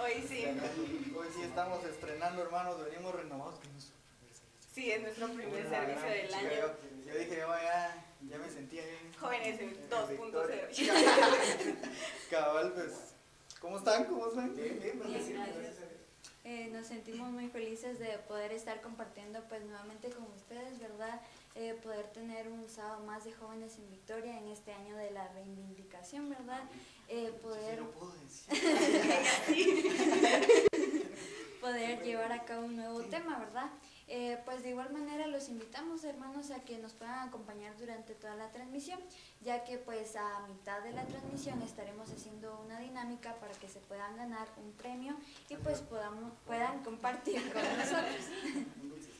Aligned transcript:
Hoy 0.00 0.24
sí. 0.28 0.44
Hoy 1.16 1.26
sí 1.34 1.42
estamos 1.42 1.84
estrenando, 1.84 2.42
hermanos, 2.42 2.84
venimos 2.84 3.14
renovados. 3.14 3.56
Sí, 4.72 4.92
es 4.92 5.02
nuestro 5.02 5.26
primer 5.28 5.68
servicio 5.68 6.08
del 6.08 6.34
año. 6.34 6.50
Yo, 6.50 7.12
yo 7.12 7.18
dije, 7.18 7.44
oh, 7.44 7.54
ya, 7.56 8.06
ya 8.30 8.38
me 8.38 8.48
sentía 8.48 8.84
bien. 8.84 9.12
Jóvenes 9.18 9.60
en 9.60 9.90
2.0. 9.90 11.76
Cabal, 12.30 12.72
pues, 12.74 12.92
¿cómo 13.60 13.78
están? 13.78 14.04
¿Cómo 14.04 14.28
están? 14.28 14.54
Bien, 14.54 14.78
bien, 14.80 15.02
Bien, 15.04 15.32
gracias. 15.32 15.74
Eh, 16.44 16.70
nos 16.72 16.86
sentimos 16.86 17.30
muy 17.30 17.48
felices 17.48 17.98
de 17.98 18.18
poder 18.28 18.52
estar 18.52 18.80
compartiendo 18.80 19.42
pues 19.48 19.64
nuevamente 19.64 20.10
con 20.10 20.24
ustedes, 20.34 20.78
¿verdad? 20.78 21.20
Eh, 21.60 21.74
poder 21.82 22.06
tener 22.12 22.46
un 22.46 22.68
sábado 22.68 23.04
más 23.04 23.24
de 23.24 23.32
jóvenes 23.32 23.76
en 23.78 23.90
Victoria 23.90 24.38
en 24.38 24.46
este 24.46 24.72
año 24.72 24.96
de 24.96 25.10
la 25.10 25.26
reivindicación, 25.26 26.30
¿verdad? 26.30 26.62
Eh, 27.08 27.32
poder, 27.42 27.82
puedo 27.82 28.12
decir. 28.12 28.54
poder 31.60 32.00
llevar 32.04 32.30
a 32.30 32.44
cabo 32.44 32.64
un 32.64 32.76
nuevo 32.76 33.00
tema, 33.02 33.40
¿verdad? 33.40 33.70
Eh, 34.06 34.38
pues 34.44 34.62
de 34.62 34.70
igual 34.70 34.92
manera 34.92 35.26
los 35.26 35.48
invitamos 35.48 36.04
hermanos 36.04 36.52
a 36.52 36.60
que 36.60 36.78
nos 36.78 36.92
puedan 36.92 37.26
acompañar 37.26 37.76
durante 37.76 38.14
toda 38.14 38.36
la 38.36 38.52
transmisión, 38.52 39.00
ya 39.40 39.64
que 39.64 39.78
pues 39.78 40.14
a 40.14 40.46
mitad 40.46 40.80
de 40.84 40.92
la 40.92 41.06
transmisión 41.08 41.60
estaremos 41.62 42.08
haciendo 42.12 42.62
una 42.64 42.78
dinámica 42.78 43.34
para 43.40 43.52
que 43.54 43.68
se 43.68 43.80
puedan 43.80 44.16
ganar 44.16 44.46
un 44.58 44.70
premio 44.74 45.16
y 45.48 45.56
pues 45.56 45.80
podamos, 45.80 46.32
puedan 46.46 46.84
compartir 46.84 47.42
con 47.52 47.62
nosotros. 47.62 48.28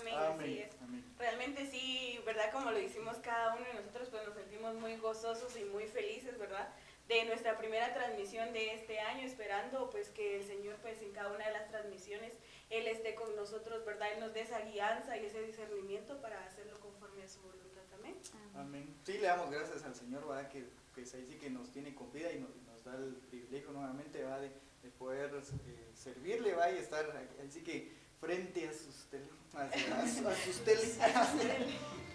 Amén, 0.00 0.14
Amén, 0.14 0.40
así 0.40 0.58
es. 0.60 0.82
amén. 0.82 1.04
Realmente 1.18 1.66
sí, 1.66 2.20
¿verdad? 2.24 2.50
Como 2.52 2.70
lo 2.70 2.78
hicimos 2.78 3.16
cada 3.18 3.54
uno 3.56 3.64
de 3.66 3.74
nosotros, 3.74 4.08
pues 4.10 4.24
nos 4.26 4.34
sentimos 4.34 4.74
muy 4.74 4.96
gozosos 4.96 5.56
y 5.56 5.64
muy 5.64 5.86
felices, 5.88 6.38
¿verdad? 6.38 6.68
De 7.08 7.24
nuestra 7.24 7.56
primera 7.56 7.94
transmisión 7.94 8.52
de 8.52 8.74
este 8.74 9.00
año, 9.00 9.26
esperando 9.26 9.88
pues 9.90 10.10
que 10.10 10.36
el 10.36 10.44
Señor 10.44 10.76
pues 10.82 11.00
en 11.02 11.12
cada 11.12 11.32
una 11.32 11.46
de 11.46 11.52
las 11.52 11.68
transmisiones 11.68 12.34
Él 12.70 12.86
esté 12.86 13.14
con 13.14 13.34
nosotros, 13.34 13.84
¿verdad? 13.86 14.12
Él 14.12 14.20
nos 14.20 14.34
dé 14.34 14.42
esa 14.42 14.60
guianza 14.60 15.16
y 15.16 15.24
ese 15.26 15.40
discernimiento 15.42 16.20
para 16.20 16.44
hacerlo 16.44 16.78
conforme 16.80 17.22
a 17.22 17.28
su 17.28 17.40
voluntad 17.40 17.82
también. 17.90 18.16
Amén. 18.54 18.94
Sí, 19.04 19.14
le 19.14 19.26
damos 19.26 19.50
gracias 19.50 19.84
al 19.84 19.94
Señor, 19.94 20.26
¿verdad? 20.28 20.50
Que 20.50 20.64
pues 20.94 21.14
ahí 21.14 21.24
sí 21.26 21.36
que 21.36 21.48
nos 21.48 21.70
tiene 21.72 21.94
con 21.94 22.12
vida 22.12 22.30
y 22.30 22.40
nos, 22.40 22.54
nos 22.66 22.84
da 22.84 22.94
el 22.96 23.14
privilegio 23.30 23.70
nuevamente, 23.72 24.18
¿verdad? 24.22 24.42
De, 24.42 24.50
de 24.82 24.90
poder 24.98 25.30
eh, 25.34 25.90
servirle, 25.94 26.54
¿va? 26.54 26.70
Y 26.70 26.76
estar 26.78 27.04
ahí 27.40 27.50
sí 27.50 27.62
que 27.62 27.90
frente 28.20 28.68
a 28.68 28.72
sus, 28.72 29.06
tele, 29.10 29.24
a, 29.54 29.60
a- 30.28 30.32
a 30.32 30.36
sus 30.36 30.64
teles 30.64 30.98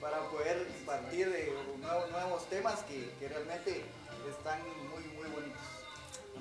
para 0.02 0.20
poder 0.30 0.68
partir 0.86 1.30
de 1.32 1.54
nuevos, 1.80 2.12
nuevos 2.12 2.50
temas 2.50 2.84
que, 2.84 3.10
que 3.20 3.28
realmente 3.30 3.86
están 4.30 4.60
muy, 4.90 5.04
muy 5.16 5.30
bonitos. 5.30 5.62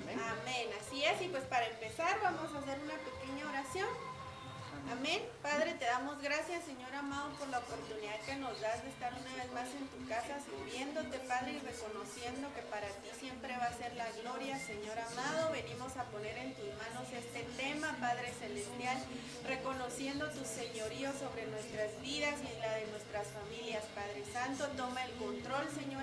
Amén. 0.01 0.19
Amén, 0.19 0.69
así 0.81 1.03
es. 1.03 1.21
Y 1.21 1.29
pues 1.29 1.43
para 1.45 1.67
empezar 1.67 2.19
vamos 2.21 2.53
a 2.53 2.59
hacer 2.59 2.79
una 2.81 2.95
pequeña 2.97 3.47
oración. 3.49 3.87
Amén. 4.91 5.21
Padre, 5.41 5.73
te 5.75 5.85
damos 5.85 6.21
gracias, 6.21 6.63
Señor 6.65 6.93
amado, 6.93 7.29
por 7.39 7.47
la 7.49 7.59
oportunidad 7.59 8.19
que 8.25 8.35
nos 8.35 8.59
das 8.61 8.83
de 8.83 8.89
estar 8.89 9.13
una 9.13 9.35
vez 9.35 9.51
más 9.53 9.67
en 9.71 9.87
tu 9.87 10.07
casa, 10.07 10.39
sirviéndote, 10.43 11.19
Padre, 11.27 11.53
y 11.53 11.59
reconociendo 11.59 12.53
que 12.53 12.61
para 12.63 12.87
ti 12.87 13.09
siempre 13.19 13.55
va 13.57 13.65
a 13.65 13.77
ser 13.77 13.95
la 13.95 14.11
gloria, 14.21 14.59
Señor 14.59 14.97
amado. 14.99 15.51
Venimos 15.51 15.95
a 15.97 16.03
poner 16.05 16.37
en 16.37 16.53
tus 16.53 16.67
manos 16.75 17.07
este 17.11 17.43
tema, 17.55 17.95
Padre 17.99 18.33
Celestial, 18.39 18.97
reconociendo 19.47 20.29
tu 20.31 20.43
señorío 20.45 21.11
sobre 21.13 21.47
nuestras 21.47 21.99
vidas 22.01 22.35
y 22.43 22.59
la 22.59 22.75
de 22.75 22.87
nuestras 22.87 23.27
familias, 23.27 23.83
Padre 23.95 24.23
Santo. 24.31 24.67
Toma 24.75 25.03
el 25.05 25.13
control, 25.15 25.67
Señor 25.71 26.02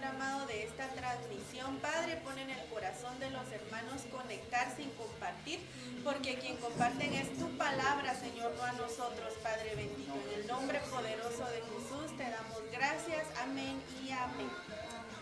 esta 0.80 0.94
transmisión, 0.94 1.76
Padre. 1.78 2.16
Pon 2.24 2.38
en 2.38 2.50
el 2.50 2.64
corazón 2.66 3.18
de 3.18 3.30
los 3.30 3.46
hermanos 3.52 4.02
conectarse 4.10 4.82
y 4.82 4.92
compartir, 4.96 5.60
porque 6.02 6.38
quien 6.38 6.56
comparten 6.56 7.12
es 7.12 7.36
tu 7.38 7.48
palabra, 7.58 8.14
Señor, 8.14 8.52
no 8.56 8.62
a 8.62 8.72
nosotros, 8.72 9.34
Padre 9.42 9.74
bendito. 9.76 10.14
En 10.14 10.40
el 10.40 10.46
nombre 10.46 10.80
poderoso 10.90 11.44
de 11.46 11.60
Jesús 11.60 12.16
te 12.16 12.30
damos 12.30 12.62
gracias. 12.72 13.26
Amén 13.42 13.82
y 14.02 14.10
amén. 14.10 14.50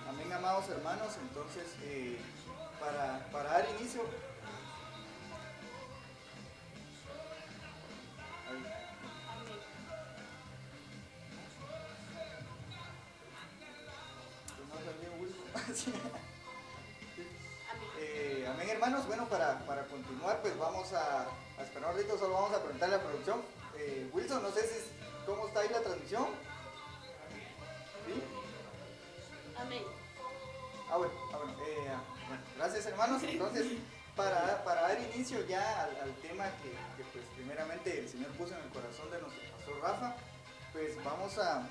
Amén, 0.08 0.32
amados 0.32 0.68
hermanos. 0.68 1.14
Entonces, 1.20 1.66
eh, 1.82 2.18
para, 2.78 3.26
para 3.32 3.50
dar 3.50 3.66
inicio. 3.78 4.02
Continuar, 20.02 20.40
pues 20.42 20.58
vamos 20.58 20.92
a, 20.92 21.26
a 21.58 21.62
esperar 21.62 21.90
un 21.90 21.96
ratito. 21.96 22.18
Solo 22.18 22.34
vamos 22.34 22.52
a 22.52 22.62
preguntarle 22.62 22.94
a 22.94 22.98
la 22.98 23.04
producción. 23.04 23.42
Eh, 23.76 24.10
Wilson, 24.12 24.42
no 24.42 24.50
sé 24.50 24.62
si 24.62 24.74
cómo 25.26 25.48
está 25.48 25.60
ahí 25.60 25.68
la 25.70 25.80
transmisión. 25.80 26.26
¿Sí? 28.06 28.22
Amén. 29.58 29.82
Ah, 30.90 30.96
bueno, 30.96 31.12
ah, 31.32 31.36
bueno, 31.36 31.52
eh, 31.66 31.88
ah, 31.90 32.02
bueno, 32.28 32.42
gracias 32.56 32.86
hermanos. 32.86 33.22
Entonces, 33.22 33.66
para, 34.16 34.64
para 34.64 34.82
dar 34.82 35.00
inicio 35.14 35.46
ya 35.46 35.84
al, 35.84 35.96
al 36.00 36.14
tema 36.16 36.44
que, 36.62 36.70
que, 36.70 37.08
pues 37.12 37.24
primeramente 37.36 38.00
el 38.00 38.08
Señor 38.08 38.30
puso 38.32 38.54
en 38.54 38.62
el 38.62 38.70
corazón 38.70 39.10
de 39.10 39.20
nuestro 39.20 39.42
pastor 39.56 39.80
Rafa, 39.80 40.16
pues 40.72 41.04
vamos 41.04 41.38
a 41.38 41.68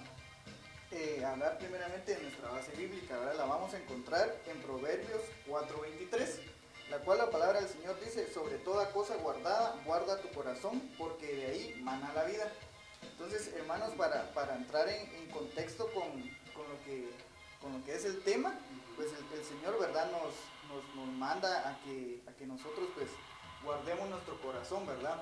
eh, 0.91 1.23
hablar 1.25 1.57
primeramente 1.57 2.16
de 2.16 2.21
nuestra 2.21 2.49
base 2.49 2.71
bíblica, 2.71 3.17
¿verdad? 3.17 3.35
La 3.37 3.45
vamos 3.45 3.73
a 3.73 3.77
encontrar 3.77 4.37
en 4.45 4.61
Proverbios 4.61 5.21
4.23, 5.47 6.56
la 6.89 6.99
cual 6.99 7.17
la 7.17 7.29
palabra 7.29 7.59
del 7.59 7.69
Señor 7.69 7.99
dice, 7.99 8.31
sobre 8.33 8.57
toda 8.57 8.91
cosa 8.91 9.15
guardada, 9.17 9.75
guarda 9.85 10.21
tu 10.21 10.29
corazón, 10.29 10.81
porque 10.97 11.35
de 11.35 11.45
ahí 11.47 11.81
mana 11.83 12.13
la 12.13 12.23
vida. 12.23 12.51
Entonces, 13.01 13.53
hermanos, 13.55 13.91
para, 13.97 14.33
para 14.33 14.55
entrar 14.55 14.87
en, 14.87 15.27
contexto 15.31 15.91
con, 15.93 16.11
con 16.53 16.67
lo 16.69 16.83
que 16.85 17.11
con 17.61 17.73
lo 17.73 17.83
que 17.83 17.95
es 17.95 18.05
el 18.05 18.21
tema, 18.21 18.53
pues 18.95 19.09
el, 19.09 19.43
Señor, 19.43 19.79
¿verdad? 19.79 20.09
Nos, 20.11 20.95
nos, 20.95 21.07
manda 21.15 21.69
a 21.69 21.79
que, 21.83 22.21
a 22.27 22.31
que 22.33 22.45
nosotros, 22.45 22.87
pues, 22.95 23.09
guardemos 23.63 24.09
nuestro 24.09 24.39
corazón, 24.41 24.85
¿verdad? 24.85 25.21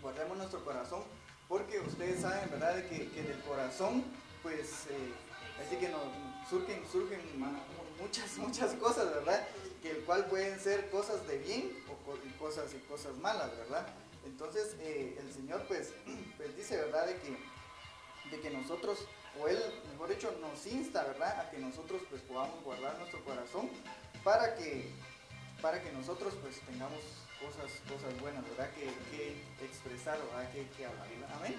Guardemos 0.00 0.36
nuestro 0.36 0.64
corazón, 0.64 1.02
porque 1.48 1.80
ustedes 1.80 2.20
saben, 2.20 2.50
¿verdad? 2.50 2.84
Que, 2.88 3.08
que 3.10 3.22
del 3.22 3.40
corazón, 3.40 4.04
pues, 4.42 4.86
eh, 4.90 5.12
así 5.64 5.76
que 5.76 5.88
nos 5.88 6.02
surgen, 6.48 6.84
surgen 6.90 7.20
muchas, 8.00 8.36
muchas 8.36 8.74
cosas, 8.74 9.06
¿verdad? 9.06 9.46
Que 9.86 9.92
el 9.92 10.04
cual 10.04 10.26
pueden 10.26 10.58
ser 10.58 10.90
cosas 10.90 11.24
de 11.28 11.38
bien 11.38 11.72
o 11.88 12.44
cosas 12.44 12.74
y 12.74 12.78
cosas 12.88 13.16
malas, 13.18 13.56
¿verdad? 13.56 13.86
Entonces, 14.24 14.74
eh, 14.80 15.16
el 15.20 15.32
Señor, 15.32 15.64
pues, 15.68 15.92
pues 16.36 16.56
dice, 16.56 16.76
¿verdad? 16.76 17.06
De 17.06 17.14
que, 17.20 17.36
de 18.30 18.40
que 18.42 18.50
nosotros, 18.50 19.06
o 19.40 19.46
Él, 19.46 19.62
mejor 19.92 20.08
dicho, 20.08 20.36
nos 20.40 20.66
insta, 20.66 21.04
¿verdad? 21.04 21.38
A 21.38 21.50
que 21.50 21.58
nosotros 21.58 22.02
pues 22.10 22.20
podamos 22.22 22.64
guardar 22.64 22.98
nuestro 22.98 23.24
corazón 23.24 23.70
para 24.24 24.56
que, 24.56 24.90
para 25.62 25.80
que 25.80 25.92
nosotros 25.92 26.34
pues 26.42 26.58
tengamos 26.62 27.00
cosas, 27.40 27.70
cosas 27.88 28.20
buenas, 28.20 28.42
¿verdad? 28.42 28.68
Que, 28.74 28.88
expresar, 29.64 30.18
¿verdad? 30.18 30.50
Que, 30.50 30.66
que 30.76 30.86
hablar. 30.86 31.06
Amén. 31.36 31.54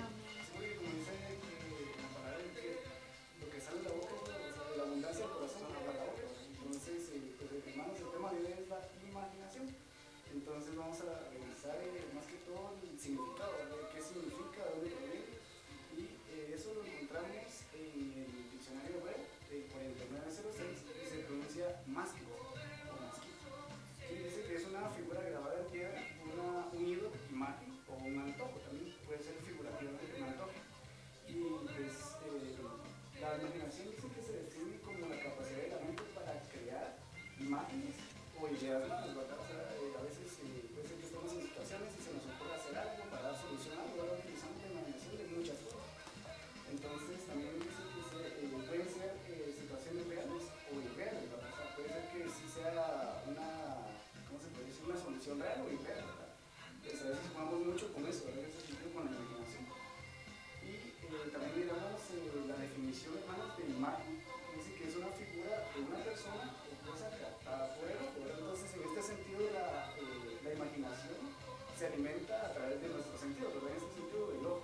se 71.77 71.87
alimenta 71.87 72.45
a 72.45 72.53
través 72.53 72.81
de 72.81 72.89
nuestros 72.89 73.19
sentidos, 73.19 73.53
¿verdad? 73.53 73.71
En 73.71 73.77
este 73.77 73.93
sentido, 73.97 74.31
el 74.31 74.45
ojo. 74.45 74.61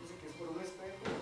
Dice 0.00 0.14
que 0.20 0.28
es 0.28 0.34
por 0.34 0.48
un 0.48 0.60
espejo 0.60 1.15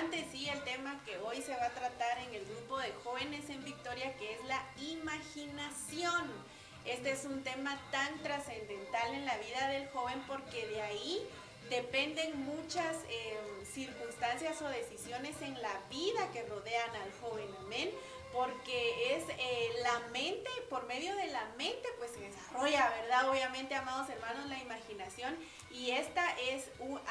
importante, 0.00 0.26
sí, 0.32 0.48
el 0.48 0.62
tema 0.62 1.00
que 1.04 1.18
hoy 1.18 1.42
se 1.42 1.54
va 1.54 1.66
a 1.66 1.70
tratar 1.70 2.18
en 2.20 2.34
el 2.34 2.44
grupo 2.46 2.78
de 2.78 2.92
jóvenes 3.04 3.48
en 3.50 3.62
Victoria, 3.64 4.14
que 4.16 4.32
es 4.34 4.44
la 4.44 4.62
imaginación. 4.80 6.30
Este 6.86 7.12
es 7.12 7.24
un 7.24 7.42
tema 7.42 7.78
tan 7.90 8.18
trascendental 8.22 9.14
en 9.14 9.26
la 9.26 9.36
vida 9.38 9.68
del 9.68 9.88
joven 9.88 10.22
porque 10.26 10.66
de 10.68 10.80
ahí 10.80 11.26
dependen 11.68 12.40
muchas 12.44 12.96
eh, 13.08 13.38
circunstancias 13.70 14.62
o 14.62 14.68
decisiones 14.68 15.36
en 15.42 15.60
la 15.60 15.80
vida 15.90 16.30
que 16.32 16.44
rodean 16.44 16.90
al 16.96 17.12
joven, 17.20 17.46
amén, 17.60 17.90
porque 18.32 19.16
es 19.16 19.24
eh, 19.38 19.70
la 19.82 19.98
mente, 20.12 20.48
por 20.70 20.86
medio 20.86 21.14
de 21.16 21.26
la 21.26 21.44
mente 21.58 21.88
pues 21.98 22.12
se 22.12 22.20
desarrolla, 22.20 22.88
¿verdad? 23.02 23.28
Obviamente, 23.28 23.74
amados 23.74 24.08
hermanos, 24.08 24.46
la 24.48 24.58
imaginación 24.58 25.36
y 25.70 25.92
esta 25.92 26.24
es 26.50 26.64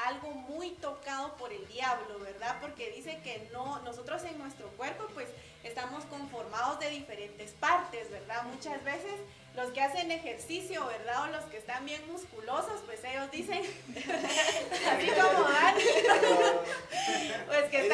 algo 0.06 0.30
muy 0.32 0.70
tocado 0.72 1.36
por 1.36 1.52
el 1.52 1.66
diablo, 1.68 2.18
¿verdad? 2.18 2.58
Porque 2.60 2.90
dice 2.90 3.18
que 3.24 3.48
no, 3.52 3.80
nosotros 3.80 4.22
en 4.24 4.38
nuestro 4.38 4.68
cuerpo, 4.70 5.06
pues 5.14 5.28
estamos 5.64 6.04
conformados 6.04 6.78
de 6.78 6.90
diferentes 6.90 7.52
partes, 7.52 8.10
¿verdad? 8.10 8.44
Muchas 8.44 8.82
veces 8.84 9.14
los 9.56 9.72
que 9.72 9.80
hacen 9.80 10.10
ejercicio, 10.10 10.86
¿verdad? 10.86 11.24
O 11.24 11.26
los 11.28 11.44
que 11.46 11.58
están 11.58 11.84
bien 11.84 12.00
musculosos, 12.10 12.80
pues 12.86 13.02
ellos 13.04 13.30
dicen, 13.30 13.62
así 14.90 15.06
como 15.08 15.48
Dani, 15.48 15.82
pues 17.46 17.64
que 17.70 17.86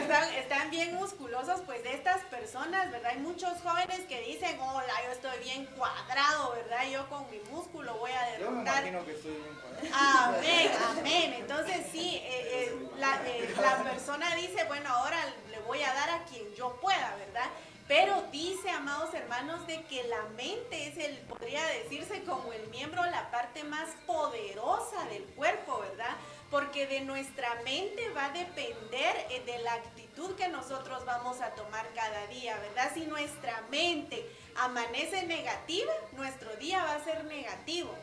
están, 0.00 0.34
están, 0.34 0.70
bien 0.70 0.94
musculosos, 0.94 1.60
pues 1.66 1.82
de 1.82 1.94
estas 1.94 2.22
personas, 2.26 2.90
¿verdad? 2.90 3.12
Hay 3.12 3.18
muchos 3.18 3.60
jóvenes 3.62 4.00
que 4.08 4.20
dicen, 4.22 4.58
hola, 4.60 4.92
yo 5.04 5.12
estoy 5.12 5.38
bien 5.42 5.66
cuadrado, 5.66 6.52
¿verdad? 6.52 6.88
Yo 6.90 7.08
con 7.08 7.28
mi 7.30 7.40
músculo 7.50 7.96
voy 7.98 8.12
a 8.12 8.22
derrotar. 8.30 8.40
Yo 8.40 8.50
me 8.50 8.62
imagino 8.62 9.04
que 9.04 9.12
estoy 9.12 9.32
bien. 9.32 9.53
Amén, 9.92 10.70
amén. 10.90 11.34
Entonces 11.34 11.86
sí, 11.92 12.20
eh, 12.22 12.48
eh, 12.52 12.88
la, 12.98 13.20
eh, 13.26 13.54
la 13.60 13.82
persona 13.82 14.34
dice, 14.36 14.64
bueno, 14.64 14.88
ahora 14.88 15.18
le 15.50 15.58
voy 15.60 15.82
a 15.82 15.92
dar 15.92 16.10
a 16.10 16.24
quien 16.24 16.52
yo 16.54 16.76
pueda, 16.80 17.14
¿verdad? 17.16 17.48
Pero 17.86 18.22
dice, 18.32 18.70
amados 18.70 19.12
hermanos, 19.12 19.66
de 19.66 19.82
que 19.84 20.04
la 20.04 20.22
mente 20.36 20.88
es 20.88 20.96
el, 20.96 21.18
podría 21.18 21.64
decirse 21.66 22.22
como 22.24 22.52
el 22.52 22.66
miembro, 22.68 23.04
la 23.04 23.30
parte 23.30 23.62
más 23.64 23.90
poderosa 24.06 25.04
del 25.10 25.24
cuerpo, 25.24 25.80
¿verdad? 25.80 26.16
Porque 26.50 26.86
de 26.86 27.02
nuestra 27.02 27.54
mente 27.56 28.08
va 28.10 28.26
a 28.26 28.30
depender 28.30 29.44
de 29.44 29.58
la 29.58 29.74
actitud 29.74 30.34
que 30.34 30.48
nosotros 30.48 31.04
vamos 31.04 31.42
a 31.42 31.50
tomar 31.50 31.86
cada 31.94 32.26
día, 32.28 32.56
¿verdad? 32.56 32.90
Si 32.94 33.04
nuestra 33.04 33.62
mente 33.70 34.26
amanece 34.56 35.26
negativa, 35.26 35.92
nuestro 36.12 36.56
día 36.56 36.82
va 36.84 36.94
a 36.94 37.04
ser 37.04 37.24
negativo. 37.24 37.94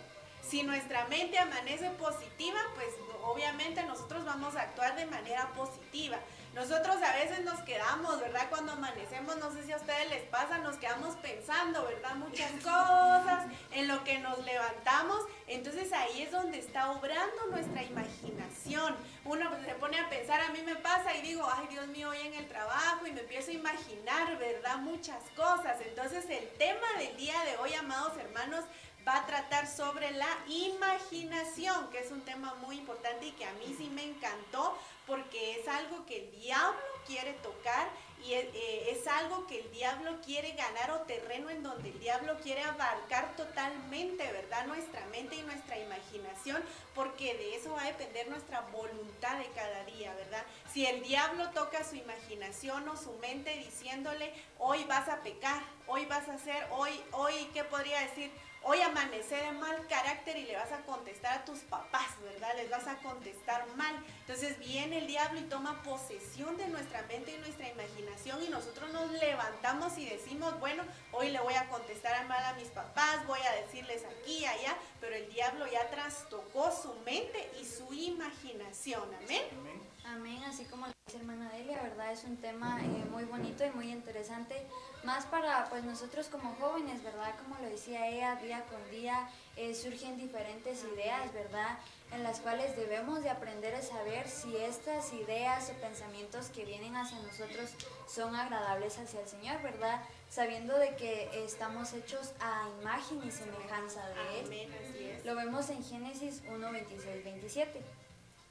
Si 0.48 0.64
nuestra 0.64 1.06
mente 1.08 1.38
amanece 1.38 1.90
positiva, 1.92 2.60
pues 2.76 2.90
obviamente 3.24 3.84
nosotros 3.84 4.26
vamos 4.26 4.56
a 4.56 4.62
actuar 4.62 4.96
de 4.96 5.06
manera 5.06 5.52
positiva. 5.54 6.18
Nosotros 6.54 6.98
a 7.02 7.16
veces 7.16 7.46
nos 7.46 7.62
quedamos, 7.62 8.20
¿verdad? 8.20 8.48
Cuando 8.50 8.74
amanecemos, 8.74 9.38
no 9.38 9.54
sé 9.54 9.64
si 9.64 9.72
a 9.72 9.78
ustedes 9.78 10.10
les 10.10 10.24
pasa, 10.24 10.58
nos 10.58 10.76
quedamos 10.76 11.16
pensando, 11.18 11.86
¿verdad? 11.86 12.16
Muchas 12.16 12.52
cosas 12.64 13.46
en 13.72 13.88
lo 13.88 14.04
que 14.04 14.20
nos 14.20 14.44
levantamos. 14.44 15.22
Entonces 15.48 15.94
ahí 15.94 16.24
es 16.24 16.32
donde 16.32 16.60
está 16.60 16.92
obrando 16.92 17.48
nuestra 17.50 17.84
imaginación. 17.84 18.98
Uno 19.24 19.50
se 19.66 19.76
pone 19.76 19.98
a 19.98 20.10
pensar, 20.10 20.42
a 20.42 20.50
mí 20.50 20.62
me 20.66 20.76
pasa 20.76 21.16
y 21.16 21.22
digo, 21.22 21.48
ay 21.50 21.68
Dios 21.70 21.88
mío, 21.88 22.10
hoy 22.10 22.20
en 22.20 22.34
el 22.34 22.48
trabajo 22.50 23.08
y 23.08 23.14
me 23.14 23.22
empiezo 23.22 23.52
a 23.52 23.54
imaginar, 23.54 24.38
¿verdad? 24.38 24.78
Muchas 24.78 25.24
cosas. 25.38 25.80
Entonces 25.80 26.26
el 26.30 26.50
tema 26.58 26.88
del 26.98 27.16
día 27.16 27.42
de 27.46 27.58
hoy, 27.58 27.74
amados 27.76 28.18
hermanos, 28.18 28.66
va 29.08 29.18
a 29.18 29.26
tratar 29.26 29.68
sobre 29.68 30.12
la 30.12 30.30
imaginación, 30.48 31.90
que 31.90 32.00
es 32.00 32.12
un 32.12 32.22
tema 32.22 32.54
muy 32.56 32.78
importante 32.78 33.26
y 33.28 33.32
que 33.32 33.46
a 33.46 33.54
mí 33.54 33.76
sí 33.78 33.90
me 33.90 34.04
encantó 34.04 34.78
porque 35.08 35.60
es 35.60 35.68
algo 35.68 36.06
que 36.06 36.24
el 36.24 36.32
diablo 36.40 36.80
quiere 37.06 37.34
tocar 37.34 37.90
y 38.24 38.34
eh, 38.34 38.92
es, 38.92 39.08
algo 39.08 39.48
que 39.48 39.62
el 39.62 39.72
diablo 39.72 40.20
quiere 40.24 40.52
ganar 40.52 40.92
o 40.92 41.00
terreno 41.02 41.50
en 41.50 41.64
donde 41.64 41.90
el 41.90 42.00
diablo 42.00 42.38
quiere 42.44 42.62
abarcar 42.64 43.36
totalmente, 43.36 44.32
¿verdad? 44.32 44.68
Nuestra 44.68 45.04
mente 45.08 45.36
y 45.36 45.42
nuestra 45.42 45.80
imaginación, 45.80 46.64
porque 46.94 47.34
de 47.34 47.56
eso 47.56 47.74
va 47.74 47.82
a 47.82 47.88
depender 47.88 48.30
nuestra 48.30 48.62
voluntad 48.72 49.38
de 49.40 49.48
cada 49.56 49.84
día, 49.86 50.14
¿verdad? 50.14 50.46
Si 50.72 50.86
el 50.86 51.02
diablo 51.02 51.50
toca 51.50 51.84
su 51.84 51.96
imaginación 51.96 52.88
o 52.90 52.96
su 52.96 53.12
mente 53.14 53.58
diciéndole, 53.58 54.32
hoy 54.60 54.84
vas 54.84 55.10
a 55.10 55.22
pecar, 55.24 55.64
hoy 55.88 56.06
vas 56.06 56.30
a 56.30 56.36
hacer, 56.36 56.68
hoy, 56.72 56.92
hoy, 57.14 57.50
¿qué 57.54 57.64
podría 57.64 58.02
decir? 58.02 58.32
Hoy 58.64 58.80
amanece 58.82 59.36
de 59.36 59.52
mal 59.54 59.88
carácter 59.88 60.38
y 60.38 60.46
le 60.46 60.56
vas 60.56 60.72
a 60.72 60.84
contestar 60.84 61.40
a 61.40 61.46
tus 61.46 61.60
papás, 61.62 62.10
¿verdad? 62.22 62.56
Les 62.58 62.70
vas 62.70 62.86
a 62.88 62.98
contestar 62.98 63.66
mal. 63.76 63.96
Entonces 64.20 64.60
viene 64.60 65.00
el 65.00 65.08
diablo 65.08 65.40
y 65.40 65.44
toma 65.44 65.82
posesión 65.82 66.56
de 66.58 66.68
nuestra 66.68 67.02
mente 67.04 67.34
y 67.34 67.38
nuestra 67.40 67.68
imaginación 67.68 68.44
y 68.44 68.50
nosotros 68.50 68.94
nos 68.94 69.12
levantamos 69.14 69.98
y 69.98 70.06
decimos, 70.06 70.60
bueno, 70.60 70.84
hoy 71.12 71.32
le 71.32 71.40
voy 71.40 71.56
a 71.56 71.68
contestar 71.70 72.28
mal 72.28 72.44
a 72.46 72.54
mis 72.54 72.68
papás, 72.68 73.26
voy 73.26 73.40
a 73.42 73.62
decirles 73.64 74.04
aquí, 74.06 74.46
allá, 74.46 74.78
pero 75.00 75.16
el 75.16 75.28
diablo 75.34 75.66
ya 75.66 75.90
trastocó 75.90 76.72
su 76.72 76.94
mente 77.04 77.52
y 77.60 77.66
su 77.66 77.92
imaginación. 77.92 79.10
Amén. 79.24 79.81
Amén, 80.06 80.44
así 80.44 80.66
como 80.66 80.88
lo 80.88 80.94
dice 81.06 81.18
hermana 81.20 81.50
Delia, 81.52 81.82
¿verdad? 81.82 82.12
Es 82.12 82.24
un 82.24 82.38
tema 82.38 82.80
eh, 82.84 83.06
muy 83.12 83.24
bonito 83.24 83.66
y 83.66 83.70
muy 83.72 83.92
interesante 83.92 84.66
más 85.04 85.26
para 85.26 85.66
pues 85.70 85.84
nosotros 85.84 86.28
como 86.28 86.56
jóvenes, 86.56 87.04
¿verdad? 87.04 87.34
Como 87.42 87.58
lo 87.60 87.70
decía 87.70 88.08
ella, 88.08 88.36
día 88.36 88.66
con 88.66 88.92
día 88.92 89.30
eh, 89.56 89.74
surgen 89.74 90.18
diferentes 90.18 90.84
ideas, 90.94 91.32
¿verdad? 91.34 91.80
En 92.12 92.24
las 92.24 92.40
cuales 92.40 92.76
debemos 92.76 93.24
de 93.24 93.30
aprender 93.30 93.74
a 93.76 93.82
saber 93.82 94.28
si 94.28 94.56
estas 94.58 95.14
ideas 95.14 95.72
o 95.72 95.82
pensamientos 95.82 96.50
que 96.50 96.66
vienen 96.66 96.96
hacia 96.96 97.20
nosotros 97.20 97.72
son 98.08 98.36
agradables 98.36 99.00
hacia 99.00 99.22
el 99.22 99.28
Señor, 99.28 99.62
¿verdad? 99.62 100.02
Sabiendo 100.30 100.78
de 100.78 100.96
que 100.96 101.46
estamos 101.46 101.94
hechos 101.94 102.34
a 102.40 102.68
imagen 102.82 103.22
y 103.26 103.32
semejanza 103.32 104.02
de 104.10 104.40
Él. 104.40 105.22
Lo 105.26 105.36
vemos 105.36 105.70
en 105.70 105.84
Génesis 105.84 106.42
1, 106.50 106.72
26, 106.72 107.24
27. 107.24 107.82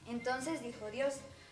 Entonces 0.09 0.63
dijo 0.63 0.91
Dios, 0.91 1.21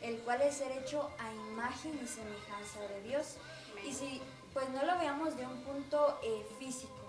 el 0.00 0.18
cual 0.20 0.42
es 0.42 0.56
ser 0.56 0.72
hecho 0.72 1.10
a 1.18 1.32
imagen 1.32 1.98
y 2.02 2.06
semejanza 2.06 2.80
de 2.88 3.02
Dios. 3.02 3.36
Y 3.84 3.92
si 3.92 4.20
pues 4.52 4.68
no 4.70 4.84
lo 4.84 4.98
veamos 4.98 5.36
de 5.36 5.46
un 5.46 5.62
punto 5.62 6.18
eh, 6.22 6.44
físico, 6.58 7.00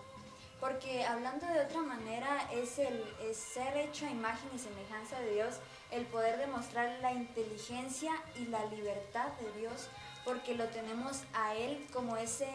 porque 0.59 1.03
hablando 1.03 1.47
de 1.47 1.59
otra 1.59 1.81
manera 1.81 2.47
es 2.53 2.77
el 2.77 3.03
ser 3.33 3.75
hecho 3.77 4.05
a 4.05 4.11
imagen 4.11 4.49
y 4.53 4.59
semejanza 4.59 5.19
de 5.19 5.33
Dios, 5.33 5.55
el 5.89 6.05
poder 6.05 6.37
demostrar 6.37 6.99
la 7.01 7.11
inteligencia 7.11 8.11
y 8.35 8.45
la 8.45 8.63
libertad 8.65 9.29
de 9.39 9.59
Dios, 9.59 9.89
porque 10.23 10.53
lo 10.55 10.65
tenemos 10.67 11.23
a 11.33 11.55
Él 11.55 11.85
como 11.91 12.15
ese, 12.15 12.47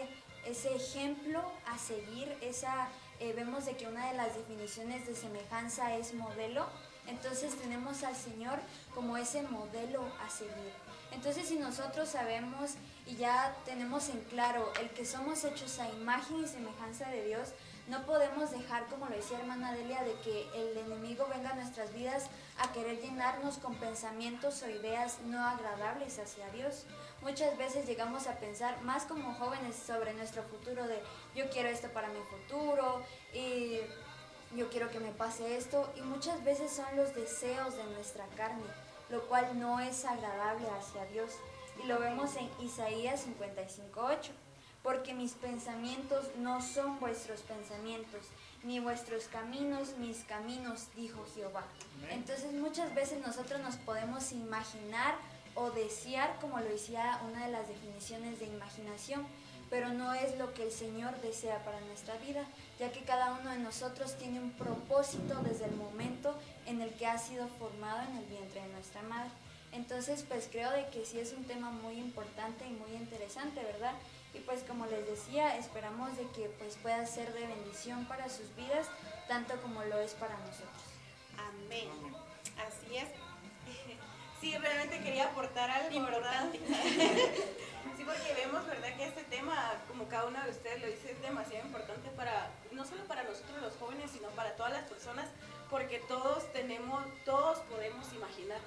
ese 0.46 0.74
ejemplo 0.74 1.42
a 1.66 1.78
seguir, 1.78 2.36
esa, 2.40 2.88
eh, 3.18 3.32
vemos 3.34 3.66
de 3.66 3.76
que 3.76 3.88
una 3.88 4.06
de 4.10 4.16
las 4.16 4.34
definiciones 4.36 5.06
de 5.06 5.14
semejanza 5.14 5.96
es 5.96 6.14
modelo, 6.14 6.66
entonces 7.06 7.54
tenemos 7.56 8.02
al 8.02 8.16
Señor 8.16 8.58
como 8.94 9.16
ese 9.16 9.42
modelo 9.42 10.04
a 10.24 10.30
seguir. 10.30 10.72
Entonces 11.12 11.48
si 11.48 11.56
nosotros 11.56 12.08
sabemos 12.08 12.72
y 13.06 13.16
ya 13.16 13.56
tenemos 13.64 14.08
en 14.08 14.20
claro 14.24 14.72
el 14.80 14.90
que 14.90 15.06
somos 15.06 15.44
hechos 15.44 15.78
a 15.78 15.88
imagen 15.88 16.44
y 16.44 16.48
semejanza 16.48 17.08
de 17.08 17.24
Dios, 17.24 17.50
no 17.88 18.04
podemos 18.04 18.50
dejar, 18.50 18.86
como 18.86 19.06
lo 19.06 19.14
decía 19.14 19.38
hermana 19.38 19.72
Delia, 19.72 20.02
de 20.02 20.14
que 20.20 20.48
el 20.54 20.76
enemigo 20.76 21.26
venga 21.32 21.50
a 21.50 21.54
nuestras 21.54 21.94
vidas 21.94 22.26
a 22.58 22.72
querer 22.72 23.00
llenarnos 23.00 23.58
con 23.58 23.76
pensamientos 23.76 24.62
o 24.62 24.68
ideas 24.68 25.20
no 25.26 25.40
agradables 25.46 26.18
hacia 26.18 26.50
Dios. 26.50 26.84
Muchas 27.22 27.56
veces 27.56 27.86
llegamos 27.86 28.26
a 28.26 28.40
pensar, 28.40 28.82
más 28.82 29.04
como 29.04 29.34
jóvenes, 29.34 29.76
sobre 29.76 30.14
nuestro 30.14 30.42
futuro 30.42 30.86
de 30.88 31.00
yo 31.36 31.48
quiero 31.50 31.68
esto 31.68 31.88
para 31.92 32.08
mi 32.08 32.20
futuro 32.22 33.04
y 33.32 33.78
yo 34.54 34.68
quiero 34.70 34.90
que 34.90 35.00
me 35.00 35.10
pase 35.10 35.56
esto 35.56 35.92
y 35.96 36.02
muchas 36.02 36.44
veces 36.44 36.72
son 36.72 36.96
los 36.96 37.14
deseos 37.14 37.76
de 37.76 37.84
nuestra 37.94 38.26
carne, 38.36 38.64
lo 39.10 39.26
cual 39.26 39.58
no 39.58 39.80
es 39.80 40.04
agradable 40.04 40.68
hacia 40.70 41.04
Dios. 41.06 41.32
Y 41.82 41.86
lo 41.86 41.98
vemos 41.98 42.36
en 42.36 42.48
Isaías 42.64 43.26
55.8. 43.26 44.30
Porque 44.82 45.14
mis 45.14 45.32
pensamientos 45.32 46.30
no 46.38 46.62
son 46.62 47.00
vuestros 47.00 47.40
pensamientos, 47.40 48.20
ni 48.62 48.78
vuestros 48.78 49.24
caminos 49.24 49.96
mis 49.98 50.22
caminos, 50.22 50.86
dijo 50.94 51.26
Jehová. 51.34 51.64
Entonces 52.10 52.52
muchas 52.52 52.94
veces 52.94 53.20
nosotros 53.26 53.60
nos 53.60 53.76
podemos 53.76 54.30
imaginar 54.30 55.16
o 55.56 55.70
desear, 55.70 56.38
como 56.40 56.60
lo 56.60 56.66
decía 56.66 57.20
una 57.28 57.46
de 57.46 57.52
las 57.52 57.66
definiciones 57.66 58.38
de 58.38 58.46
imaginación, 58.46 59.26
pero 59.70 59.88
no 59.90 60.14
es 60.14 60.38
lo 60.38 60.52
que 60.54 60.64
el 60.64 60.72
Señor 60.72 61.20
desea 61.20 61.64
para 61.64 61.80
nuestra 61.80 62.14
vida, 62.18 62.44
ya 62.78 62.92
que 62.92 63.02
cada 63.02 63.32
uno 63.32 63.50
de 63.50 63.58
nosotros 63.58 64.16
tiene 64.16 64.40
un 64.40 64.52
propósito 64.52 65.40
desde 65.42 65.66
el 65.66 65.74
momento 65.76 66.34
en 66.66 66.80
el 66.80 66.90
que 66.90 67.06
ha 67.06 67.18
sido 67.18 67.48
formado 67.48 68.02
en 68.10 68.16
el 68.18 68.24
vientre 68.26 68.62
de 68.62 68.68
nuestra 68.68 69.02
madre. 69.02 69.30
Entonces, 69.72 70.24
pues 70.26 70.48
creo 70.50 70.70
de 70.70 70.86
que 70.88 71.04
sí 71.04 71.18
es 71.18 71.32
un 71.32 71.44
tema 71.44 71.70
muy 71.70 71.98
importante 71.98 72.66
y 72.66 72.70
muy 72.70 72.92
interesante, 72.92 73.62
¿verdad? 73.62 73.94
Y 74.32 74.38
pues 74.40 74.62
como 74.62 74.86
les 74.86 75.06
decía, 75.06 75.56
esperamos 75.56 76.16
de 76.16 76.26
que 76.30 76.48
pues 76.58 76.76
pueda 76.76 77.04
ser 77.06 77.32
de 77.32 77.46
bendición 77.46 78.06
para 78.06 78.28
sus 78.28 78.54
vidas, 78.54 78.86
tanto 79.28 79.60
como 79.62 79.82
lo 79.84 79.98
es 80.00 80.14
para 80.14 80.36
nosotros. 80.38 80.82
Amén. 81.36 81.88
Así 82.66 82.96
es. 82.96 83.08
Sí, 84.38 84.54
realmente 84.54 85.00
quería 85.02 85.24
aportar 85.24 85.70
algo 85.70 85.96
importante. 85.96 86.60
porque 88.06 88.34
vemos, 88.34 88.64
¿verdad? 88.66 88.96
Que 88.96 89.04
este 89.04 89.24
tema, 89.24 89.74
como 89.88 90.08
cada 90.08 90.26
uno 90.26 90.42
de 90.44 90.50
ustedes 90.50 90.80
lo 90.80 90.86
dice, 90.86 91.10
es 91.10 91.20
demasiado 91.20 91.66
importante 91.66 92.08
para, 92.10 92.50
no 92.70 92.84
solo 92.84 93.02
para 93.04 93.24
nosotros 93.24 93.60
los 93.60 93.76
jóvenes, 93.76 94.10
sino 94.12 94.28
para 94.30 94.54
todas 94.56 94.72
las 94.72 94.84
personas, 94.84 95.28
porque 95.68 95.98
todos 96.06 96.50
tenemos, 96.52 97.04
todos 97.24 97.58
podemos 97.70 98.12
imaginar. 98.12 98.60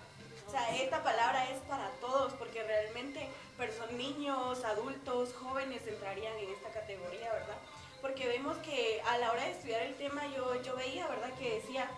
O 0.45 0.51
sea, 0.51 0.75
esta 0.75 1.03
palabra 1.03 1.49
es 1.49 1.61
para 1.61 1.89
todos, 2.01 2.33
porque 2.33 2.63
realmente 2.63 3.29
personas, 3.57 3.93
niños, 3.93 4.63
adultos, 4.65 5.33
jóvenes 5.33 5.87
entrarían 5.87 6.37
en 6.37 6.49
esta 6.49 6.69
categoría, 6.69 7.31
¿verdad? 7.31 7.57
Porque 8.01 8.27
vemos 8.27 8.57
que 8.57 9.01
a 9.05 9.17
la 9.19 9.31
hora 9.31 9.43
de 9.43 9.51
estudiar 9.51 9.81
el 9.83 9.95
tema 9.95 10.25
yo, 10.35 10.61
yo 10.63 10.75
veía, 10.75 11.07
¿verdad? 11.07 11.31
Que 11.37 11.55
decía, 11.55 11.89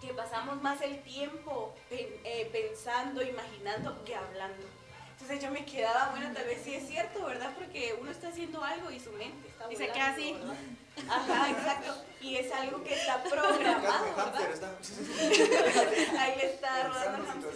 que 0.00 0.12
pasamos 0.14 0.60
más 0.62 0.80
el 0.82 1.02
tiempo 1.02 1.74
eh, 1.90 2.48
pensando, 2.52 3.22
imaginando 3.22 4.04
que 4.04 4.14
hablando. 4.14 4.66
Entonces 5.18 5.42
yo 5.42 5.50
me 5.50 5.64
quedaba, 5.64 6.10
bueno, 6.10 6.30
tal 6.34 6.44
vez 6.44 6.60
sí 6.62 6.74
es 6.74 6.86
cierto, 6.86 7.24
¿verdad? 7.24 7.50
Porque 7.56 7.96
uno 7.98 8.10
está 8.10 8.28
haciendo 8.28 8.62
algo 8.62 8.90
y 8.90 9.00
su 9.00 9.10
mente 9.12 9.48
está 9.48 9.72
Y 9.72 9.76
se 9.76 9.88
queda 9.88 10.08
así. 10.08 10.36
Ajá, 11.08 11.50
exacto. 11.50 11.94
Y 12.20 12.36
es 12.36 12.52
algo 12.52 12.84
que 12.84 12.94
está 12.94 13.22
programado, 13.30 14.04
¿verdad? 14.14 14.74
Ahí 16.18 16.36
le 16.36 16.46
está 16.52 16.88
rodando 16.88 17.50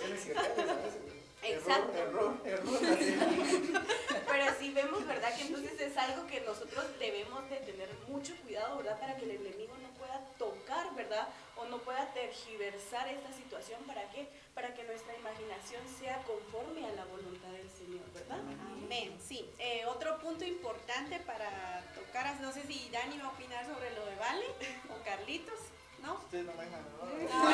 Exacto. 1.43 1.99
Error, 1.99 2.35
error, 2.45 2.69
Pero 4.31 4.45
sí 4.59 4.73
vemos, 4.73 5.07
¿verdad? 5.07 5.35
Que 5.37 5.43
entonces 5.43 5.81
es 5.81 5.97
algo 5.97 6.27
que 6.27 6.41
nosotros 6.43 6.85
debemos 6.99 7.49
de 7.51 7.57
tener 7.57 7.89
mucho 8.09 8.35
cuidado, 8.43 8.79
¿verdad? 8.79 8.99
Para 8.99 9.17
que 9.17 9.25
el 9.25 9.33
enemigo 9.33 9.75
no 9.83 9.91
pueda 9.99 10.21
tocar, 10.39 10.95
¿verdad? 10.95 11.29
O 11.57 11.67
no 11.67 11.79
pueda 11.79 12.07
tergiversar 12.15 13.09
esta 13.09 13.33
situación. 13.33 13.83
¿Para 13.87 14.09
qué? 14.11 14.29
Para 14.55 14.73
que 14.75 14.85
nuestra 14.85 15.17
imaginación 15.17 15.83
sea 15.99 16.23
conforme 16.23 16.87
a 16.87 16.93
la 16.93 17.05
voluntad 17.07 17.49
del 17.51 17.71
Señor, 17.71 18.05
¿verdad? 18.15 18.39
Amén. 18.85 19.19
Sí. 19.27 19.49
Eh, 19.59 19.85
otro 19.87 20.19
punto 20.21 20.45
importante 20.45 21.19
para 21.21 21.83
tocar, 21.95 22.41
no 22.41 22.53
sé 22.53 22.63
si 22.67 22.89
Dani 22.91 23.19
va 23.19 23.27
a 23.27 23.31
opinar 23.31 23.67
sobre 23.67 23.91
lo 23.95 24.07
de 24.07 24.17
Vale 24.17 24.47
o 24.91 25.05
Carlitos, 25.05 25.59
¿no? 26.03 26.15
Ustedes 26.15 26.47
no 26.47 26.53
me 26.55 26.67
No, 26.67 26.81
no, 26.81 27.51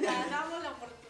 no, 0.00 0.30
damos 0.30 0.62
la 0.62 0.70
oportunidad. 0.70 1.00
No, 1.00 1.00
no, 1.00 1.09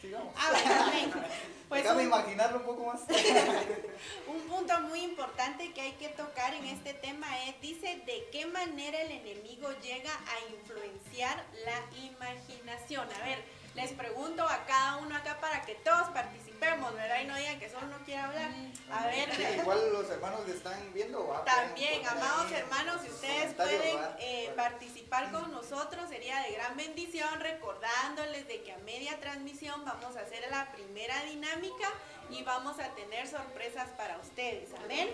sigamos. 0.00 0.34
A 0.36 0.50
ver, 0.52 1.10
Pues 1.68 1.82
Déjame 1.82 2.02
un, 2.02 2.06
imaginarlo 2.06 2.58
un 2.58 2.64
poco 2.64 2.86
más. 2.86 3.00
un 4.28 4.40
punto 4.42 4.80
muy 4.82 5.00
importante 5.00 5.72
que 5.72 5.80
hay 5.80 5.92
que 5.92 6.10
tocar 6.10 6.54
en 6.54 6.64
este 6.66 6.94
tema 6.94 7.26
es, 7.44 7.60
dice, 7.60 8.02
de 8.06 8.28
qué 8.30 8.46
manera 8.46 9.02
el 9.02 9.10
enemigo 9.10 9.68
llega 9.82 10.12
a 10.12 10.52
influenciar 10.52 11.44
la 11.64 11.98
imaginación. 11.98 13.08
A 13.20 13.24
ver, 13.24 13.42
les 13.74 13.90
pregunto 13.92 14.44
a 14.44 14.64
cada 14.64 14.98
uno 14.98 15.16
acá 15.16 15.40
para 15.40 15.62
que 15.62 15.74
todos 15.74 16.08
participemos, 16.56 16.94
¿verdad? 16.94 17.20
Y 17.22 17.26
no 17.26 17.36
digan 17.36 17.58
que 17.58 17.70
solo 17.70 17.86
no 17.86 17.98
quiere 18.04 18.20
hablar. 18.20 18.50
A 18.90 19.06
ver. 19.06 19.58
igual 19.60 19.92
los 19.92 20.10
hermanos 20.10 20.40
que 20.44 20.52
están 20.52 20.92
viendo. 20.92 21.18
También, 21.44 22.06
amados 22.06 22.50
hermanos, 22.52 23.00
si 23.02 23.10
ustedes 23.10 23.54
pueden 23.54 23.98
eh, 24.18 24.52
participar 24.56 25.30
con 25.32 25.50
nosotros, 25.52 26.08
sería 26.08 26.40
de 26.42 26.52
gran 26.52 26.76
bendición, 26.76 27.40
recordándoles 27.40 28.46
de 28.48 28.62
que 28.62 28.72
a 28.72 28.78
media 28.78 29.18
transmisión 29.20 29.84
vamos 29.84 30.16
a 30.16 30.20
hacer 30.20 30.44
la 30.50 30.70
primera 30.72 31.22
dinámica 31.24 31.88
y 32.30 32.42
vamos 32.42 32.78
a 32.80 32.94
tener 32.94 33.26
sorpresas 33.28 33.88
para 33.90 34.18
ustedes. 34.18 34.70
Amén. 34.84 35.10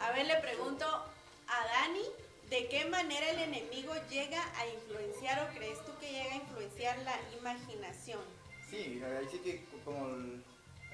A 0.00 0.12
ver, 0.12 0.26
le 0.26 0.36
pregunto 0.36 0.86
a 0.86 1.66
Dani. 1.66 2.04
¿De 2.50 2.68
qué 2.68 2.84
manera 2.84 3.30
el 3.30 3.38
enemigo 3.38 3.94
llega 4.10 4.42
a 4.58 4.66
influenciar 4.66 5.42
o 5.42 5.54
crees 5.56 5.82
tú 5.86 5.92
que 5.98 6.12
llega 6.12 6.32
a 6.32 6.36
influenciar 6.36 6.98
la 6.98 7.18
imaginación? 7.38 8.20
Sí, 8.68 9.02
ahí 9.02 9.26
sí 9.30 9.38
que 9.38 9.64
como 9.86 10.06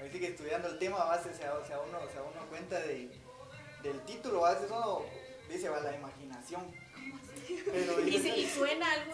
ahí 0.01 0.09
sí 0.11 0.19
que 0.19 0.27
estudiando 0.27 0.67
el 0.67 0.79
tema 0.79 1.01
a 1.01 1.05
base 1.05 1.33
se, 1.33 1.43
uno, 1.43 1.99
se 2.11 2.21
uno 2.21 2.49
cuenta 2.49 2.79
de, 2.79 3.09
del 3.83 4.01
título, 4.01 4.45
a 4.45 4.53
veces 4.53 4.69
uno 4.71 5.03
dice 5.49 5.69
va 5.69 5.79
la 5.79 5.95
imaginación. 5.95 6.61
Pero, 7.65 7.99
y, 8.07 8.15
y, 8.15 8.49
suena 8.49 8.91
algo, 8.91 9.13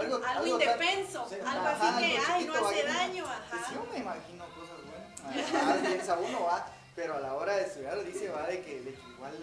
algo, 0.00 0.20
algo, 0.24 0.46
indefenso, 0.46 1.28
algo 1.44 1.66
así 1.66 1.98
que, 1.98 2.18
ay, 2.26 2.44
no 2.44 2.66
hace 2.66 2.82
daño, 2.84 3.24
ajá. 3.26 3.66
Sí, 3.68 3.74
yo 3.74 3.86
me 3.92 3.98
imagino 3.98 4.44
cosas 4.54 4.76
buenas, 4.86 5.82
piensa 5.86 6.18
uno, 6.18 6.44
va, 6.44 6.66
pero 6.94 7.16
a 7.16 7.20
la 7.20 7.34
hora 7.34 7.56
de 7.56 7.64
estudiar 7.64 8.02
dice, 8.04 8.30
va, 8.30 8.46
de 8.46 8.62
que, 8.62 8.80
de 8.80 8.94
que 8.94 9.08
igual 9.10 9.34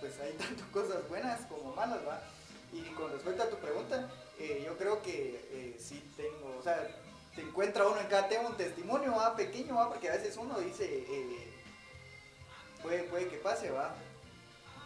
pues 0.00 0.18
hay 0.20 0.32
tantas 0.32 0.66
cosas 0.72 1.08
buenas 1.08 1.40
como 1.46 1.74
malas, 1.74 2.00
¿va? 2.06 2.20
Y 2.72 2.82
con 2.94 3.12
respecto 3.12 3.42
a 3.42 3.50
tu 3.50 3.56
pregunta, 3.56 4.10
eh, 4.38 4.62
yo 4.64 4.76
creo 4.76 5.02
que 5.02 5.48
eh, 5.52 5.76
sí 5.78 6.02
tengo, 6.16 6.56
o 6.58 6.62
sea, 6.62 6.88
se 7.34 7.40
encuentra 7.40 7.86
uno 7.86 8.00
en 8.00 8.06
cada 8.08 8.28
tema 8.28 8.50
un 8.50 8.56
testimonio, 8.56 9.14
¿va? 9.16 9.34
Pequeño, 9.34 9.74
¿va? 9.74 9.88
Porque 9.88 10.08
a 10.08 10.12
veces 10.12 10.36
uno 10.36 10.58
dice, 10.60 10.84
eh, 10.84 11.52
puede, 12.82 13.04
puede 13.04 13.28
que 13.28 13.38
pase, 13.38 13.70
¿va? 13.70 13.94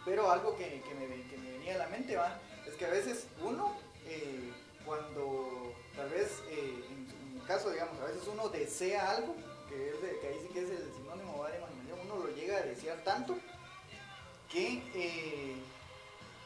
Pero 0.05 0.31
algo 0.31 0.55
que, 0.55 0.81
que, 0.81 0.95
me, 0.95 1.07
que, 1.27 1.37
me, 1.37 1.51
venía 1.51 1.75
a 1.75 1.79
la 1.79 1.87
mente, 1.87 2.15
¿va? 2.15 2.39
Es 2.65 2.75
que 2.75 2.85
a 2.85 2.89
veces 2.89 3.27
uno, 3.41 3.75
cuando 4.85 5.73
tal 5.95 6.09
vez, 6.09 6.41
en, 6.49 7.33
mi 7.33 7.39
caso, 7.41 7.69
digamos, 7.69 7.99
a 7.99 8.05
veces 8.05 8.25
uno 8.27 8.47
desea 8.47 9.11
algo, 9.11 9.35
que, 9.67 9.89
es 9.89 10.01
de, 10.01 10.19
que 10.19 10.27
ahí 10.27 10.39
sí 10.41 10.47
que 10.53 10.63
es 10.63 10.69
el 10.69 10.93
sinónimo 10.93 11.45
de 11.45 11.57
imaginación, 11.57 11.99
uno 12.05 12.25
lo 12.25 12.33
llega 12.33 12.57
a 12.57 12.61
desear 12.61 13.03
tanto 13.03 13.37
que 14.49 14.81
eh, 14.95 15.57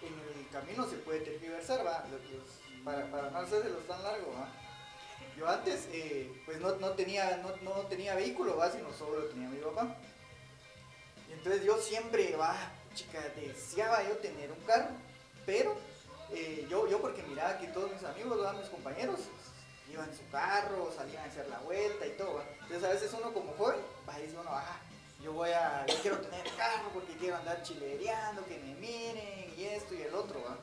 en 0.02 0.40
el 0.40 0.50
camino 0.52 0.88
se 0.88 0.98
puede 0.98 1.20
tergiversar, 1.20 1.86
¿va? 1.86 2.04
Para, 2.84 3.12
para 3.12 3.30
no 3.30 3.38
hacerlo 3.38 3.78
tan 3.88 4.02
largo, 4.02 4.34
¿va? 4.34 4.61
Yo 5.38 5.50
antes, 5.50 5.88
eh, 5.92 6.32
pues 6.46 6.60
no, 6.60 6.76
no, 6.76 6.92
tenía, 6.92 7.38
no, 7.38 7.56
no, 7.64 7.82
tenía 7.88 8.16
vehículo, 8.16 8.58
¿va? 8.58 8.72
Sino 8.72 8.92
solo 8.94 9.26
tenía 9.26 9.50
mi 9.50 9.58
papá. 9.58 9.96
Y 11.30 11.34
entonces 11.34 11.64
yo 11.64 11.78
siempre, 11.78 12.36
va, 12.36 12.56
chica, 12.94 13.20
deseaba 13.36 14.04
yo 14.08 14.18
tener 14.18 14.52
un 14.52 14.60
carro, 14.66 14.90
pero 15.46 15.76
eh, 16.32 16.68
yo, 16.70 16.88
yo 16.88 17.02
porque 17.02 17.24
miraba 17.24 17.58
que 17.58 17.68
todos 17.68 17.92
mis 17.92 18.04
amigos, 18.04 18.58
mis 18.58 18.70
compañeros, 18.70 19.20
iban 19.92 20.10
en 20.10 20.16
su 20.16 20.30
carro, 20.30 20.92
salían 20.96 21.24
a 21.24 21.28
hacer 21.28 21.48
la 21.48 21.60
vuelta 21.60 22.06
y 22.06 22.12
todo, 22.12 22.36
¿va? 22.36 22.46
Entonces 22.62 22.84
a 22.84 22.94
veces 22.94 23.14
uno 23.14 23.34
como 23.34 23.54
joven, 23.54 23.80
va, 24.08 24.18
dice 24.18 24.38
uno, 24.38 24.50
ah, 24.52 24.80
yo 25.24 25.34
voy 25.34 25.52
a, 25.52 25.86
yo 25.88 25.96
quiero 26.02 26.18
tener 26.20 26.44
carro 26.58 26.90
porque 26.94 27.14
quiero 27.18 27.38
andar 27.38 27.62
chilereando, 27.64 28.46
que 28.46 28.58
me 28.60 28.74
miren 28.76 29.54
y 29.58 29.66
esto 29.66 29.94
y 29.94 30.02
el 30.02 30.14
otro, 30.14 30.42
¿va? 30.44 30.58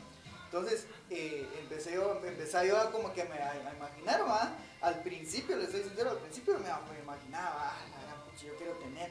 Entonces 0.51 0.87
eh, 1.11 1.47
empecé 1.61 1.93
yo, 1.93 2.23
empecé 2.25 2.67
yo 2.67 2.79
a 2.79 2.91
como 2.91 3.13
que 3.13 3.23
me, 3.25 3.37
a, 3.37 3.55
imaginar, 3.77 4.27
¿va? 4.27 4.55
Al 4.81 5.03
principio, 5.03 5.57
les 5.57 5.67
estoy 5.67 5.83
sincero, 5.83 6.09
al 6.11 6.17
principio 6.19 6.59
me, 6.59 6.71
imaginaba, 6.99 7.75
ah, 7.75 7.77
yo 8.43 8.57
quiero 8.57 8.73
tener 8.75 9.11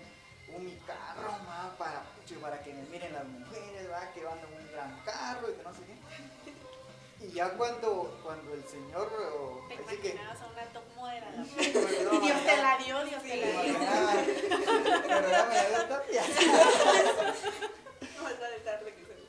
un 0.55 0.65
mi 0.65 0.75
carro, 0.87 1.29
¿va? 1.47 1.75
Para, 1.77 2.03
para 2.41 2.63
que 2.63 2.73
me 2.73 2.81
miren 2.89 3.13
las 3.13 3.25
mujeres, 3.25 3.87
¿va? 3.91 4.11
Que 4.13 4.23
van 4.23 4.39
en 4.39 4.45
un 4.45 4.71
gran 4.71 4.99
carro 5.05 5.51
y 5.51 5.53
que 5.53 5.63
no 5.63 5.71
sé 5.75 5.81
qué. 5.85 5.95
Y 7.27 7.33
ya 7.33 7.51
cuando, 7.51 8.19
cuando 8.23 8.55
el 8.55 8.67
Señor... 8.67 9.11
Te 9.67 9.75
imaginabas 9.75 10.37
que, 10.37 10.43
a 10.43 10.47
una 10.47 10.65
top 10.73 10.85
model. 10.95 11.23
y 12.13 12.19
Dios 12.19 12.45
te 12.45 12.57
la 12.57 12.77
dio, 12.77 13.05
Dios 13.05 13.21
te 13.21 13.37
la 13.37 13.61
dio. 13.61 13.77
Pero 15.07 15.29
ya 15.29 15.45
me 15.45 15.69
dio 15.69 15.87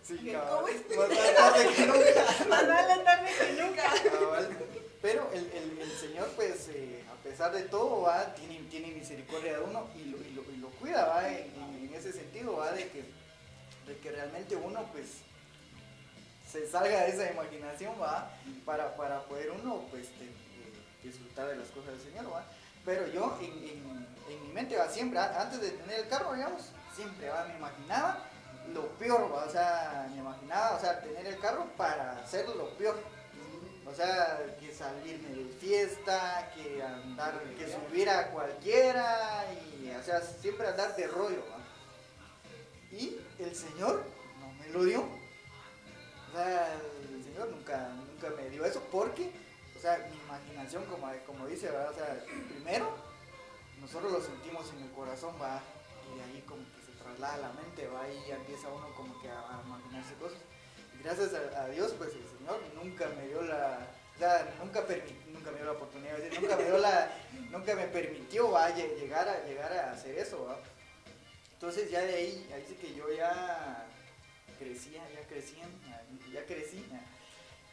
Más 0.09 0.25
tarde 0.25 0.73
que 0.73 0.89
Sí, 0.89 0.97
Más 0.97 1.09
vale 1.09 1.35
tarde 1.35 1.75
que 1.75 1.87
nunca. 1.87 2.25
Más 2.49 2.69
vale 2.69 3.05
tarde 3.05 3.31
que 3.39 3.63
nunca. 3.63 3.93
Pero 5.03 5.31
el, 5.33 5.51
el, 5.53 5.79
el 5.81 5.93
Señor, 5.93 6.29
pues, 6.35 6.69
eh, 6.69 7.05
a 7.13 7.23
pesar 7.23 7.53
de 7.53 7.63
todo, 7.63 8.03
va, 8.03 8.35
tiene, 8.35 8.59
tiene 8.71 8.89
misericordia 8.89 9.59
de 9.59 9.65
uno 9.65 9.89
y 9.95 10.07
lo, 10.07 10.19
y 10.19 10.31
lo, 10.31 10.43
y 10.51 10.57
lo 10.57 10.69
cuida, 10.71 11.05
va, 11.07 11.29
en, 11.29 11.53
en, 11.83 11.95
ese 11.95 12.13
sentido, 12.13 12.57
va, 12.57 12.73
de 12.73 12.89
que, 12.89 13.05
de 13.87 13.99
que 14.03 14.11
realmente 14.11 14.57
uno, 14.57 14.83
pues, 14.93 15.07
se 16.51 16.69
salga 16.69 17.03
de 17.03 17.11
esa 17.11 17.31
imaginación, 17.31 17.95
¿va? 18.01 18.31
Para, 18.65 18.97
para 18.97 19.23
poder 19.25 19.51
uno, 19.51 19.85
pues, 19.91 20.07
eh, 20.07 20.33
disfrutar 21.03 21.49
de 21.49 21.57
las 21.57 21.69
cosas 21.69 21.93
del 21.93 22.01
Señor, 22.01 22.33
¿va? 22.33 22.45
Pero 22.85 23.07
yo, 23.09 23.39
en, 23.41 24.07
en, 24.33 24.47
mi 24.47 24.53
mente, 24.53 24.77
¿va? 24.77 24.89
Siempre, 24.89 25.19
antes 25.21 25.61
de 25.61 25.71
tener 25.71 26.01
el 26.01 26.09
carro, 26.09 26.35
digamos, 26.35 26.73
siempre, 26.97 27.29
¿va? 27.29 27.45
Me 27.45 27.57
imaginaba 27.57 28.28
lo 28.73 28.89
peor, 28.99 29.33
¿va? 29.33 29.45
O 29.45 29.51
sea, 29.51 30.09
me 30.11 30.19
imaginaba, 30.19 30.77
o 30.77 30.81
sea, 30.81 31.01
tener 31.01 31.27
el 31.27 31.39
carro 31.39 31.67
para 31.77 32.19
hacer 32.19 32.49
lo 32.49 32.71
peor. 32.77 32.97
O 33.87 33.95
sea, 33.95 34.39
que 34.61 34.73
salirme 34.73 35.31
de 35.31 35.45
fiesta, 35.55 36.53
que 36.55 36.83
andar, 36.83 37.41
que 37.57 37.67
subir 37.67 38.09
a 38.11 38.31
cualquiera, 38.31 39.47
y, 39.51 39.91
o 39.91 40.03
sea, 40.03 40.21
siempre 40.21 40.69
andar 40.69 40.95
de 40.95 41.07
rollo, 41.07 41.43
¿va? 41.51 41.59
Y 42.95 43.19
el 43.39 43.55
Señor 43.55 44.05
no 44.41 44.53
me 44.53 44.69
lo 44.69 44.85
dio. 44.85 45.01
O 45.01 46.37
sea, 46.37 46.75
el 46.75 47.25
Señor 47.25 47.49
nunca, 47.49 47.89
nunca 47.89 48.29
me 48.37 48.51
dio 48.51 48.67
eso 48.67 48.83
porque, 48.93 49.33
o 49.75 49.81
sea, 49.81 50.07
mi 50.11 50.19
imaginación, 50.19 50.85
como, 50.85 51.11
como 51.27 51.47
dice, 51.47 51.71
¿verdad? 51.71 51.91
O 51.91 51.95
sea, 51.95 52.25
primero, 52.51 52.95
nosotros 53.81 54.13
lo 54.13 54.21
sentimos 54.21 54.71
en 54.75 54.83
el 54.83 54.91
corazón, 54.91 55.35
va, 55.41 55.63
y 56.13 56.19
de 56.19 56.25
ahí 56.25 56.45
como 56.47 56.63
que 56.75 56.78
traslada 57.09 57.35
a 57.35 57.39
la 57.39 57.53
mente, 57.53 57.87
va, 57.89 58.09
y 58.09 58.29
ya 58.29 58.37
empieza 58.37 58.69
uno 58.69 58.89
como 58.97 59.21
que 59.21 59.29
a, 59.29 59.63
imaginarse 59.67 60.15
cosas. 60.15 60.39
Y 60.99 61.03
gracias 61.03 61.33
a, 61.35 61.63
a 61.65 61.69
Dios, 61.69 61.95
pues 61.99 62.11
el 62.15 62.27
Señor 62.39 62.61
nunca 62.75 63.09
me 63.17 63.29
dio 63.29 63.43
la, 63.43 63.87
nunca, 64.63 64.87
permi- 64.87 65.25
nunca 65.33 65.51
me 65.51 65.57
dio 65.59 65.67
la 65.67 65.73
oportunidad, 65.73 66.17
es 66.19 66.25
decir, 66.25 66.41
nunca 66.41 66.57
me 66.57 66.65
dio 66.65 66.79
la, 66.79 67.11
nunca 67.51 67.75
me 67.75 67.87
permitió 67.89 68.51
¿va? 68.51 68.71
lle- 68.71 68.97
llegar, 68.99 69.29
a, 69.29 69.45
llegar 69.45 69.73
a 69.73 69.93
hacer 69.93 70.19
eso. 70.19 70.45
¿va? 70.45 70.59
Entonces 71.55 71.91
ya 71.91 72.01
de 72.03 72.15
ahí, 72.15 72.51
ahí 72.55 72.65
sí 72.69 72.75
que 72.75 72.95
yo 72.95 73.13
ya 73.13 73.87
crecía, 74.59 75.03
ya 75.15 75.27
crecía, 75.27 75.65
ya 76.33 76.45
crecí. 76.47 76.85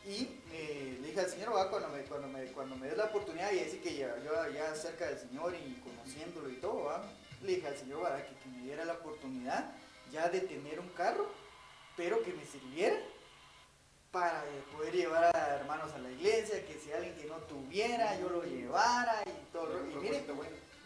Y 0.07 0.39
eh, 0.51 0.99
le 1.01 1.07
dije 1.07 1.19
al 1.19 1.29
Señor, 1.29 1.55
¿va? 1.55 1.67
Cuando, 1.69 1.89
me, 1.89 2.03
cuando, 2.03 2.27
me, 2.27 2.45
cuando 2.51 2.75
me 2.75 2.87
dé 2.87 2.95
la 2.95 3.05
oportunidad, 3.05 3.51
y 3.51 3.59
así 3.61 3.77
que 3.79 3.95
ya, 3.95 4.15
yo 4.23 4.31
ya 4.53 4.75
cerca 4.75 5.07
del 5.07 5.17
Señor 5.17 5.55
y 5.55 5.73
conociéndolo 5.81 6.47
y 6.49 6.57
todo, 6.57 6.83
¿va? 6.83 7.03
Le 7.41 7.55
dije 7.55 7.67
al 7.67 7.77
Señor 7.77 8.03
¿va? 8.03 8.17
Que, 8.17 8.49
me 8.49 8.63
diera 8.63 8.85
la 8.85 8.93
oportunidad 8.93 9.71
ya 10.11 10.29
de 10.29 10.41
tener 10.41 10.79
un 10.79 10.89
carro, 10.89 11.27
pero 11.97 12.21
que 12.23 12.31
me 12.33 12.45
sirviera 12.45 12.95
para 14.11 14.45
eh, 14.45 14.63
poder 14.71 14.93
llevar 14.93 15.35
a 15.35 15.55
hermanos 15.55 15.91
a 15.93 15.97
la 15.97 16.09
iglesia, 16.09 16.65
que 16.65 16.79
si 16.79 16.91
alguien 16.91 17.15
que 17.15 17.25
no 17.25 17.35
tuviera, 17.37 18.17
yo 18.19 18.29
lo 18.29 18.43
llevara 18.43 19.23
y 19.25 19.51
todo. 19.51 19.85
Y 19.91 19.95
miren, 19.95 20.25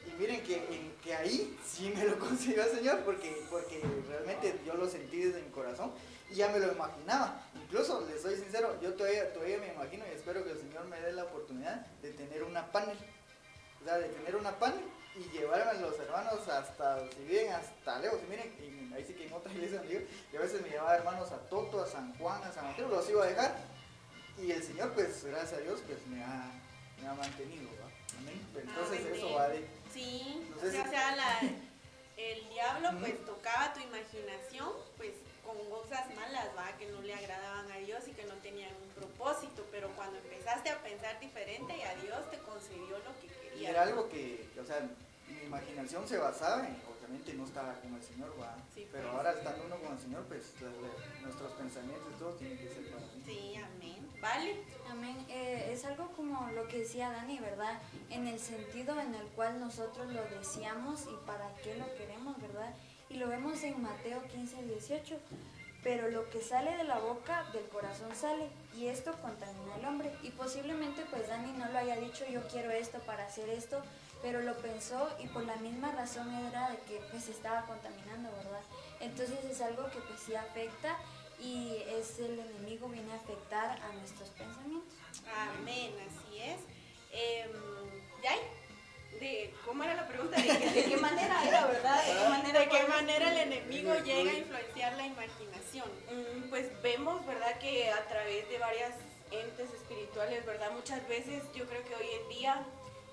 y 0.07 0.11
miren 0.19 0.41
que, 0.43 0.55
en- 0.55 0.95
que 1.03 1.13
ahí 1.15 1.55
sí 1.63 1.93
me 1.95 2.05
lo 2.05 2.17
consiguió 2.19 2.63
el 2.63 2.71
Señor, 2.71 3.01
porque, 3.01 3.43
porque 3.51 3.83
realmente 4.07 4.59
yo 4.65 4.73
lo 4.73 4.87
sentí 4.89 5.17
desde 5.19 5.41
mi 5.43 5.49
corazón 5.51 5.91
y 6.31 6.35
ya 6.35 6.47
me 6.49 6.59
lo 6.59 6.71
imaginaba. 6.71 7.43
Incluso, 7.55 8.03
les 8.09 8.21
soy 8.21 8.35
sincero, 8.35 8.75
yo 8.81 8.93
todavía, 8.95 9.31
todavía 9.31 9.59
me 9.59 9.73
imagino 9.73 10.05
y 10.07 10.15
espero 10.15 10.43
que 10.43 10.51
el 10.51 10.57
Señor 10.59 10.85
me 10.85 10.99
dé 10.99 11.11
la 11.11 11.25
oportunidad 11.25 11.85
de 12.01 12.11
tener 12.13 12.43
una 12.43 12.71
panel. 12.71 12.97
O 13.81 13.85
sea, 13.85 13.97
de 13.99 14.09
tener 14.09 14.35
una 14.35 14.57
panel 14.57 14.83
y 15.19 15.29
llevarme 15.37 15.71
a 15.71 15.73
los 15.75 15.99
hermanos 15.99 16.47
hasta, 16.47 16.99
si 17.11 17.23
viven 17.23 17.51
hasta 17.51 17.99
lejos. 17.99 18.19
Y 18.25 18.29
miren, 18.29 18.55
y 18.59 18.93
ahí 18.93 19.03
sí 19.05 19.13
que 19.13 19.27
en 19.27 19.33
otra 19.33 19.51
iglesia 19.53 19.79
donde 19.79 20.07
yo, 20.31 20.39
a 20.39 20.41
veces 20.41 20.61
me 20.61 20.69
llevaba 20.69 20.95
hermanos 20.95 21.31
a 21.31 21.37
Toto, 21.49 21.81
a 21.83 21.87
San 21.87 22.17
Juan, 22.17 22.41
a 22.43 22.51
San 22.51 22.65
Mateo, 22.65 22.87
los 22.87 23.09
iba 23.09 23.23
a 23.23 23.27
dejar. 23.27 23.55
Y 24.37 24.51
el 24.51 24.63
Señor, 24.63 24.93
pues, 24.93 25.23
gracias 25.25 25.53
a 25.53 25.61
Dios, 25.61 25.81
pues 25.85 26.05
me 26.07 26.23
ha, 26.23 26.49
me 27.01 27.07
ha 27.07 27.13
mantenido. 27.13 27.69
¿va? 27.81 28.17
Amén. 28.19 28.41
Entonces 28.55 28.99
Amén. 29.01 29.13
eso 29.15 29.33
va 29.33 29.47
de... 29.49 29.67
Sí, 29.93 30.45
No 30.51 30.57
o 30.57 30.59
sea, 30.61 30.71
si- 30.83 30.87
o 30.87 30.91
sea, 30.91 31.15
la- 31.15 31.39
el 32.17 32.49
diablo 32.49 32.89
pues 32.99 33.25
tocaba 33.25 33.73
tu 33.73 33.79
imaginación 33.81 34.69
pues 34.97 35.11
con 35.45 35.57
cosas 35.69 36.13
malas, 36.15 36.47
va, 36.55 36.77
que 36.77 36.85
no 36.91 37.01
le 37.01 37.13
agradaban 37.15 37.71
a 37.71 37.77
Dios 37.77 38.07
y 38.07 38.11
que 38.11 38.23
no 38.25 38.35
tenían 38.35 38.69
un 38.83 38.89
propósito, 38.89 39.65
pero 39.71 39.89
cuando 39.95 40.17
empezaste 40.19 40.69
a 40.69 40.77
pensar 40.83 41.19
diferente 41.19 41.75
y 41.75 41.81
a 41.81 41.95
Dios 41.95 42.29
te 42.29 42.37
concedió 42.39 42.99
lo 42.99 43.19
que 43.19 43.25
Y 43.27 43.49
querías. 43.49 43.71
era 43.71 43.81
algo 43.83 44.07
que, 44.09 44.47
o 44.61 44.65
sea, 44.65 44.87
mi 45.29 45.45
imaginación 45.45 46.07
se 46.07 46.17
basaba 46.17 46.67
en, 46.67 46.77
obviamente 46.87 47.33
no 47.33 47.45
estaba 47.45 47.73
con 47.75 47.93
el 47.93 48.03
Señor, 48.03 48.33
¿va? 48.39 48.55
Sí, 48.73 48.87
pero 48.91 49.05
pues. 49.05 49.15
ahora 49.15 49.31
estando 49.31 49.65
uno 49.65 49.75
con 49.77 49.93
el 49.93 49.99
Señor, 49.99 50.23
pues 50.25 50.53
nuestros 51.21 51.51
pensamientos 51.53 52.17
todos 52.17 52.37
tienen 52.37 52.57
que 52.57 52.67
ser 52.67 52.91
para 52.91 53.05
mí. 53.05 53.23
Sí, 53.25 53.55
amén. 53.55 54.09
Vale. 54.21 54.63
Amén. 54.89 55.25
Eh, 55.29 55.69
es 55.71 55.85
algo 55.85 56.11
como 56.15 56.49
lo 56.51 56.67
que 56.67 56.79
decía 56.79 57.11
Dani, 57.11 57.39
¿verdad? 57.39 57.79
En 58.09 58.27
el 58.27 58.39
sentido 58.39 58.99
en 58.99 59.15
el 59.15 59.25
cual 59.27 59.59
nosotros 59.59 60.11
lo 60.11 60.23
deseamos 60.37 61.03
y 61.03 61.15
para 61.25 61.53
qué 61.63 61.75
lo 61.75 61.85
queremos, 61.95 62.39
¿verdad? 62.41 62.73
Y 63.09 63.15
lo 63.15 63.27
vemos 63.27 63.63
en 63.63 63.81
Mateo 63.81 64.21
15, 64.27 64.63
18. 64.63 65.19
Pero 65.81 66.09
lo 66.09 66.29
que 66.29 66.41
sale 66.41 66.75
de 66.75 66.83
la 66.83 66.99
boca, 66.99 67.45
del 67.53 67.63
corazón 67.69 68.13
sale, 68.13 68.49
y 68.75 68.87
esto 68.87 69.13
contamina 69.21 69.75
al 69.75 69.85
hombre. 69.85 70.11
Y 70.23 70.31
posiblemente 70.31 71.05
pues 71.09 71.27
Dani 71.29 71.53
no 71.53 71.69
lo 71.71 71.77
haya 71.77 71.95
dicho, 71.95 72.25
yo 72.29 72.45
quiero 72.47 72.71
esto 72.71 72.99
para 72.99 73.25
hacer 73.25 73.47
esto, 73.49 73.81
pero 74.21 74.41
lo 74.41 74.55
pensó 74.57 75.09
y 75.19 75.27
por 75.27 75.43
la 75.43 75.55
misma 75.57 75.91
razón 75.91 76.33
era 76.47 76.69
de 76.71 76.77
que 76.79 77.01
pues 77.11 77.27
estaba 77.29 77.61
contaminando, 77.65 78.29
¿verdad? 78.31 78.61
Entonces 78.99 79.37
es 79.49 79.61
algo 79.61 79.89
que 79.91 79.99
pues 79.99 80.19
sí 80.25 80.35
afecta 80.35 80.97
y 81.39 81.77
es 81.87 82.19
el 82.19 82.37
enemigo 82.39 82.89
viene 82.89 83.11
a 83.13 83.15
afectar 83.15 83.79
a 83.81 83.93
nuestros 83.93 84.29
pensamientos. 84.29 84.93
Amén, 85.57 85.93
así 86.07 86.39
es. 86.39 86.59
Em, 87.11 87.51
¿Yay? 88.23 88.39
De, 89.19 89.53
¿Cómo 89.65 89.83
era 89.83 89.95
la 89.95 90.07
pregunta? 90.07 90.37
¿De, 90.39 90.47
qué- 90.47 90.69
de 90.69 90.83
qué 90.85 90.97
manera 90.97 91.43
era, 91.47 91.65
verdad? 91.65 92.05
¿De 92.05 92.13
qué 92.23 92.29
manera, 92.29 92.59
¿De 92.59 92.69
qué 92.69 92.83
manera 92.87 93.31
el 93.31 93.51
enemigo 93.53 93.93
llega 94.03 94.31
a 94.31 94.35
influenciar 94.35 94.93
la 94.97 95.05
imaginación? 95.05 95.89
Pues 96.49 96.69
vemos, 96.81 97.25
¿verdad? 97.25 97.57
Que 97.59 97.89
a 97.91 98.05
través 98.07 98.47
de 98.49 98.57
varias 98.59 98.91
entes 99.31 99.71
espirituales, 99.73 100.45
¿verdad? 100.45 100.71
Muchas 100.71 101.07
veces 101.07 101.43
yo 101.55 101.65
creo 101.67 101.83
que 101.85 101.95
hoy 101.95 102.07
en 102.21 102.29
día, 102.29 102.63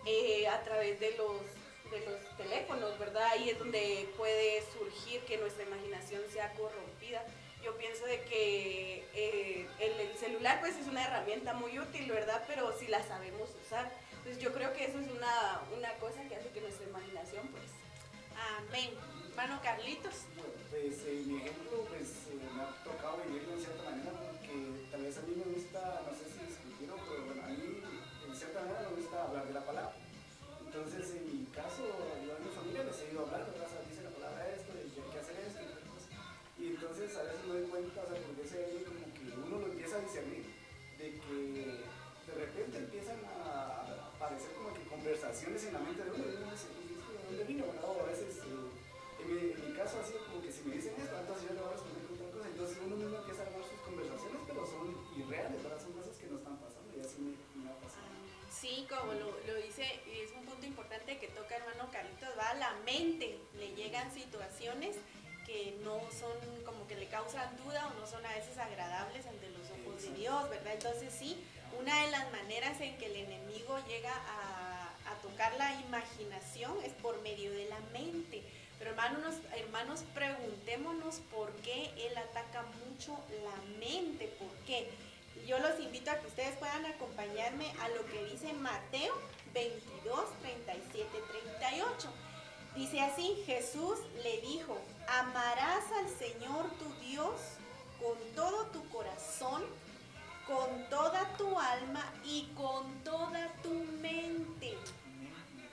eh, 0.06 0.48
a 0.48 0.62
través 0.62 0.98
de 1.00 1.10
los, 1.16 1.42
de 1.90 2.00
los 2.06 2.36
teléfonos, 2.36 2.98
¿verdad? 2.98 3.24
Ahí 3.32 3.50
es 3.50 3.58
donde 3.58 4.08
puede 4.16 4.62
surgir 4.72 5.20
que 5.22 5.36
nuestra 5.38 5.64
imaginación 5.64 6.22
sea 6.32 6.52
corrompida. 6.54 7.24
Yo 7.64 7.76
pienso 7.76 8.04
de 8.06 8.22
que 8.22 9.04
eh, 9.14 9.66
el, 9.80 10.00
el 10.00 10.16
celular 10.16 10.60
pues 10.60 10.76
es 10.76 10.86
una 10.86 11.04
herramienta 11.04 11.52
muy 11.54 11.78
útil, 11.78 12.10
¿verdad? 12.10 12.44
Pero 12.46 12.72
si 12.78 12.86
la 12.86 13.02
sabemos 13.02 13.50
usar. 13.64 13.92
Entonces 14.18 14.42
yo 14.42 14.52
creo 14.52 14.72
que 14.72 14.84
eso 14.84 14.98
es 15.00 15.08
una, 15.10 15.60
una 15.76 15.92
cosa 15.94 16.22
que 16.28 16.36
hace 16.36 16.48
que 16.50 16.60
nuestra 16.60 16.86
imaginación 16.86 17.48
pues... 17.48 17.64
Amén. 18.36 18.90
Hermano 19.30 19.60
Carlitos. 19.62 20.14
Pues 20.70 20.94
eh, 21.06 21.22
mi 21.26 21.36
ejemplo 21.38 21.84
pues 21.88 22.28
eh, 22.28 22.38
me 22.54 22.62
ha 22.62 22.84
tocado 22.84 23.18
vivirlo 23.26 23.52
en 23.54 23.60
cierta 23.60 23.90
manera 23.90 24.12
porque 24.12 24.88
tal 24.90 25.02
vez 25.02 25.18
a 25.18 25.22
mí 25.22 25.34
me 25.36 25.54
gusta, 25.54 26.02
no 26.06 26.12
sé 26.16 26.25
conversaciones 45.36 45.64
en 45.68 45.72
la 45.74 45.80
mente 45.80 46.02
de 46.02 46.10
uno, 46.16 46.24
y 46.24 46.36
uno 46.36 46.50
dice, 46.50 46.68
"¿Y 46.80 46.96
esto 46.96 47.12
de 47.12 47.20
dónde 47.28 47.44
vino? 47.44 47.64
¿verdad? 47.66 47.84
O 47.84 48.00
a 48.00 48.06
veces, 48.08 48.32
eh, 48.40 49.20
en, 49.20 49.26
mi, 49.28 49.52
en 49.52 49.60
mi 49.68 49.76
caso, 49.76 50.00
así 50.00 50.12
como 50.16 50.40
que 50.40 50.50
si 50.52 50.60
me 50.64 50.76
dicen 50.76 50.94
esto, 50.96 51.12
entonces 51.12 51.44
yo 51.48 51.54
le 51.54 51.60
voy 51.60 51.68
a 51.68 51.72
responder 51.76 52.02
con 52.08 52.16
otra 52.16 52.28
cosa. 52.32 52.48
Entonces 52.48 52.76
uno 52.80 52.96
mismo 52.96 53.16
empieza 53.20 53.40
a 53.42 53.46
armar 53.46 53.64
sus 53.68 53.80
conversaciones, 53.84 54.40
pero 54.48 54.60
son 54.64 54.86
irreales, 55.12 55.62
¿verdad? 55.62 55.80
Son 55.80 55.92
cosas 55.92 56.16
que 56.16 56.26
no 56.32 56.36
están 56.40 56.56
pasando 56.56 56.88
y 56.96 57.00
así 57.04 57.16
me, 57.20 57.32
me 57.60 57.68
ha 57.68 57.76
pasado. 57.76 58.08
Sí, 58.48 58.86
como 58.88 59.12
lo, 59.12 59.28
lo 59.44 59.54
dice, 59.60 59.84
y 60.08 60.24
es 60.24 60.32
un 60.32 60.44
punto 60.48 60.64
importante 60.64 61.18
que 61.20 61.28
toca 61.28 61.56
hermano 61.56 61.90
Carlitos, 61.92 62.32
va 62.38 62.48
a 62.50 62.54
la 62.56 62.72
mente, 62.88 63.36
le 63.60 63.76
llegan 63.76 64.08
situaciones 64.12 64.96
que 65.44 65.76
no 65.84 66.00
son 66.10 66.32
como 66.64 66.88
que 66.88 66.96
le 66.96 67.06
causan 67.06 67.54
duda 67.62 67.92
o 67.92 68.00
no 68.00 68.06
son 68.06 68.24
a 68.24 68.32
veces 68.34 68.56
agradables 68.58 69.26
ante 69.26 69.50
los 69.50 69.68
ojos 69.70 70.02
de 70.02 70.10
Dios, 70.16 70.48
¿verdad? 70.50 70.72
Entonces 70.74 71.12
sí, 71.12 71.44
una 71.78 72.04
de 72.04 72.10
las 72.10 72.32
maneras 72.32 72.80
en 72.80 72.96
que 72.98 73.06
el 73.06 73.16
enemigo 73.16 73.78
llega 73.86 74.10
a 74.10 74.55
tocar 75.26 75.52
la 75.56 75.72
imaginación 75.82 76.72
es 76.84 76.92
por 76.94 77.20
medio 77.22 77.50
de 77.52 77.68
la 77.68 77.80
mente. 77.92 78.42
Pero 78.78 78.90
hermanos, 78.90 79.34
hermanos, 79.56 80.04
preguntémonos 80.14 81.16
por 81.32 81.50
qué 81.56 81.90
él 81.96 82.16
ataca 82.16 82.64
mucho 82.86 83.18
la 83.44 83.78
mente, 83.78 84.28
¿por 84.38 84.52
qué? 84.66 84.88
Yo 85.46 85.58
los 85.58 85.78
invito 85.80 86.10
a 86.10 86.16
que 86.16 86.26
ustedes 86.26 86.56
puedan 86.58 86.84
acompañarme 86.86 87.70
a 87.80 87.88
lo 87.88 88.04
que 88.06 88.24
dice 88.24 88.52
Mateo 88.54 89.14
22, 89.54 90.24
37, 90.42 91.08
38. 91.58 92.08
Dice 92.74 93.00
así, 93.00 93.42
Jesús 93.46 93.98
le 94.22 94.40
dijo, 94.42 94.78
amarás 95.08 95.84
al 95.98 96.08
Señor 96.10 96.70
tu 96.78 97.06
Dios 97.06 97.40
con 98.00 98.18
todo 98.34 98.66
tu 98.66 98.86
corazón, 98.90 99.64
con 100.46 100.88
toda 100.90 101.36
tu 101.36 101.58
alma 101.58 102.04
y 102.24 102.48
con 102.54 103.02
toda 103.02 103.48
tu 103.62 103.72
mente. 104.02 104.76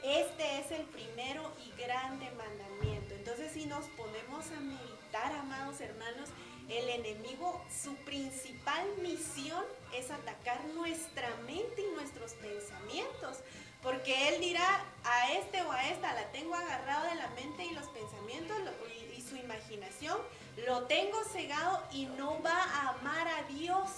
Este 0.04 0.60
es 0.60 0.72
el 0.72 0.84
primero 0.88 1.50
y 1.66 1.82
grande 1.82 2.30
mandamiento. 2.32 3.16
Entonces 3.16 3.54
si 3.54 3.66
nos 3.68 3.86
ponemos 3.89 4.52
a 4.52 4.60
meditar, 4.60 5.32
amados 5.32 5.80
hermanos, 5.80 6.30
el 6.68 6.89
enemigo, 6.89 7.63
su 7.72 7.96
principal 8.04 8.86
misión 9.02 9.63
es 9.94 10.12
atacar 10.12 10.63
nuestra 10.76 11.30
mente 11.46 11.82
y 11.82 11.96
nuestros 11.96 12.34
pensamientos. 12.34 13.39
Porque 13.82 14.30
él 14.30 14.42
dirá, 14.42 14.86
a 15.06 15.32
este 15.32 15.62
o 15.62 15.72
a 15.72 15.88
esta 15.89 16.13
la 16.13 16.32
tengo 16.34 16.54
agarrado 16.54 17.06
de 17.06 17.16
la 17.16 17.28
mente 17.30 17.66
y 17.66 17.74
los 17.74 17.88
pensamientos 17.88 18.58
y 19.18 19.22
su 19.22 19.38
imaginación, 19.38 20.18
lo 20.68 20.84
tengo 20.84 21.24
cegado 21.24 21.82
y 21.94 22.08
no 22.08 22.42
va 22.44 22.62
a 22.62 22.89
amar 22.89 23.28
a 23.28 23.44
Dios, 23.44 23.89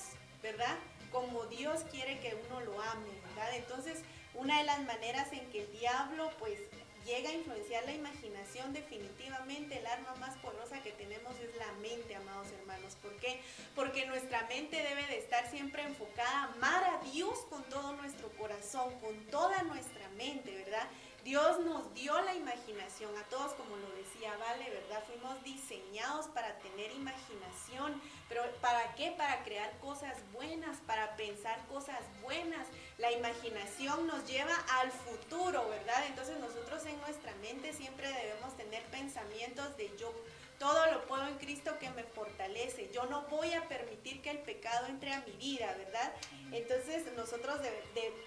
¿verdad? 0.44 0.76
Como 1.12 1.46
Dios 1.46 1.82
quiere 1.89 2.20
que 2.20 2.36
uno 2.48 2.62
lo 2.62 2.80
ame, 2.80 3.10
¿verdad? 3.30 3.56
Entonces, 3.56 4.04
una 4.38 4.60
de 4.60 4.65
las 4.65 4.82
maneras 4.84 5.32
en 5.34 5.50
que 5.52 5.62
el 5.62 5.71
diablo 5.71 6.32
pues 6.39 6.60
llega 7.06 7.30
a 7.30 7.34
influenciar 7.34 7.86
la 7.86 7.93
imaginación, 7.93 8.74
definitivamente 8.74 9.78
el 9.78 9.86
arma 9.86 10.15
más 10.15 10.36
poderosa 10.38 10.82
que 10.82 10.91
tenemos 10.91 11.34
es 11.39 11.56
la 11.58 11.71
mente, 11.74 12.15
amados 12.15 12.48
hermanos. 12.60 12.95
¿Por 13.02 13.15
qué? 13.17 13.39
Porque 13.76 14.08
nuestra 14.08 14.41
mente 14.48 14.76
debe 14.82 15.06
de 15.08 15.19
estar 15.19 15.50
siempre 15.52 15.84
enfocada 15.84 16.30
a 16.30 16.54
amar 16.54 16.84
a 16.84 17.04
Dios 17.12 17.38
con 17.50 17.63
todo 17.65 17.93
nuestro 17.93 18.30
corazón, 18.30 19.00
con 19.00 19.15
toda 19.28 19.62
nuestra 19.63 20.10
mente, 20.17 20.52
¿verdad? 20.56 20.88
Dios 21.25 21.59
nos 21.61 21.91
dio 21.95 22.21
la 22.21 22.35
imaginación 22.35 23.09
a 23.17 23.23
todos, 23.23 23.53
como 23.53 23.75
lo 23.77 23.89
decía 23.95 24.38
Vale, 24.38 24.69
¿verdad? 24.69 25.03
Fuimos 25.07 25.43
diseñados 25.43 26.27
para 26.27 26.55
tener 26.59 26.91
imaginación, 26.91 27.99
pero 28.29 28.43
¿para 28.61 28.93
qué? 28.93 29.09
Para 29.17 29.43
crear 29.43 29.75
cosas 29.79 30.15
buenas, 30.33 30.77
para 30.85 31.15
pensar 31.15 31.57
cosas 31.65 31.97
buenas. 32.21 32.67
La 32.99 33.11
imaginación 33.11 34.05
nos 34.05 34.27
lleva 34.27 34.53
al 34.79 34.91
futuro, 34.91 35.67
¿verdad? 35.67 36.05
Entonces 36.05 36.38
nosotros 36.38 36.85
en 36.85 37.01
nuestra 37.01 37.33
mente 37.41 37.73
siempre 37.73 38.07
debemos 38.07 38.55
tener 38.55 38.83
pensamientos 38.91 39.75
de 39.77 39.97
yo 39.97 40.13
todo 40.59 40.85
lo 40.91 41.07
puedo 41.07 41.27
en 41.27 41.39
Cristo 41.39 41.77
que 41.79 41.89
me 41.89 42.03
fortalece. 42.03 42.24
Yo 42.93 43.05
no 43.08 43.23
voy 43.23 43.53
a 43.53 43.67
permitir 43.67 44.21
que 44.21 44.29
el 44.29 44.39
pecado 44.39 44.88
entre 44.88 45.12
a 45.12 45.19
mi 45.21 45.34
vida, 45.34 45.73
¿verdad? 45.77 46.13
Entonces 46.51 47.03
nosotros 47.15 47.60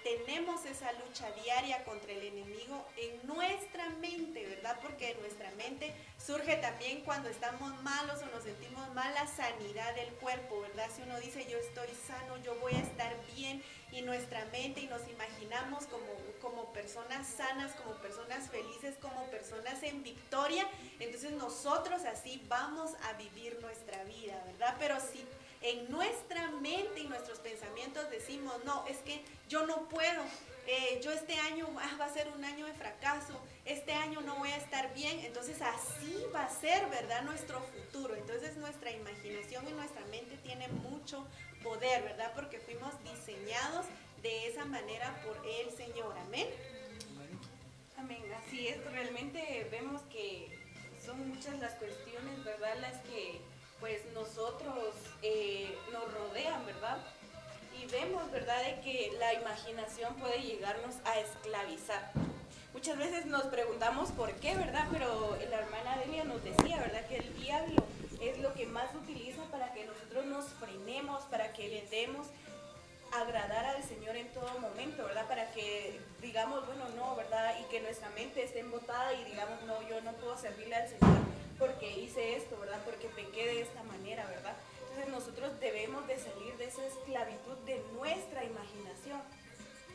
tenemos 0.02 0.64
esa 0.66 0.92
lucha 0.92 1.30
diaria 1.42 1.84
contra 1.84 2.12
el 2.12 2.22
enemigo 2.22 2.84
en 2.96 3.26
nuestra 3.26 3.88
mente, 4.00 4.44
¿verdad? 4.46 4.78
Porque 4.82 5.12
en 5.12 5.20
nuestra 5.20 5.50
mente 5.52 5.94
surge 6.18 6.56
también 6.56 7.02
cuando 7.04 7.28
estamos 7.28 7.80
malos 7.82 8.20
o 8.22 8.26
nos 8.26 8.44
sentimos 8.44 8.92
mal 8.94 9.14
la 9.14 9.26
sanidad 9.26 9.94
del 9.94 10.12
cuerpo, 10.14 10.60
¿verdad? 10.60 10.88
Si 10.94 11.02
uno 11.02 11.18
dice 11.20 11.46
yo 11.48 11.56
estoy 11.58 11.88
sano, 12.06 12.36
yo 12.44 12.54
voy 12.56 12.74
a 12.74 12.80
estar 12.80 13.14
bien 13.34 13.62
y 13.92 14.02
nuestra 14.02 14.44
mente 14.46 14.80
y 14.80 14.86
nos 14.86 15.06
imaginamos 15.08 15.86
como, 15.86 16.06
como 16.40 16.72
personas 16.72 17.26
sanas, 17.26 17.72
como 17.74 17.94
personas 17.96 18.50
felices, 18.50 18.96
como 19.00 19.24
personas 19.30 19.82
en 19.82 20.02
victoria, 20.02 20.66
entonces 20.98 21.32
nosotros 21.32 22.02
así 22.04 22.42
vamos 22.48 22.92
a 23.08 23.14
vivir 23.14 23.58
nuestra 23.60 24.02
vida, 24.04 24.42
¿verdad? 24.46 24.76
Pero 24.78 24.96
si 25.00 25.24
en 25.62 25.90
nuestra 25.90 26.50
mente 26.50 27.00
y 27.00 27.08
nuestros 27.08 27.38
pensamientos 27.38 28.08
decimos, 28.10 28.54
no, 28.64 28.86
es 28.86 28.98
que 28.98 29.24
yo 29.48 29.66
no 29.66 29.88
puedo, 29.88 30.22
eh, 30.66 31.00
yo 31.02 31.10
este 31.10 31.34
año 31.34 31.66
ah, 31.80 31.96
va 31.98 32.04
a 32.04 32.12
ser 32.12 32.28
un 32.28 32.44
año 32.44 32.66
de 32.66 32.74
fracaso, 32.74 33.40
este 33.64 33.92
año 33.92 34.20
no 34.20 34.36
voy 34.36 34.50
a 34.50 34.56
estar 34.56 34.92
bien, 34.94 35.18
entonces 35.20 35.60
así 35.62 36.24
va 36.34 36.44
a 36.44 36.50
ser, 36.50 36.86
¿verdad? 36.90 37.22
Nuestro 37.22 37.60
futuro. 37.60 38.14
Entonces 38.14 38.56
nuestra 38.56 38.90
imaginación 38.90 39.66
y 39.66 39.72
nuestra 39.72 40.04
mente 40.06 40.36
tiene 40.38 40.68
mucho 40.68 41.26
poder, 41.62 42.02
¿verdad? 42.02 42.32
Porque 42.34 42.58
fuimos 42.58 42.92
diseñados 43.04 43.86
de 44.22 44.48
esa 44.48 44.64
manera 44.64 45.20
por 45.24 45.36
el 45.46 45.70
Señor. 45.76 46.16
Amén. 46.26 46.48
Amén. 47.96 48.22
Así 48.44 48.68
es, 48.68 48.84
realmente 48.92 49.66
vemos 49.70 50.02
que 50.10 50.56
son 51.04 51.28
muchas 51.28 51.58
las 51.58 51.74
cuestiones, 51.74 52.44
¿verdad? 52.44 52.76
Las 52.80 52.98
que 53.02 53.40
pues 53.80 54.00
nosotros 54.12 54.94
eh, 55.22 55.76
nos 55.92 56.12
rodean, 56.12 56.64
¿verdad? 56.66 56.98
Y 57.80 57.86
vemos, 57.86 58.30
¿verdad?, 58.30 58.62
de 58.64 58.80
que 58.80 59.12
la 59.18 59.34
imaginación 59.34 60.14
puede 60.16 60.42
llegarnos 60.42 60.96
a 61.04 61.18
esclavizar. 61.20 62.10
Muchas 62.72 62.98
veces 62.98 63.26
nos 63.26 63.44
preguntamos 63.44 64.10
por 64.12 64.32
qué, 64.34 64.54
¿verdad? 64.56 64.88
Pero 64.92 65.38
la 65.48 65.60
hermana 65.60 65.96
Delia 65.98 66.24
nos 66.24 66.42
decía, 66.42 66.78
¿verdad?, 66.78 67.06
que 67.06 67.18
el 67.18 67.40
diablo 67.40 67.84
es 68.20 68.38
lo 68.40 68.52
que 68.54 68.66
más 68.66 68.92
utiliza 68.94 69.42
para 69.44 69.72
que 69.72 69.84
nosotros 69.84 70.07
nos 70.24 70.46
frenemos, 70.54 71.22
para 71.24 71.52
que 71.52 71.68
le 71.68 71.82
demos 71.88 72.28
agradar 73.12 73.64
al 73.64 73.82
Señor 73.82 74.16
en 74.16 74.28
todo 74.32 74.58
momento, 74.60 75.04
¿verdad? 75.04 75.26
Para 75.26 75.50
que 75.52 75.98
digamos, 76.20 76.66
bueno, 76.66 76.84
no, 76.96 77.16
¿verdad? 77.16 77.54
Y 77.60 77.64
que 77.70 77.80
nuestra 77.80 78.10
mente 78.10 78.42
esté 78.42 78.60
embotada 78.60 79.14
y 79.14 79.24
digamos, 79.24 79.62
no, 79.62 79.80
yo 79.88 80.00
no 80.02 80.12
puedo 80.12 80.36
servirle 80.36 80.76
al 80.76 80.88
Señor 80.88 81.18
porque 81.58 81.90
hice 81.90 82.36
esto, 82.36 82.58
¿verdad? 82.58 82.80
Porque 82.84 83.08
pequé 83.08 83.46
de 83.46 83.60
esta 83.62 83.82
manera, 83.82 84.26
¿verdad? 84.26 84.54
Entonces 84.80 85.08
nosotros 85.08 85.60
debemos 85.60 86.06
de 86.06 86.18
salir 86.18 86.56
de 86.56 86.66
esa 86.66 86.86
esclavitud 86.86 87.56
de 87.66 87.82
nuestra 87.94 88.44
imaginación. 88.44 89.20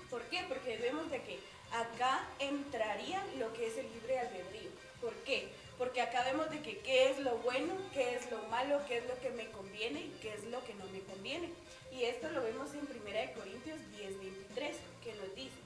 ¿Por 0.09 0.21
qué? 0.23 0.43
Porque 0.47 0.77
debemos 0.77 1.09
de 1.09 1.21
que 1.21 1.39
acá 1.71 2.27
entraría 2.39 3.23
lo 3.39 3.51
que 3.53 3.67
es 3.67 3.77
el 3.77 3.91
libre 3.93 4.19
albedrío. 4.19 4.69
¿Por 5.01 5.13
qué? 5.23 5.51
Porque 5.83 5.99
acá 5.99 6.23
vemos 6.23 6.49
de 6.49 6.61
que 6.61 6.79
qué 6.79 7.11
es 7.11 7.19
lo 7.19 7.39
bueno, 7.39 7.73
qué 7.93 8.15
es 8.15 8.31
lo 8.31 8.37
malo, 8.43 8.79
qué 8.87 8.99
es 8.99 9.05
lo 9.05 9.19
que 9.19 9.31
me 9.31 9.49
conviene 9.49 9.99
y 9.99 10.17
qué 10.21 10.33
es 10.33 10.45
lo 10.45 10.63
que 10.63 10.73
no 10.75 10.85
me 10.85 11.01
conviene. 11.01 11.49
Y 11.91 12.05
esto 12.05 12.29
lo 12.29 12.41
vemos 12.41 12.71
en 12.71 12.79
1 12.79 13.33
Corintios 13.35 13.77
10, 13.97 14.17
23, 14.17 14.77
que 15.03 15.13
nos 15.15 15.35
dice, 15.35 15.57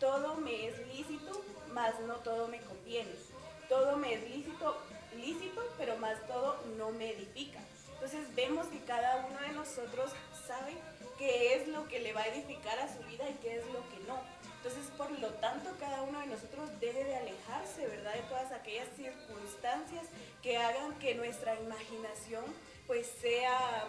todo 0.00 0.36
me 0.36 0.66
es 0.66 0.78
lícito, 0.86 1.44
mas 1.74 2.00
no 2.00 2.14
todo 2.20 2.48
me 2.48 2.58
conviene. 2.60 3.10
Todo 3.68 3.98
me 3.98 4.14
es 4.14 4.30
lícito, 4.30 4.78
lícito, 5.14 5.62
pero 5.76 5.98
más 5.98 6.26
todo 6.26 6.56
no 6.78 6.90
me 6.92 7.10
edifica. 7.10 7.60
Entonces 7.92 8.34
vemos 8.34 8.68
que 8.68 8.80
cada 8.80 9.26
uno 9.26 9.38
de 9.40 9.52
nosotros 9.52 10.10
sabe 10.46 10.72
qué 11.18 11.54
es 11.54 11.68
lo 11.68 11.86
que 11.86 12.00
le 12.00 12.14
va 12.14 12.22
a 12.22 12.28
edificar 12.28 12.78
a 12.78 12.88
su 12.90 13.02
vida 13.10 13.28
y 13.28 13.34
qué 13.42 13.56
es 13.56 13.66
lo 13.66 13.86
que 13.90 13.98
no. 14.08 14.35
Entonces, 14.66 14.90
por 14.96 15.08
lo 15.20 15.28
tanto, 15.34 15.70
cada 15.78 16.02
uno 16.02 16.18
de 16.18 16.26
nosotros 16.26 16.68
debe 16.80 17.04
de 17.04 17.14
alejarse, 17.14 17.86
¿verdad? 17.86 18.14
De 18.14 18.22
todas 18.22 18.50
aquellas 18.50 18.88
circunstancias 18.96 20.06
que 20.42 20.56
hagan 20.56 20.98
que 20.98 21.14
nuestra 21.14 21.54
imaginación 21.54 22.44
pues 22.88 23.06
sea 23.20 23.84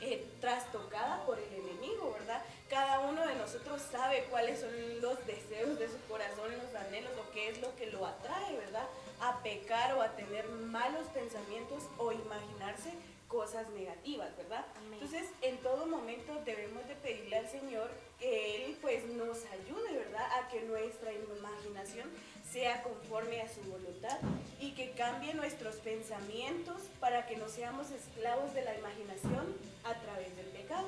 eh, 0.00 0.26
trastocada 0.40 1.22
por 1.26 1.38
el 1.38 1.52
enemigo, 1.52 2.16
¿verdad? 2.18 2.42
Cada 2.70 3.00
uno 3.00 3.26
de 3.26 3.34
nosotros 3.34 3.82
sabe 3.92 4.24
cuáles 4.30 4.60
son 4.60 4.70
los 5.02 5.18
deseos 5.26 5.78
de 5.78 5.88
su 5.88 6.00
corazón, 6.08 6.50
los 6.56 6.74
anhelos, 6.74 7.12
o 7.18 7.30
qué 7.34 7.50
es 7.50 7.60
lo 7.60 7.76
que 7.76 7.88
lo 7.88 8.06
atrae, 8.06 8.56
¿verdad? 8.56 8.86
A 9.20 9.42
pecar 9.42 9.92
o 9.98 10.00
a 10.00 10.16
tener 10.16 10.48
malos 10.48 11.08
pensamientos 11.08 11.82
o 11.98 12.10
imaginarse 12.10 12.94
cosas 13.34 13.68
negativas, 13.70 14.36
¿verdad? 14.36 14.64
Entonces, 14.92 15.28
en 15.42 15.58
todo 15.58 15.86
momento 15.86 16.40
debemos 16.44 16.86
de 16.86 16.94
pedirle 16.94 17.36
al 17.36 17.48
Señor 17.48 17.90
que 18.20 18.64
Él 18.64 18.78
pues 18.80 19.04
nos 19.06 19.38
ayude, 19.46 19.98
¿verdad? 19.98 20.24
A 20.38 20.48
que 20.48 20.62
nuestra 20.62 21.12
imaginación 21.12 22.08
sea 22.48 22.84
conforme 22.84 23.42
a 23.42 23.52
su 23.52 23.60
voluntad 23.62 24.18
y 24.60 24.70
que 24.74 24.92
cambie 24.92 25.34
nuestros 25.34 25.74
pensamientos 25.76 26.82
para 27.00 27.26
que 27.26 27.36
no 27.36 27.48
seamos 27.48 27.90
esclavos 27.90 28.54
de 28.54 28.62
la 28.62 28.78
imaginación 28.78 29.56
a 29.82 29.94
través 29.94 30.36
del 30.36 30.46
pecado. 30.46 30.86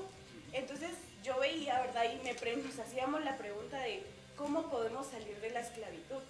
Entonces 0.53 0.93
yo 1.25 1.41
veía, 1.41 1.81
¿verdad? 1.81 2.05
Y 2.05 2.23
me 2.23 2.63
nos 2.63 2.79
hacíamos 2.79 3.25
la 3.25 3.37
pregunta 3.37 3.81
de 3.81 4.05
cómo 4.37 4.71
podemos 4.71 5.09
salir 5.09 5.41
de 5.41 5.51
la 5.51 5.61
esclavitud. 5.61 6.23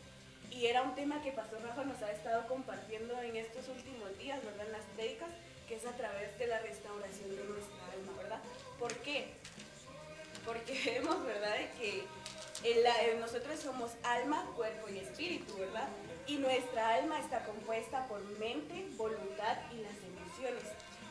Y 0.50 0.66
era 0.66 0.80
un 0.80 0.94
tema 0.94 1.20
que 1.20 1.32
Pastor 1.32 1.60
Rafa 1.62 1.84
nos 1.84 2.00
ha 2.00 2.10
estado 2.10 2.48
compartiendo 2.48 3.20
en 3.20 3.36
estos 3.36 3.68
últimos 3.68 4.16
días, 4.16 4.42
¿verdad? 4.42 4.66
En 4.66 4.72
las 4.72 4.84
prédicas, 4.96 5.28
que 5.66 5.76
es 5.76 5.86
a 5.86 5.92
través 5.92 6.38
de 6.38 6.46
la 6.46 6.58
restauración 6.60 7.30
de 7.30 7.44
nuestra 7.44 7.92
alma, 7.92 8.12
¿verdad? 8.16 8.40
¿Por 8.78 8.94
qué? 8.98 9.28
Porque 10.44 10.80
vemos, 10.86 11.24
¿verdad? 11.24 11.56
De 11.56 11.70
que 11.78 12.04
nosotros 13.20 13.60
somos 13.60 13.90
alma, 14.02 14.50
cuerpo 14.56 14.88
y 14.88 14.98
espíritu, 14.98 15.56
¿verdad? 15.58 15.88
Y 16.26 16.36
nuestra 16.38 16.94
alma 16.94 17.18
está 17.20 17.44
compuesta 17.44 18.06
por 18.06 18.22
mente, 18.38 18.86
voluntad 18.96 19.58
y 19.72 19.82
las 19.82 19.96
emociones. 19.98 20.64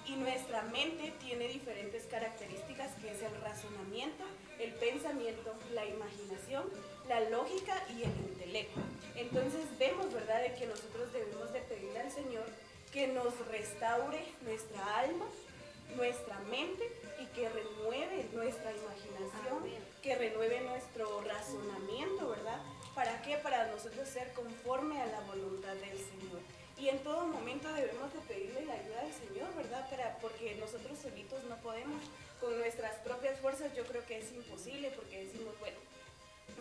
Y 0.08 0.16
nuestra 0.18 0.62
mente 0.64 1.14
tiene 1.20 1.48
diferentes 1.48 2.04
características 2.06 2.92
que 3.02 3.12
es 3.12 3.22
el 3.22 3.42
razonamiento, 3.42 4.24
el 4.60 4.74
pensamiento, 4.74 5.56
la 5.74 5.86
imaginación, 5.86 6.70
la 7.08 7.22
lógica 7.30 7.82
y 7.90 8.04
el 8.04 8.12
intelecto. 8.30 8.82
Entonces 9.16 9.66
vemos, 9.80 10.14
¿verdad?, 10.14 10.42
de 10.42 10.54
que 10.54 10.68
nosotros 10.68 11.12
debemos 11.12 11.52
de 11.54 11.62
pedirle 11.62 12.00
al 12.00 12.12
Señor 12.12 12.46
que 12.96 13.08
nos 13.08 13.38
restaure 13.50 14.24
nuestra 14.46 15.00
alma, 15.00 15.26
nuestra 15.98 16.40
mente 16.50 16.90
y 17.20 17.26
que 17.36 17.50
renueve 17.50 18.26
nuestra 18.32 18.72
imaginación, 18.72 19.66
que 20.02 20.16
renueve 20.16 20.62
nuestro 20.62 21.20
razonamiento, 21.20 22.30
¿verdad? 22.30 22.58
¿Para 22.96 23.22
qué? 23.22 23.36
Para 23.40 23.68
nosotros 23.68 24.08
ser 24.08 24.32
conforme 24.32 25.02
a 25.02 25.08
la 25.08 25.20
voluntad 25.28 25.74
del 25.74 25.98
Señor. 25.98 26.40
Y 26.78 26.88
en 26.88 27.00
todo 27.00 27.28
momento 27.28 27.68
debemos 27.74 28.14
de 28.14 28.20
pedirle 28.22 28.66
la 28.66 28.76
ayuda 28.76 29.04
del 29.04 29.14
Señor, 29.14 29.54
¿verdad? 29.58 29.90
Para, 29.90 30.18
porque 30.20 30.56
nosotros 30.56 30.98
solitos 30.98 31.44
no 31.50 31.58
podemos, 31.58 32.02
con 32.40 32.58
nuestras 32.58 32.96
propias 33.00 33.38
fuerzas 33.42 33.76
yo 33.76 33.84
creo 33.84 34.06
que 34.06 34.20
es 34.20 34.32
imposible, 34.32 34.90
porque 34.96 35.26
decimos, 35.26 35.54
bueno, 35.60 35.78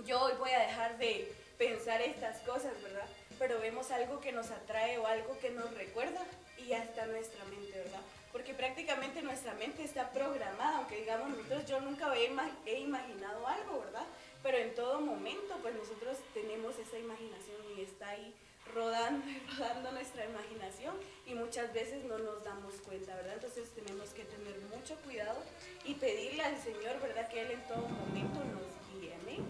yo 0.04 0.20
hoy 0.20 0.32
voy 0.40 0.50
a 0.50 0.66
dejar 0.66 0.98
de 0.98 1.32
pensar 1.58 2.02
estas 2.02 2.38
cosas, 2.40 2.72
¿verdad? 2.82 3.06
Pero 3.38 3.60
vemos 3.60 3.90
algo 3.90 4.20
que 4.20 4.32
nos 4.32 4.50
atrae 4.50 4.98
o 4.98 5.06
algo 5.06 5.38
que 5.38 5.50
nos 5.50 5.72
recuerda 5.74 6.24
y 6.58 6.66
ya 6.66 6.82
está 6.82 7.06
nuestra 7.06 7.44
mente, 7.46 7.78
¿verdad? 7.78 8.00
porque 8.34 8.52
prácticamente 8.52 9.22
nuestra 9.22 9.54
mente 9.54 9.84
está 9.84 10.10
programada, 10.10 10.78
aunque 10.78 10.96
digamos 10.96 11.28
nosotros 11.28 11.66
yo 11.66 11.80
nunca 11.80 12.12
he, 12.18 12.28
he 12.66 12.80
imaginado 12.80 13.46
algo, 13.46 13.78
¿verdad? 13.78 14.06
Pero 14.42 14.58
en 14.58 14.74
todo 14.74 15.00
momento 15.00 15.56
pues 15.62 15.72
nosotros 15.76 16.18
tenemos 16.34 16.76
esa 16.76 16.98
imaginación 16.98 17.58
y 17.76 17.82
está 17.82 18.08
ahí 18.08 18.34
rodando 18.74 19.24
y 19.30 19.38
rodando 19.56 19.92
nuestra 19.92 20.24
imaginación 20.24 20.96
y 21.26 21.34
muchas 21.34 21.72
veces 21.72 22.04
no 22.06 22.18
nos 22.18 22.42
damos 22.42 22.74
cuenta, 22.80 23.14
¿verdad? 23.14 23.34
Entonces 23.34 23.70
tenemos 23.70 24.10
que 24.10 24.24
tener 24.24 24.58
mucho 24.62 24.96
cuidado 25.04 25.40
y 25.84 25.94
pedirle 25.94 26.42
al 26.42 26.60
Señor, 26.60 27.00
¿verdad? 27.00 27.28
Que 27.28 27.40
Él 27.40 27.52
en 27.52 27.68
todo 27.68 27.86
momento 27.86 28.40
nos 28.46 29.00
guíe, 29.00 29.14
amén. 29.14 29.46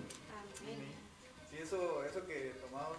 Sí, 1.51 1.57
eso, 1.57 2.05
eso 2.05 2.27
que 2.27 2.53
tomamos 2.61 2.99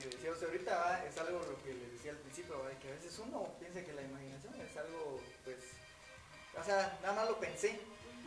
que 0.00 0.08
decía 0.08 0.32
usted 0.32 0.46
ahorita, 0.46 0.78
¿va? 0.78 1.04
es 1.04 1.18
algo 1.18 1.38
lo 1.38 1.62
que 1.62 1.74
les 1.74 1.92
decía 1.92 2.10
al 2.10 2.18
principio, 2.18 2.58
¿va? 2.58 2.70
que 2.80 2.88
a 2.88 2.94
veces 2.94 3.18
uno 3.18 3.54
piensa 3.60 3.84
que 3.84 3.92
la 3.92 4.02
imaginación 4.02 4.54
es 4.60 4.76
algo, 4.76 5.20
pues, 5.44 5.58
o 6.58 6.64
sea, 6.64 6.98
nada 7.02 7.14
más 7.14 7.28
lo 7.28 7.38
pensé, 7.38 7.78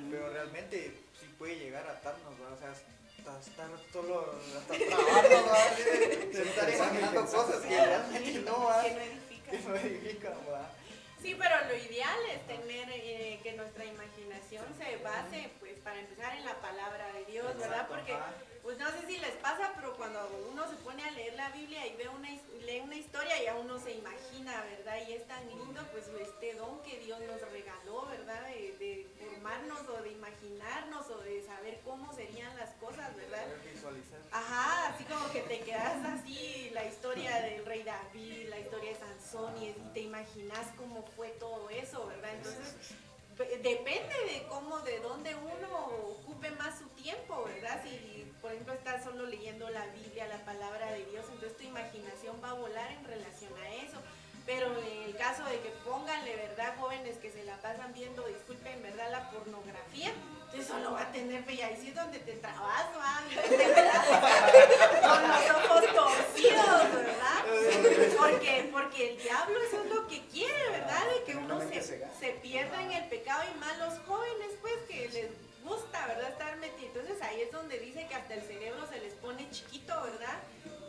pero 0.09 0.29
realmente 0.31 0.93
sí 1.19 1.25
puede 1.37 1.59
llegar 1.59 1.85
a 1.87 1.91
atarnos, 1.91 2.33
¿va? 2.39 2.53
o 2.53 2.57
sea, 2.57 2.71
hasta 2.71 3.39
estar 3.39 3.69
solo, 3.91 4.39
hasta 4.57 4.73
trabajando, 4.73 5.51
¿va? 5.51 5.75
se 6.31 6.41
estar 6.43 6.69
imaginando 6.73 7.25
cosas 7.25 7.61
que 7.61 7.85
realmente 7.85 8.39
no, 8.39 8.63
¿va? 8.65 8.83
Que 8.83 8.91
no 8.91 9.27
que 9.51 9.59
no 9.59 9.75
edifican, 9.75 10.33
¿va? 10.51 10.71
Sí, 11.21 11.35
pero 11.37 11.55
lo 11.67 11.75
ideal 11.75 12.19
es 12.31 12.47
tener 12.47 12.89
eh, 12.91 13.39
que 13.41 13.53
nuestra 13.53 13.83
imaginación 13.85 14.65
se 14.77 14.97
base, 14.97 15.49
pues, 15.59 15.73
para 15.83 15.99
empezar 15.99 16.37
en 16.37 16.45
la 16.45 16.55
palabra 16.61 17.11
de 17.13 17.25
Dios, 17.25 17.57
¿verdad? 17.57 17.87
Porque, 17.87 18.13
ajá. 18.13 18.33
Pues, 18.67 18.77
no 18.79 18.91
sé 18.91 19.07
si 19.07 19.17
les 19.19 19.31
pasa, 19.37 19.71
pero 19.77 19.95
cuando 19.95 20.19
uno 20.51 20.67
se 20.69 20.75
pone 20.77 21.01
a 21.01 21.11
leer 21.11 21.35
la 21.35 21.49
Biblia 21.51 21.87
y 21.87 21.95
ve 21.95 22.09
una, 22.09 22.29
lee 22.65 22.81
una 22.83 22.95
historia, 22.97 23.41
ya 23.41 23.55
uno 23.55 23.79
se 23.79 23.93
imagina, 23.93 24.61
¿verdad? 24.75 24.97
Y 25.07 25.13
es 25.13 25.25
tan 25.25 25.47
lindo, 25.47 25.81
pues, 25.93 26.03
este 26.21 26.53
don 26.55 26.81
que 26.83 26.99
Dios 26.99 27.17
nos 27.21 27.39
regaló, 27.49 28.05
¿verdad? 28.07 28.41
De, 28.47 28.75
de 28.77 29.07
formarnos 29.19 29.87
o 29.87 30.01
de 30.03 30.11
imaginarnos 30.11 31.09
o 31.09 31.17
de 31.19 31.45
saber 31.45 31.79
cómo 31.85 32.13
serían 32.13 32.53
las 32.57 32.71
cosas, 32.71 33.15
¿verdad? 33.15 33.45
Visualizar. 33.73 34.19
Ajá, 34.33 34.89
así 34.89 35.05
como 35.05 35.31
que 35.31 35.41
te 35.43 35.61
quedas 35.61 36.05
así, 36.05 36.69
la 36.73 36.83
historia 36.83 37.39
del 37.43 37.65
rey 37.65 37.83
David, 37.83 38.49
la 38.49 38.59
historia 38.59 38.89
de 38.91 38.97
Sansón, 38.99 39.63
y, 39.63 39.71
te 39.93 40.01
imaginas 40.01 40.67
cómo 40.75 41.05
fue 41.15 41.29
todo 41.39 41.69
eso, 41.69 42.05
¿verdad? 42.07 42.33
Entonces, 42.35 42.75
pe- 43.37 43.59
depende 43.59 44.13
de 44.29 44.45
cómo, 44.49 44.79
de 44.79 44.99
dónde 44.99 45.33
uno 45.35 45.85
ocupe 46.19 46.51
más 46.51 46.77
su 46.79 46.87
tiempo, 46.89 47.45
¿verdad? 47.45 47.81
Si, 47.85 48.26
por 48.47 48.53
ejemplo, 48.53 48.75
estás 48.75 49.03
solo 49.03 49.25
leyendo 49.25 49.69
la 49.71 49.85
Biblia, 49.87 50.25
la 50.29 50.37
palabra 50.45 50.93
de 50.93 51.03
Dios, 51.07 51.25
entonces 51.29 51.57
tu 51.57 51.63
imaginación 51.63 52.37
va 52.41 52.51
a 52.51 52.53
volar 52.53 52.89
en 52.93 53.03
relación 53.03 53.51
a 53.57 53.75
eso. 53.83 53.97
Pero 54.45 54.67
en 54.67 55.03
el 55.03 55.17
caso 55.17 55.43
de 55.43 55.59
que 55.59 55.69
pónganle, 55.83 56.33
¿verdad? 56.37 56.73
Jóvenes 56.79 57.17
que 57.17 57.29
se 57.29 57.43
la 57.43 57.57
pasan 57.57 57.93
viendo, 57.93 58.25
disculpen, 58.25 58.81
¿verdad? 58.81 59.11
La 59.11 59.29
pornografía, 59.31 60.13
entonces 60.45 60.65
solo 60.65 60.93
va 60.93 61.01
a 61.01 61.11
tener, 61.11 61.43
y 61.51 61.61
ahí 61.61 61.77
sí 61.81 61.89
es 61.89 61.95
donde 61.95 62.19
te 62.19 62.35
trabas, 62.37 62.85
verdad, 62.93 64.05
Con 65.01 65.27
los 65.27 65.49
ojos 65.65 65.83
torcidos, 65.93 66.93
¿verdad? 66.93 67.43
Porque, 68.17 68.69
porque 68.71 69.11
el 69.11 69.17
diablo 69.21 69.59
eso 69.61 69.83
es 69.83 69.91
lo 69.91 70.07
que 70.07 70.25
quiere, 70.27 70.69
¿verdad? 70.71 71.03
De 71.17 71.23
que 71.25 71.35
uno 71.35 71.59
se, 71.59 71.81
se 71.81 72.29
pierda 72.41 72.81
en 72.81 72.93
el 72.93 73.09
pecado 73.09 73.43
y 73.53 73.59
más 73.59 73.77
¿verdad? 76.07 76.29
Estar 76.29 76.57
metidos. 76.57 76.95
Entonces 76.95 77.21
ahí 77.21 77.41
es 77.41 77.51
donde 77.51 77.79
dice 77.79 78.07
que 78.07 78.15
hasta 78.15 78.33
el 78.33 78.41
cerebro 78.41 78.87
se 78.87 78.99
les 78.99 79.13
pone 79.15 79.49
chiquito, 79.51 79.93
¿verdad? 80.01 80.39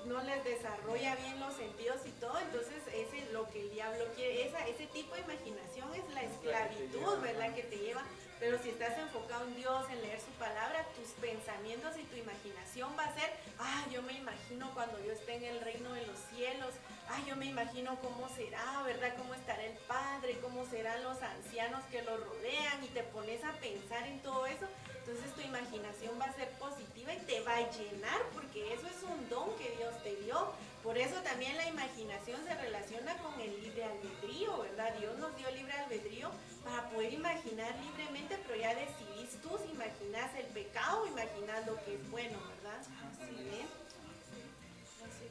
No 0.06 0.22
les 0.22 0.42
desarrolla 0.44 1.16
bien 1.16 1.40
los 1.40 1.54
sentidos 1.54 2.00
y 2.06 2.10
todo. 2.12 2.38
Entonces 2.38 2.82
ese 2.92 3.18
es 3.18 3.32
lo 3.32 3.48
que 3.50 3.60
el 3.60 3.70
diablo 3.70 4.04
quiere. 4.14 4.48
Esa, 4.48 4.66
ese 4.66 4.86
tipo 4.86 5.14
de 5.14 5.20
imaginación 5.20 5.94
es 5.94 6.14
la 6.14 6.22
esclavitud, 6.22 7.20
¿verdad? 7.20 7.54
Que 7.54 7.64
te 7.64 7.76
lleva. 7.76 8.02
Pero 8.40 8.56
si 8.62 8.70
estás 8.70 8.96
enfocado 8.98 9.46
en 9.46 9.56
Dios, 9.56 9.84
en 9.90 10.00
leer 10.00 10.20
su 10.20 10.30
palabra, 10.38 10.86
tus 10.94 11.08
pensamientos 11.20 11.96
y 11.98 12.04
tu 12.04 12.16
imaginación 12.16 12.90
va 12.96 13.04
a 13.04 13.14
ser, 13.14 13.32
ah, 13.58 13.84
yo 13.92 14.00
me 14.02 14.12
imagino 14.12 14.70
cuando 14.74 14.98
yo 15.04 15.12
esté 15.12 15.34
en 15.34 15.44
el 15.44 15.60
reino 15.60 15.92
de 15.92 16.06
los 16.06 16.16
cielos, 16.32 16.72
ay, 17.08 17.24
yo 17.26 17.34
me 17.34 17.46
imagino 17.46 17.98
cómo 18.00 18.28
será, 18.28 18.82
¿verdad? 18.84 19.14
Cómo 19.16 19.34
estará 19.34 19.64
el 19.64 19.76
Padre, 19.88 20.38
cómo 20.40 20.64
serán 20.66 21.02
los 21.02 21.20
ancianos 21.20 21.82
que 21.90 22.02
lo 22.02 22.16
rodean 22.16 22.84
y 22.84 22.88
te 22.88 23.02
pones 23.02 23.42
a 23.42 23.52
pensar 23.54 24.06
en 24.06 24.20
todo 24.20 24.46
eso. 24.46 24.66
Entonces 25.08 25.32
tu 25.34 25.40
imaginación 25.40 26.20
va 26.20 26.26
a 26.26 26.32
ser 26.34 26.50
positiva 26.58 27.14
y 27.14 27.20
te 27.20 27.40
va 27.40 27.56
a 27.56 27.70
llenar 27.70 28.20
porque 28.34 28.74
eso 28.74 28.86
es 28.86 29.02
un 29.04 29.26
don 29.30 29.56
que 29.56 29.70
Dios 29.78 29.94
te 30.02 30.14
dio. 30.16 30.52
Por 30.82 30.98
eso 30.98 31.16
también 31.22 31.56
la 31.56 31.66
imaginación 31.66 32.38
se 32.46 32.54
relaciona 32.54 33.16
con 33.16 33.40
el 33.40 33.58
libre 33.62 33.84
albedrío, 33.84 34.58
¿verdad? 34.58 34.92
Dios 34.98 35.16
nos 35.18 35.34
dio 35.36 35.50
libre 35.52 35.72
albedrío 35.72 36.30
para 36.62 36.90
poder 36.90 37.14
imaginar 37.14 37.74
libremente, 37.82 38.38
pero 38.46 38.60
ya 38.60 38.74
decidís 38.74 39.40
tú 39.40 39.58
si 39.64 39.72
imaginas 39.72 40.34
el 40.36 40.46
pecado 40.48 41.02
o 41.02 41.06
imaginas 41.06 41.66
lo 41.66 41.82
que 41.84 41.94
es 41.94 42.10
bueno, 42.10 42.38
¿verdad? 42.56 42.80
Así 43.08 43.48
es. 43.48 43.88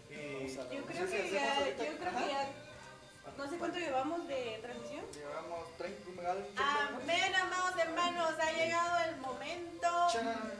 Eh, 0.09 0.57
Yo 0.73 0.85
creo 0.85 1.07
que 1.07 1.29
ya, 1.29 1.69
yo 1.69 1.75
creo 1.75 1.97
que 1.97 2.27
ya, 2.29 2.49
no 3.37 3.49
sé 3.49 3.57
cuánto 3.57 3.79
llevamos 3.79 4.27
de 4.27 4.59
transmisión. 4.61 5.05
Llevamos 5.11 5.77
30 5.77 6.31
algo, 6.31 6.47
Amén, 6.57 7.35
amados 7.35 7.77
hermanos, 7.79 8.33
ha 8.39 8.51
llegado 8.51 8.97
el 9.09 9.17
momento. 9.17 9.87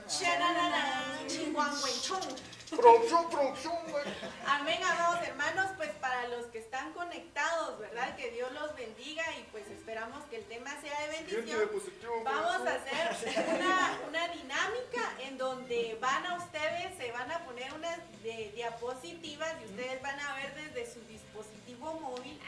Chananana. 0.08 1.26
Chihuahuenchón. 1.26 2.57
Producción, 2.70 3.30
producción, 3.30 3.76
güey. 3.90 4.04
Amén, 4.46 4.82
amados 4.84 5.26
hermanos, 5.26 5.66
pues 5.76 5.90
para 6.00 6.28
los 6.28 6.46
que 6.46 6.58
están 6.58 6.92
conectados, 6.92 7.78
¿verdad? 7.78 8.14
Que 8.16 8.30
Dios 8.30 8.50
los 8.52 8.74
bendiga 8.76 9.24
y 9.38 9.42
pues 9.50 9.66
esperamos 9.68 10.22
que 10.26 10.36
el 10.36 10.44
tema 10.44 10.70
sea 10.80 11.00
de 11.00 11.08
bendición. 11.08 11.44
Vamos 12.24 12.66
a 12.66 12.74
hacer 12.74 13.44
una, 13.56 13.98
una 14.08 14.28
dinámica 14.28 15.12
en 15.20 15.38
donde 15.38 15.96
van 16.00 16.26
a 16.26 16.34
ustedes, 16.36 16.96
se 16.98 17.10
van 17.12 17.30
a 17.32 17.44
poner 17.44 17.72
unas 17.72 17.98
de- 18.22 18.52
diapositivas 18.54 19.50
y 19.62 19.64
ustedes 19.70 20.02
van 20.02 20.18
a 20.20 20.34
ver 20.34 20.54
desde 20.54 20.92
su 20.92 21.00
dispositivo 21.06 21.94
móvil 22.00 22.38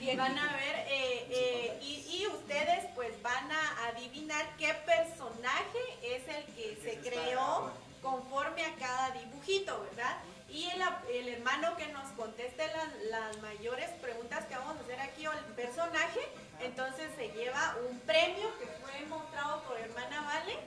y 0.00 0.16
van 0.16 0.38
a 0.38 0.52
ver, 0.56 0.76
eh, 0.88 1.26
eh, 1.30 1.78
y, 1.82 2.18
y 2.22 2.26
ustedes 2.28 2.86
pues 2.94 3.20
van 3.22 3.50
a 3.52 3.86
adivinar 3.88 4.46
qué 4.56 4.72
personaje 4.86 5.78
es 6.02 6.28
el 6.28 6.44
que 6.54 6.78
se 6.82 6.98
creó 7.08 7.72
conforme 8.02 8.64
a 8.64 8.74
cada 8.76 9.10
dibujito, 9.10 9.80
¿verdad? 9.82 10.16
Y 10.48 10.68
el, 10.70 10.82
el 11.14 11.28
hermano 11.28 11.76
que 11.76 11.86
nos 11.88 12.08
conteste 12.12 12.66
las, 12.68 12.94
las 13.10 13.38
mayores 13.42 13.90
preguntas 14.00 14.44
que 14.46 14.56
vamos 14.56 14.76
a 14.76 14.80
hacer 14.80 15.00
aquí 15.00 15.26
o 15.26 15.32
el 15.32 15.44
personaje, 15.54 16.20
entonces 16.60 17.10
se 17.16 17.28
lleva 17.28 17.76
un 17.88 17.98
premio 18.00 18.48
que 18.58 18.66
fue 18.66 19.06
mostrado 19.06 19.62
por 19.62 19.78
hermana 19.78 20.22
Vale 20.22 20.58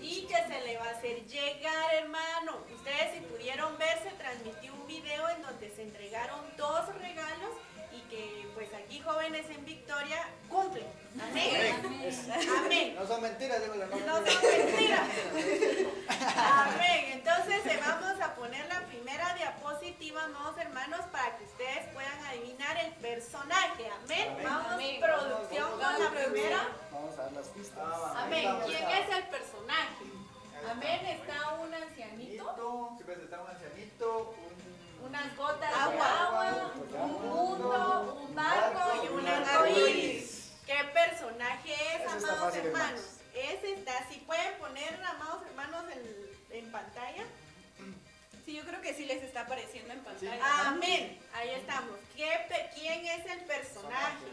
y 0.00 0.22
que 0.22 0.36
se 0.36 0.60
le 0.62 0.78
va 0.78 0.86
a 0.86 0.90
hacer 0.90 1.26
llegar, 1.26 1.94
hermano. 1.94 2.58
Ustedes 2.74 3.14
si 3.14 3.20
pudieron 3.20 3.76
ver, 3.78 3.98
se 4.02 4.10
transmitió 4.10 4.72
un 4.74 4.86
video 4.86 5.28
en 5.28 5.42
donde 5.42 5.70
se 5.74 5.82
entregaron 5.82 6.40
dos 6.56 6.86
regalos 6.96 7.50
que 8.10 8.48
pues 8.54 8.68
aquí 8.74 9.00
jóvenes 9.00 9.48
en 9.48 9.64
Victoria 9.64 10.28
cumplen. 10.48 10.86
Amén. 11.20 12.12
Amén. 12.58 12.94
No 12.96 13.06
son 13.06 13.22
mentiras, 13.22 13.62
digo 13.62 13.74
la 13.76 13.86
No 13.86 14.16
son 14.16 14.24
mentiras. 14.24 15.08
Amén. 16.36 17.04
Entonces 17.12 17.64
eh, 17.66 17.80
vamos 17.86 18.20
a 18.20 18.34
poner 18.34 18.66
la 18.68 18.80
primera 18.86 19.34
diapositiva, 19.34 20.24
amados 20.24 20.58
hermanos, 20.58 21.00
para 21.12 21.36
que 21.38 21.44
ustedes 21.44 21.86
puedan 21.94 22.18
adivinar 22.26 22.76
el 22.78 22.92
personaje. 22.94 23.88
Amén. 24.04 24.28
Amén. 24.32 24.44
Vamos, 24.44 24.72
Amén. 24.72 25.00
producción, 25.00 25.62
Vamos, 25.62 25.70
con 25.70 25.80
vamos, 25.80 26.00
la 26.00 26.10
producción. 26.10 26.32
primera. 26.32 26.68
Vamos 26.92 27.18
a 27.18 27.22
dar 27.22 27.32
las 27.32 27.46
pistas. 27.48 27.78
Ah, 27.86 28.22
Amén. 28.24 28.48
¿Quién 28.66 28.88
es 28.88 29.16
el 29.16 29.22
personaje? 29.28 30.04
Amén. 30.70 31.06
Está 31.06 31.54
un 31.54 31.72
ancianito, 31.72 32.50
Ancianito, 32.50 32.94
sí, 32.98 33.04
pues 33.04 33.18
está 33.18 33.40
un 33.40 33.48
ancianito, 33.48 34.34
un... 34.46 34.49
unas 35.04 35.36
gotas 35.36 35.70
de 35.70 35.76
Agua. 35.76 36.72
un 36.92 37.28
mundo, 37.28 38.24
un 38.28 38.34
barco 38.34 39.04
y 39.04 39.08
un 39.08 39.26
arcoíris. 39.26 40.50
¿Qué 40.66 40.84
personaje 40.92 41.72
es, 41.72 42.00
Ese 42.00 42.04
amados 42.06 42.38
fácil, 42.54 42.66
hermanos? 42.66 43.00
Ese 43.34 43.72
está, 43.74 44.08
si 44.08 44.18
pueden 44.20 44.54
poner, 44.58 44.94
amados 45.04 45.42
hermanos, 45.46 45.84
en, 45.92 46.56
en 46.58 46.72
pantalla. 46.72 47.24
Sí, 48.44 48.54
yo 48.56 48.64
creo 48.64 48.80
que 48.80 48.94
sí 48.94 49.04
les 49.04 49.22
está 49.22 49.42
apareciendo 49.42 49.92
en 49.92 50.00
pantalla. 50.00 50.68
Amén. 50.68 51.20
Ahí 51.34 51.50
estamos. 51.50 51.96
¿Qué 52.16 52.28
pe- 52.48 52.70
¿Quién 52.74 53.06
es 53.06 53.26
el 53.26 53.40
personaje? 53.44 54.26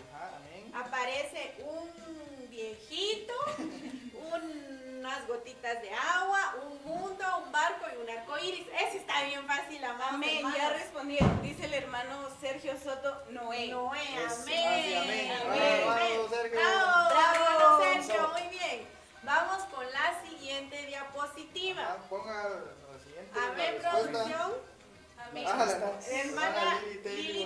Aparece 0.74 1.56
un 1.66 2.50
viejito, 2.50 3.34
unas 5.08 5.26
gotitas 5.26 5.82
de 5.82 5.90
agua, 5.94 6.56
un 6.66 6.84
mundo, 6.84 7.24
un 7.46 7.52
barco 7.52 7.86
y 7.94 8.02
un 8.02 8.10
arco 8.10 8.38
iris. 8.40 8.68
Ese 8.88 8.98
está 8.98 9.24
bien 9.24 9.48
fácil, 9.48 9.82
Amén, 9.86 10.46
ya 10.54 10.70
respondieron. 10.72 11.42
Dice 11.42 11.66
el 11.66 11.74
hermano 11.76 12.28
Sergio 12.42 12.74
Soto, 12.78 13.24
Noé. 13.30 13.70
Noé, 13.70 14.02
amén. 14.02 14.30
Sí, 14.46 14.96
amén. 14.96 15.32
amén. 15.46 15.82
Bravo, 15.86 16.30
Sergio. 16.30 16.60
Bravo, 16.60 17.84
Sergio, 17.84 18.28
muy 18.34 18.58
bien. 18.58 18.88
Vamos 19.24 19.64
con 19.74 19.86
la 19.94 20.22
siguiente 20.28 20.86
diapositiva. 20.88 21.84
Ah, 21.88 21.98
ponga 22.10 22.44
la 22.44 23.00
siguiente. 23.00 23.40
A 23.40 23.50
ver, 23.52 23.80
producción. 23.80 24.54
Amén. 25.26 25.46
Ah, 25.48 25.92
Hermana 26.06 26.80
Lili 27.06 27.46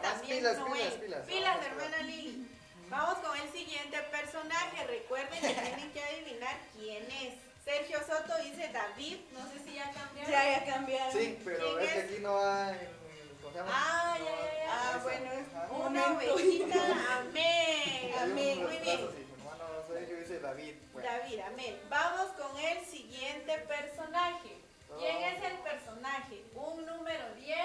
también 0.00 0.38
pilas, 0.38 0.58
Noé. 0.58 0.78
pilas, 0.78 0.94
pilas. 0.94 1.26
Pilas, 1.26 1.66
hermana 1.66 1.98
Lili. 2.04 2.59
Vamos 2.90 3.18
con 3.18 3.36
el 3.38 3.50
siguiente 3.52 3.98
personaje. 4.10 4.86
Recuerden 4.86 5.40
que 5.40 5.48
tienen 5.60 5.92
que 5.92 6.02
adivinar 6.04 6.56
quién 6.76 7.04
es. 7.10 7.34
Sergio 7.64 7.98
Soto 8.00 8.36
dice 8.42 8.68
David. 8.72 9.18
No 9.32 9.48
sé 9.50 9.58
si 9.64 9.74
ya 9.74 9.90
cambiaron. 9.92 10.30
Ya, 10.32 10.58
ya 10.58 10.64
cambiaron. 10.64 11.12
Sí, 11.12 11.38
pero 11.44 11.78
¿Quién 11.78 11.88
es 11.88 11.92
que 11.94 12.00
aquí 12.00 12.18
no 12.22 12.34
va 12.34 12.70
en... 12.70 13.00
¿Cómo 13.40 13.52
se 13.52 13.58
llama? 13.58 13.70
Ah, 13.72 14.16
ya, 14.18 14.24
No 14.24 14.36
ya, 14.36 14.54
ya. 14.54 14.66
Ah, 14.72 14.90
esa. 14.90 15.02
bueno, 15.02 15.32
es 15.32 15.54
Ajá. 15.54 15.68
Una 15.72 16.06
Momento. 16.08 16.34
ovejita. 16.34 16.76
Amén. 17.18 18.14
Amén. 18.20 18.62
Muy 18.64 18.76
bien. 18.78 19.00
hermano 19.00 19.64
Sergio 19.88 20.16
dice 20.18 20.40
David. 20.40 20.74
Bueno, 20.92 21.08
David, 21.08 21.40
amén. 21.40 21.80
Vamos 21.88 22.32
con 22.32 22.58
el 22.58 22.84
siguiente 22.86 23.58
personaje. 23.58 24.56
¿Quién 24.98 25.16
es 25.22 25.44
el 25.44 25.58
personaje? 25.58 26.44
Un 26.54 26.84
número 26.84 27.34
10, 27.36 27.56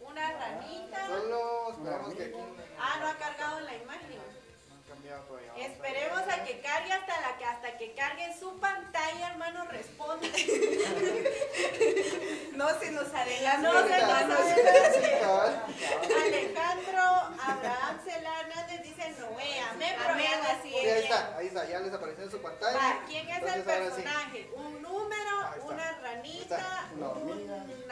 una 0.00 0.32
ranita. 0.32 1.06
Solo 1.06 1.70
esperamos 1.70 2.14
que 2.14 2.24
aquí. 2.24 2.34
Ah, 2.80 2.96
no 3.00 3.06
ha 3.08 3.16
cargado 3.16 3.60
la 3.60 3.74
imagen. 3.76 4.18
Cambiado 4.96 5.22
todavía. 5.24 5.52
Esperemos 5.56 6.20
a 6.20 6.44
que 6.44 6.60
cargue 6.60 6.92
hasta 6.92 7.20
la 7.20 7.36
que 7.36 7.44
hasta 7.44 7.76
que 7.78 7.92
cargue 7.94 8.34
su 8.38 8.58
pantalla, 8.58 9.30
hermano, 9.30 9.64
responde. 9.66 10.30
No 12.56 12.68
se 12.80 12.90
nos 12.90 13.12
adelanta. 13.12 13.70
No 13.70 13.86
se 13.86 13.98
nos. 14.00 14.10
Alejandro 16.24 17.02
Abraham 17.38 17.98
Cela 18.02 18.40
Hernández 18.40 18.82
dice 18.82 19.10
Noé, 19.20 19.60
amén, 19.60 19.94
pero 19.98 20.12
Amén, 20.14 20.30
no 20.42 20.48
así 20.48 20.70
Sí, 20.70 20.74
ahí 20.74 21.02
está, 21.02 21.36
ahí 21.36 21.46
está, 21.48 21.66
ya 21.68 21.80
les 21.80 21.92
apareció 21.92 22.24
en 22.24 22.30
su 22.30 22.40
pantalla. 22.40 22.78
Va, 22.78 23.02
¿quién 23.06 23.28
es 23.28 23.42
el 23.42 23.54
sí. 23.54 23.60
personaje? 23.60 24.50
Un 24.54 24.80
número, 24.80 25.50
una 25.64 25.98
ranita. 26.00 26.88
Una 26.96 27.08
hormiga. 27.10 27.56
hermano 27.56 27.85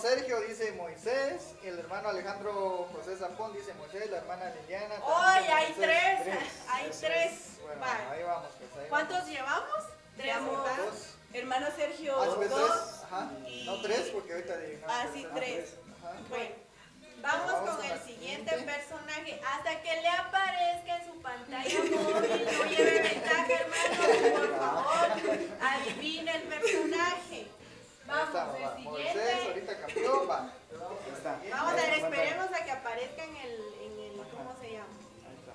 Sergio 0.00 0.40
dice 0.42 0.72
Moisés, 0.72 1.54
el 1.64 1.78
hermano 1.78 2.08
Alejandro 2.10 2.88
José 2.94 3.16
Zapón 3.16 3.52
dice 3.52 3.74
Moisés, 3.74 4.10
la 4.10 4.18
hermana 4.18 4.52
Liliana. 4.62 4.94
¡Hoy 5.04 5.44
hay 5.52 5.72
tres! 5.74 6.22
Tres. 6.24 6.38
Hay 6.70 6.86
Eso 6.88 7.00
tres. 7.06 7.32
Bueno, 7.62 7.84
ahí 8.10 8.22
vamos. 8.22 8.48
Pues, 8.58 8.82
ahí 8.84 8.88
¿Cuántos 8.88 9.18
vamos. 9.18 9.30
llevamos? 9.30 9.84
Tres. 10.16 10.36
Dos. 10.44 11.14
Hermano 11.32 11.66
Sergio, 11.76 12.22
Ah, 12.22 12.32
pues, 12.36 12.50
dos. 12.50 13.02
Ajá. 13.04 13.30
y- 13.46 13.64
No 13.66 13.80
tres, 13.82 14.08
porque 14.12 14.32
ahorita 14.32 14.54
adivinamos. 14.54 14.94
Ah, 14.96 15.06
sí, 15.12 15.26
tres. 15.34 15.74
Ajá. 16.02 16.12
Bueno, 16.28 16.54
vamos, 17.20 17.52
Vamos 17.52 17.76
con 17.76 17.84
el 17.84 18.00
siguiente 18.00 18.50
personaje. 18.56 19.40
Hasta 19.46 19.82
que 19.82 20.00
le 20.00 20.08
aparezca 20.08 20.96
en 20.96 21.06
su 21.06 21.20
pantalla 21.20 21.78
móvil, 21.90 22.48
no 22.58 22.64
lleve 22.64 23.02
ventaja, 23.02 23.46
hermano, 23.52 24.38
por 24.38 24.58
favor. 24.58 25.38
Adivine 25.60 26.36
el 26.36 26.42
personaje. 26.44 27.46
Vamos, 28.08 28.34
va. 28.34 28.74
el 28.76 28.84
Moisés, 28.84 29.12
siguiente. 29.12 29.46
ahorita 29.48 29.80
cambió, 29.80 30.26
va. 30.26 30.52
Vamos 30.72 30.98
está. 31.14 31.34
a 31.34 31.74
ver, 31.74 31.84
está. 31.84 32.08
esperemos 32.08 32.52
a 32.52 32.64
que 32.64 32.70
aparezca 32.70 33.24
en 33.24 33.36
el, 33.36 33.52
en 33.82 34.00
el, 34.00 34.26
¿cómo 34.30 34.56
se 34.60 34.72
llama? 34.72 34.96
Ahí 35.26 35.36
está. 35.38 35.54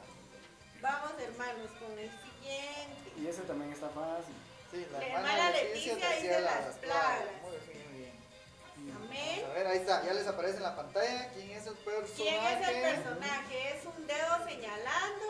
Vamos, 0.81 1.11
hermanos, 1.19 1.71
con 1.79 1.97
el 1.97 2.11
siguiente. 2.11 3.11
Y 3.17 3.27
ese 3.27 3.41
también 3.43 3.71
está 3.73 3.89
fácil. 3.89 4.35
Sí, 4.71 4.85
la 4.91 4.99
La 4.99 5.05
hermana 5.05 5.33
hermana 5.33 5.51
Leticia 5.51 5.93
Leticia 5.95 6.15
dice 6.15 6.41
las 6.41 6.65
las 6.65 6.75
plagas. 6.77 7.15
plagas. 7.17 7.41
Muy 7.43 7.57
bien, 7.73 7.89
muy 7.91 7.97
bien. 7.99 8.95
Amén. 8.97 9.45
A 9.49 9.53
ver, 9.53 9.67
ahí 9.67 9.77
está, 9.77 10.03
ya 10.03 10.13
les 10.13 10.27
aparece 10.27 10.57
en 10.57 10.63
la 10.63 10.75
pantalla. 10.75 11.29
¿Quién 11.33 11.49
es 11.51 11.67
el 11.67 11.75
personaje? 11.75 12.13
¿Quién 12.15 12.43
es 12.43 12.67
el 12.69 12.81
personaje? 12.81 13.77
Es 13.77 13.85
un 13.85 14.07
dedo 14.07 14.47
señalando, 14.47 15.27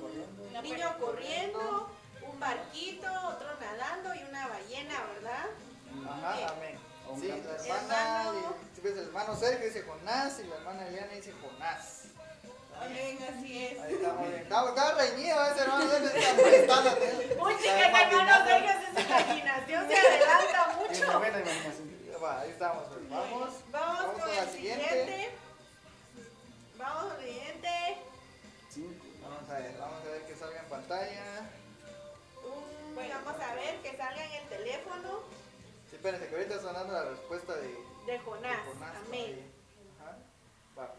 corriendo. 0.00 0.42
un 0.42 0.62
niño 0.62 0.98
corriendo, 0.98 1.90
un 2.22 2.40
barquito, 2.40 3.06
otro 3.28 3.48
nadando 3.60 4.14
y 4.14 4.22
una 4.28 4.48
ballena, 4.48 4.94
¿verdad? 5.14 5.46
Ajá, 6.10 6.48
amén. 6.56 6.78
Sí, 7.20 7.28
la 7.28 7.34
hermana, 7.54 8.32
si 8.74 8.80
ves, 8.80 8.92
el 8.94 9.04
hermano 9.06 9.36
Sergio 9.36 9.66
dice 9.66 9.82
Jonás 9.82 10.38
y 10.40 10.44
la 10.44 10.56
hermana 10.56 10.88
Eliana 10.88 11.12
dice 11.12 11.32
Jonás. 11.40 12.02
Amén, 12.80 13.18
así 13.30 13.64
es. 13.66 13.80
Ahí 13.80 13.94
estamos 13.94 14.28
bien. 14.28 14.40
Estaba, 14.42 14.68
estaba 14.68 14.92
reñido 15.00 15.46
ese 15.46 15.60
hermano 15.62 15.90
Sergio, 15.90 16.08
está 16.10 16.42
prestando. 16.42 16.90
Uy, 17.44 17.54
chicas, 17.58 17.80
hermano 17.80 18.44
Sergio, 18.44 18.70
esa 18.70 19.00
imaginación 19.00 19.88
se 19.88 19.96
adelanta 19.96 20.76
mucho. 20.76 21.18
buena 21.18 21.38
imaginación. 21.40 21.96
Va, 22.22 22.40
ahí 22.40 22.50
estamos, 22.50 22.84
pues. 22.88 23.08
Vamos. 23.10 23.50
Vamos 23.70 24.20
con 24.20 24.34
la 24.34 24.42
el 24.42 24.50
siguiente. 24.50 25.30
Vamos 26.76 27.12
al 27.12 27.20
siguiente. 27.24 27.98
Vamos 29.22 29.50
a 29.50 29.54
ver, 29.58 29.76
vamos 29.78 30.00
a 30.06 30.10
ver 30.10 30.22
que 30.26 30.36
salga 30.36 30.60
en 30.60 30.66
pantalla. 30.68 31.50
Un- 32.44 32.94
vamos 32.94 33.40
a 33.40 33.54
ver 33.54 33.76
que 33.82 33.96
salga 33.96 34.24
en 34.24 34.32
el 34.32 34.48
teléfono 34.48 35.20
Espérense, 35.96 36.28
que 36.28 36.34
ahorita 36.36 36.54
está 36.56 36.68
sonando 36.68 36.92
la 36.92 37.04
respuesta 37.10 37.54
de, 37.56 37.68
de 37.68 38.12
de 38.12 38.18
Jonás. 38.20 38.58
Amén. 39.06 39.52
Ajá. 40.00 40.16
Va. 40.78 40.94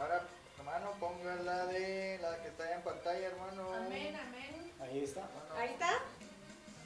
Ahora, 0.00 0.22
hermano, 0.58 0.92
ponga 1.00 1.34
la 1.36 1.66
de 1.66 2.18
la 2.20 2.42
que 2.42 2.48
está 2.48 2.72
en 2.74 2.82
pantalla, 2.82 3.26
hermano. 3.26 3.74
Amén, 3.74 4.14
amén. 4.16 4.72
Ahí 4.80 5.04
está. 5.04 5.22
Ahí 5.56 5.70
está. 5.70 5.98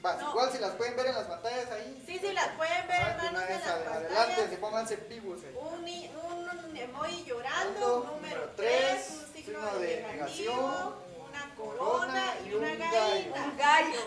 Va, 0.04 0.14
No. 0.16 0.30
igual 0.30 0.52
si 0.52 0.58
las 0.58 0.70
pueden 0.76 0.94
ver 0.96 1.06
en 1.06 1.14
las 1.16 1.26
pantallas 1.26 1.70
ahí. 1.72 2.04
Sí, 2.06 2.18
sí, 2.20 2.32
las 2.32 2.48
pueden 2.56 2.86
ver, 2.86 3.02
Ah, 3.02 3.10
hermanos, 3.26 3.42
en 3.42 3.50
las 3.50 3.62
pantallas. 3.62 3.96
Adelante, 3.96 4.48
si 4.50 4.56
pónganse 4.56 4.96
vivos. 4.96 5.40
ahí. 5.42 5.54
Un, 5.56 6.76
emoji 6.76 7.24
llorando, 7.24 8.04
número 8.04 8.14
número 8.14 8.50
3, 8.54 8.56
tres, 8.56 9.10
un 9.10 9.32
signo, 9.34 9.58
signo 9.58 9.78
de 9.80 9.86
de 9.88 10.02
negativo, 10.02 10.12
negación, 10.54 10.94
una 11.28 11.54
corona 11.56 12.34
y 12.46 12.54
una 12.54 12.70
un 12.72 12.78
gallina. 12.78 13.44
Un 13.44 13.56
gallo. 13.56 14.00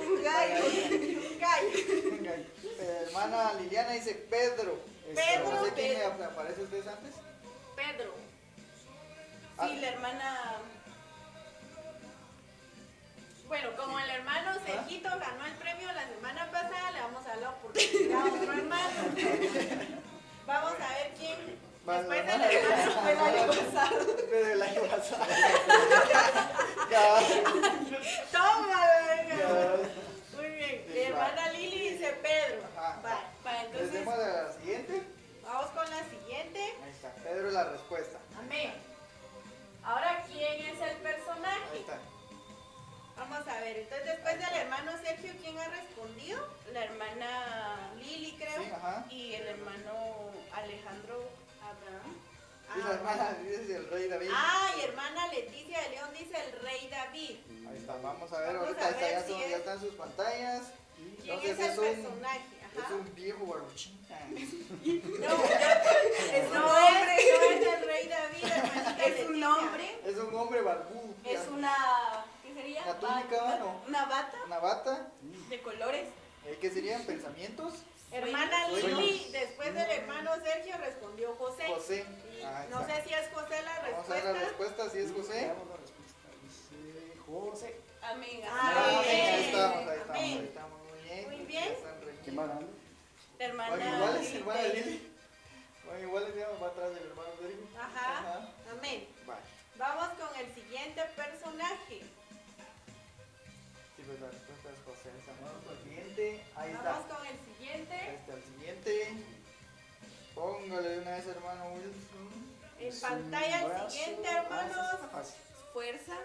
Un 0.00 0.22
gallo. 0.24 0.64
Un 0.64 1.38
gallo. 1.38 2.10
Venga, 2.10 2.34
eh, 2.34 3.02
hermana 3.06 3.52
Liliana 3.64 3.90
dice 3.92 4.14
Pedro. 4.30 4.78
Pedro, 5.14 5.50
No 5.50 5.64
sé 5.64 5.72
quién 5.72 5.94
Pedro. 5.96 6.24
aparece 6.24 6.60
a 6.60 6.64
ustedes 6.64 6.86
antes. 6.86 7.14
Pedro. 7.74 8.12
Ah. 9.56 9.68
Sí, 9.68 9.76
la 9.80 9.88
hermana. 9.88 10.56
Bueno, 13.48 13.68
como 13.76 13.98
el 14.00 14.10
hermano 14.10 14.52
Sergito 14.66 15.08
ganó 15.08 15.46
el 15.46 15.54
premio 15.54 15.90
la 15.92 16.06
semana 16.08 16.50
pasada, 16.50 16.90
le 16.92 17.00
vamos 17.00 17.24
a 17.24 17.28
dar 17.28 17.38
la 17.38 17.50
oportunidad 17.50 18.20
a 18.20 18.24
otro 18.24 18.52
hermano. 18.52 19.14
Vamos 20.46 20.72
a 20.78 20.88
ver 20.94 21.12
quién. 21.18 21.38
Después 21.86 22.26
la 22.26 22.38
del 22.38 22.56
hermano 22.56 22.92
fue 23.00 23.12
el 23.12 23.18
año 23.18 23.46
pasado. 23.46 24.04
Desde 24.30 24.52
el 24.52 24.62
año 24.62 24.82
pasado. 24.82 25.24
Toma, 28.32 28.86
venga. 29.08 29.78
Bien. 30.66 31.06
Hermana 31.12 31.48
Lili 31.52 31.90
dice 31.90 32.12
Pedro. 32.22 32.62
Ajá. 32.76 33.00
Va. 33.04 33.20
Para 33.42 33.62
entonces. 33.64 33.94
Entonces, 33.94 34.24
a 34.24 34.42
la 34.44 34.52
siguiente. 34.52 35.02
Vamos 35.42 35.66
con 35.70 35.90
la 35.90 36.04
siguiente. 36.08 36.58
Ahí 36.84 36.90
está, 36.90 37.10
Pedro 37.22 37.48
es 37.48 37.54
la 37.54 37.64
respuesta. 37.64 38.18
Amén. 38.38 38.72
Ahora, 39.84 40.24
¿quién 40.26 40.66
es 40.66 40.80
el 40.80 40.88
Ahí 40.88 40.96
personaje? 41.02 41.78
está. 41.80 41.98
Vamos 43.16 43.46
a 43.46 43.60
ver. 43.60 43.76
Entonces, 43.78 44.06
después 44.06 44.38
del 44.38 44.54
hermano 44.56 44.92
Sergio, 45.04 45.32
¿quién 45.40 45.58
ha 45.58 45.68
respondido? 45.68 46.48
La 46.72 46.84
hermana 46.84 47.92
Lili, 47.96 48.32
creo. 48.38 48.62
Sí, 48.62 48.70
ajá. 48.74 49.04
y 49.10 49.34
el 49.34 49.46
hermano 49.46 50.30
Alejandro 50.52 51.28
Abraham. 51.62 52.13
Y 52.74 52.78
la 52.78 52.84
Ah, 52.88 52.92
hermana 52.94 53.36
dice 53.42 53.76
el 53.76 53.88
rey 53.90 54.08
David. 54.08 54.28
Ah, 54.32 54.70
y 54.76 54.80
hermana 54.84 55.26
Leticia 55.28 55.80
de 55.82 55.88
León 55.90 56.10
dice 56.12 56.36
el 56.44 56.60
rey 56.60 56.88
David. 56.90 57.36
Ahí 57.68 57.76
está, 57.78 57.96
vamos 58.02 58.32
a 58.32 58.38
ver, 58.40 58.46
Vamos 58.54 58.68
ahorita 58.68 58.86
a 58.86 58.90
está, 58.90 59.00
ver 59.00 59.10
ya, 59.12 59.22
si 59.24 59.32
son- 59.32 59.40
es- 59.42 59.50
ya 59.50 59.56
están 59.56 59.80
sus 59.80 59.94
pantallas. 59.94 60.62
¿Quién 61.22 61.38
Entonces 61.38 61.50
es 61.58 61.58
el 61.58 61.70
es 61.72 61.78
un, 61.78 61.84
personaje? 62.04 62.40
es 62.74 62.90
un 62.90 63.14
viejo 63.14 63.46
barbuchín. 63.46 64.00
No, 65.20 65.44
Es 66.34 66.46
un 66.48 66.54
no 66.54 66.66
hombre. 66.66 67.16
es, 67.18 67.40
no 67.40 67.50
es 67.50 67.66
el 67.66 67.86
rey 67.86 68.08
David, 68.08 68.44
hermanita 68.44 69.04
Es 69.06 69.26
un 69.26 69.40
Leticia. 69.40 69.48
hombre. 69.54 69.98
Es 70.06 70.16
un 70.16 70.34
hombre 70.34 70.60
barbudo. 70.62 71.14
Es 71.24 71.40
una. 71.48 72.24
¿Qué 72.42 72.54
sería? 72.54 72.82
Una 72.82 72.94
túnica, 72.98 73.42
Ba- 73.42 73.56
¿no? 73.58 73.82
Una 73.86 74.04
bata 74.06 74.38
Una 74.46 74.58
bata. 74.58 75.08
de 75.48 75.62
colores. 75.62 76.08
eh, 76.46 76.58
¿Qué 76.60 76.70
serían? 76.70 77.02
¿Pensamientos? 77.04 77.74
Hermana. 78.14 78.68
Lili, 78.68 79.28
después 79.32 79.74
del 79.74 79.90
hermano 79.90 80.30
Sergio 80.42 80.76
respondió 80.78 81.34
José. 81.34 81.66
José. 81.68 82.06
Y 82.38 82.42
Ah, 82.42 82.66
no 82.70 82.86
sé 82.86 83.02
si 83.06 83.14
es 83.14 83.28
José 83.32 83.62
la 83.62 83.90
Vamos 83.90 84.10
a 84.10 84.14
ver 84.14 84.24
la 84.24 84.32
respuesta. 84.32 84.84
respuesta, 84.84 84.90
si 84.90 84.98
es 84.98 85.12
José. 85.12 85.48
Respuesta. 85.48 86.28
Dice 86.82 87.18
José. 87.26 87.80
Amén. 88.02 88.40
Ah, 88.46 88.72
Ah, 88.76 89.00
ahí 89.00 89.44
estamos, 89.46 89.76
ahí 89.88 89.98
estamos, 89.98 90.10
Amén. 90.10 90.38
ahí 90.38 90.44
estamos, 90.44 90.78
muy 90.82 91.00
bien. 91.02 91.26
Muy 91.30 91.46
bien. 91.46 91.72
están 91.72 92.00
reñidos. 92.00 92.24
¿Quién 92.24 92.38
va 92.38 92.46
ganando? 92.46 92.72
La 93.38 93.44
hermana. 93.46 93.74
Oye, 93.74 93.86
igual 93.88 94.16
es 94.16 94.26
Lili 94.26 94.38
hermana. 94.38 94.62
Lili. 94.62 95.12
Oye, 95.90 96.02
igual 96.02 96.22
es 96.24 96.34
digamos, 96.34 96.62
va 96.62 96.66
atrás 96.68 96.94
del 96.94 97.04
hermano 97.08 97.28
Sergio. 97.40 97.66
Ajá. 97.80 98.48
Amén. 98.70 99.08
Vale. 99.26 99.40
Vamos 99.76 100.08
con 100.18 100.36
el 100.40 100.54
siguiente 100.54 101.02
personaje. 101.16 102.00
Sí, 103.96 104.02
pues 104.06 104.20
la 104.20 104.28
respuesta 104.30 104.68
es 104.70 104.78
José. 104.84 105.10
Vamos 105.42 105.64
con 105.64 105.76
el 105.76 105.82
siguiente. 105.82 106.44
Ahí 106.56 106.70
está. 106.72 106.82
Vamos 106.84 107.06
con 107.12 107.26
el 107.26 107.32
Ahí 107.32 107.53
siguiente. 107.74 108.14
está 108.20 108.32
el 108.34 108.42
siguiente. 108.42 108.92
Póngale 110.34 110.98
una 110.98 111.10
vez, 111.12 111.26
hermano 111.26 111.64
Wilson. 111.74 112.28
En 112.80 113.00
pantalla 113.00 113.56
el 113.84 113.90
siguiente, 113.90 114.28
Ah, 114.28 114.42
hermanos. 114.42 115.28
Fuerza. 115.72 116.16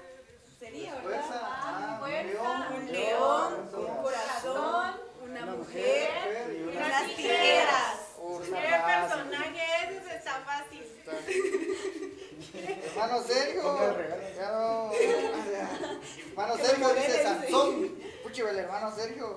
Sería, 0.60 0.92
Fuerza. 0.96 1.08
¿verdad? 1.08 1.42
Ah, 1.42 1.98
fuerza. 2.00 2.22
un 2.22 2.28
león. 2.32 2.62
Un 2.76 2.86
león, 2.92 3.50
corazón. 3.72 3.90
un 3.90 3.98
corazón, 4.04 4.92
una 5.24 5.42
Una 5.44 5.54
mujer. 5.56 6.10
mujer 6.12 6.46
Y 6.52 6.54
unas 6.78 7.06
tijeras. 7.06 7.16
tijeras. 7.16 7.98
¿Qué 8.44 8.76
personaje 8.86 9.64
es? 9.84 9.90
Ese 10.06 10.14
está 10.18 10.34
fácil. 10.42 10.84
Hermano 12.86 13.18
Sergio. 13.24 13.62
Hermano 16.30 16.54
Sergio 16.58 16.88
dice 16.94 17.24
Sansón. 17.24 17.96
Puchi, 18.24 18.42
el 18.42 18.60
hermano 18.60 18.88
Sergio. 18.96 19.28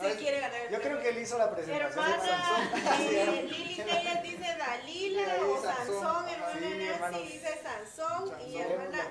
Se 0.00 0.16
quiere 0.16 0.40
ganar 0.40 0.60
el 0.60 0.70
Yo 0.72 0.80
creo 0.80 1.00
que 1.00 1.08
él 1.08 1.18
hizo 1.18 1.38
la 1.38 1.50
presentación. 1.50 1.90
Hermana 1.90 2.68
eh, 3.00 3.46
Lili 3.50 3.74
Telles 3.76 4.22
dice 4.22 4.56
Dalila 4.56 5.34
o 5.44 5.62
Sansón. 5.62 6.02
Sansón, 6.02 6.28
hermana 6.28 7.10
Nancy 7.10 7.32
dice 7.32 7.62
Sansón 7.62 8.40
y 8.48 8.56
hermana. 8.58 9.02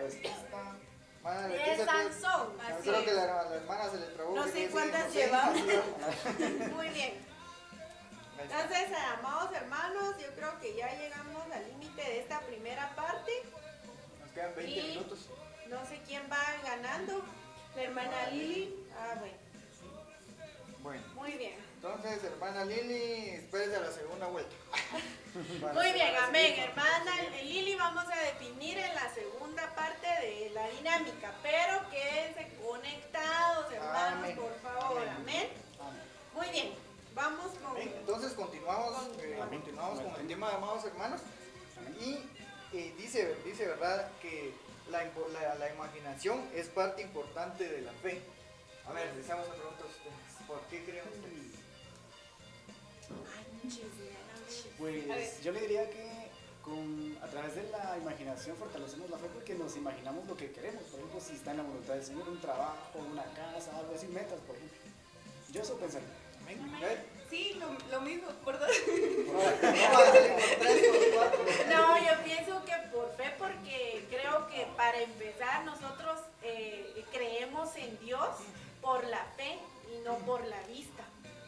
Hermana 1.23 1.55
es 1.55 1.75
pues, 1.75 1.89
Sansón. 1.89 2.53
yo 2.57 2.63
Así 2.75 2.89
creo 2.89 2.99
es. 2.99 3.05
que 3.05 3.13
la, 3.13 3.25
la 3.25 3.55
hermana 3.55 3.89
se 3.89 3.97
le 3.97 4.05
trabó. 4.07 4.35
No 4.35 4.47
sé 4.47 4.69
cuántas 4.69 5.13
llevamos. 5.13 5.61
Muy 6.75 6.89
bien. 6.89 7.27
Entonces, 8.39 8.88
amados 9.17 9.51
hermanos, 9.53 10.15
yo 10.21 10.27
creo 10.35 10.57
que 10.61 10.75
ya 10.75 10.89
llegamos 10.97 11.43
al 11.51 11.67
límite 11.67 12.01
de 12.01 12.19
esta 12.21 12.39
primera 12.41 12.95
parte. 12.95 13.31
Nos 14.21 14.31
quedan 14.31 14.55
20 14.55 14.71
Y- 14.71 14.88
minutos. 14.89 15.19
No 15.67 15.85
sé 15.85 15.99
quién 16.07 16.23
va 16.31 16.38
ganando. 16.63 17.23
La 17.75 17.81
hermana 17.83 18.29
Lili. 18.31 18.88
Ah, 18.97 19.15
bueno. 19.19 19.35
Bueno, 20.88 21.03
Muy 21.15 21.33
bien. 21.33 21.53
entonces, 21.75 22.23
hermana 22.23 22.63
Lili, 22.63 23.31
espérese 23.31 23.75
a 23.75 23.79
la 23.81 23.91
segunda 23.91 24.27
vuelta. 24.27 24.55
Muy 25.73 25.91
bien, 25.91 26.13
la 26.13 26.27
amén. 26.27 26.57
Hermana 26.61 27.11
Lili, 27.43 27.75
vamos 27.75 28.05
a 28.09 28.15
definir 28.21 28.77
en 28.77 28.95
la 28.95 29.13
segunda 29.13 29.75
parte 29.75 30.07
de 30.07 30.49
la 30.51 30.65
dinámica. 30.69 31.35
Pero 31.43 31.89
quédense 31.89 32.55
conectados, 32.65 33.73
hermanos, 33.73 34.13
Amén. 34.23 34.38
por 34.38 34.55
favor. 34.61 35.01
Amén. 35.09 35.49
Amén. 35.81 36.03
Muy 36.33 36.47
bien. 36.51 36.73
Vamos 37.13 37.51
con. 37.61 37.77
Entonces 37.81 38.31
continuamos, 38.31 38.93
Con- 38.95 39.19
eh, 39.19 39.38
continuamos 39.49 39.99
con 39.99 40.21
el 40.21 40.25
tema, 40.29 40.51
amados 40.55 40.85
hermanos. 40.85 41.19
Y 41.99 42.13
eh, 42.71 42.95
dice, 42.97 43.35
dice, 43.43 43.67
¿verdad?, 43.67 44.09
que 44.21 44.53
la, 44.89 45.03
la, 45.03 45.55
la 45.55 45.69
imaginación 45.73 46.49
es 46.55 46.67
parte 46.69 47.01
importante 47.01 47.67
de 47.67 47.81
la 47.81 47.91
fe. 47.91 48.21
A 48.88 48.93
ver, 48.93 49.13
les 49.17 49.29
hago 49.29 49.43
una 49.43 49.53
pregunta 49.53 49.83
a 49.83 49.88
ustedes. 49.88 50.26
¿Por 50.47 50.61
qué 50.69 50.83
chisme, 53.67 54.09
A 54.31 55.15
ver. 55.15 55.29
Pues 55.29 55.43
yo 55.43 55.51
le 55.51 55.61
diría 55.61 55.89
que 55.89 56.29
con, 56.61 57.17
a 57.21 57.27
través 57.27 57.55
de 57.55 57.63
la 57.69 57.97
imaginación 57.97 58.55
fortalecemos 58.57 59.09
la 59.09 59.17
fe 59.17 59.27
porque 59.33 59.55
nos 59.55 59.75
imaginamos 59.75 60.25
lo 60.25 60.37
que 60.37 60.51
queremos. 60.51 60.83
Por 60.83 60.99
ejemplo, 60.99 61.19
si 61.19 61.33
está 61.33 61.51
en 61.51 61.57
la 61.57 61.63
voluntad 61.63 61.95
del 61.95 62.05
Señor, 62.05 62.29
un 62.29 62.39
trabajo, 62.39 62.99
una 63.11 63.25
casa, 63.33 63.77
algo 63.77 63.93
así, 63.93 64.07
metas, 64.07 64.39
por 64.41 64.55
ejemplo. 64.55 64.77
Yo 65.51 65.61
eso 65.61 65.77
pensaría. 65.77 66.07
Amén. 66.41 66.59
Amén. 66.63 66.75
A 66.75 66.79
ver. 66.87 67.17
Sí, 67.29 67.59
lo, 67.59 67.73
lo 67.91 68.01
mismo, 68.01 68.27
por 68.45 68.57
cuatro. 68.57 68.67
No, 71.69 71.97
yo 71.97 72.23
pienso 72.23 72.63
que 72.63 72.73
por 72.93 73.13
fe, 73.17 73.33
porque 73.37 74.05
creo 74.09 74.47
que 74.47 74.65
para 74.77 75.01
empezar 75.01 75.65
nosotros 75.65 76.21
eh, 76.41 77.03
creemos 77.11 77.75
en 77.75 77.99
Dios 77.99 78.29
por 78.81 79.03
la 79.07 79.25
fe 79.35 79.59
y 79.93 79.99
no 79.99 80.17
por 80.19 80.45
la 80.45 80.61
vista, 80.63 81.03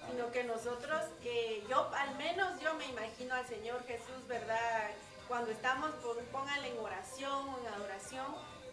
sino 0.10 0.32
que 0.32 0.44
nosotros, 0.44 1.04
eh, 1.24 1.64
yo 1.70 1.90
al 1.94 2.16
menos 2.16 2.60
yo 2.62 2.74
me 2.76 2.86
imagino 2.88 3.36
al 3.36 3.46
Señor 3.48 3.86
Jesús, 3.86 4.28
¿verdad? 4.28 4.90
Cuando 5.28 5.52
estamos, 5.52 5.92
pónganle 6.32 6.70
en 6.70 6.80
oración 6.80 7.50
o 7.50 7.60
en 7.60 7.68
adoración, 7.74 8.26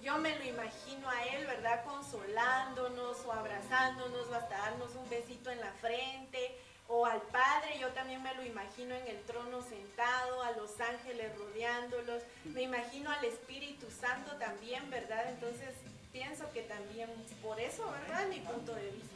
yo 0.03 0.17
me 0.19 0.39
lo 0.39 0.45
imagino 0.45 1.09
a 1.11 1.25
Él, 1.27 1.47
¿verdad? 1.47 1.85
Consolándonos 1.85 3.19
o 3.27 3.33
abrazándonos 3.33 4.29
o 4.29 4.35
hasta 4.35 4.57
darnos 4.57 4.95
un 4.95 5.09
besito 5.11 5.51
en 5.51 5.61
la 5.61 5.73
frente 5.73 6.57
o 6.89 7.05
al 7.05 7.21
Padre, 7.23 7.79
yo 7.81 7.89
también 7.89 8.23
me 8.23 8.33
lo 8.35 8.45
imagino 8.45 8.95
en 8.95 9.07
el 9.09 9.21
trono 9.23 9.61
sentado, 9.63 10.43
a 10.43 10.53
los 10.53 10.81
ángeles 10.81 11.37
rodeándolos, 11.37 12.23
me 12.45 12.63
imagino 12.63 13.11
al 13.11 13.25
Espíritu 13.25 13.91
Santo 13.91 14.37
también, 14.37 14.89
¿verdad? 14.91 15.29
Entonces 15.29 15.71
pienso 16.13 16.49
que 16.53 16.63
también 16.63 17.11
por 17.43 17.59
eso, 17.59 17.91
¿verdad? 17.91 18.29
Mi 18.29 18.39
punto 18.41 18.75
de 18.75 18.91
vista. 18.91 19.16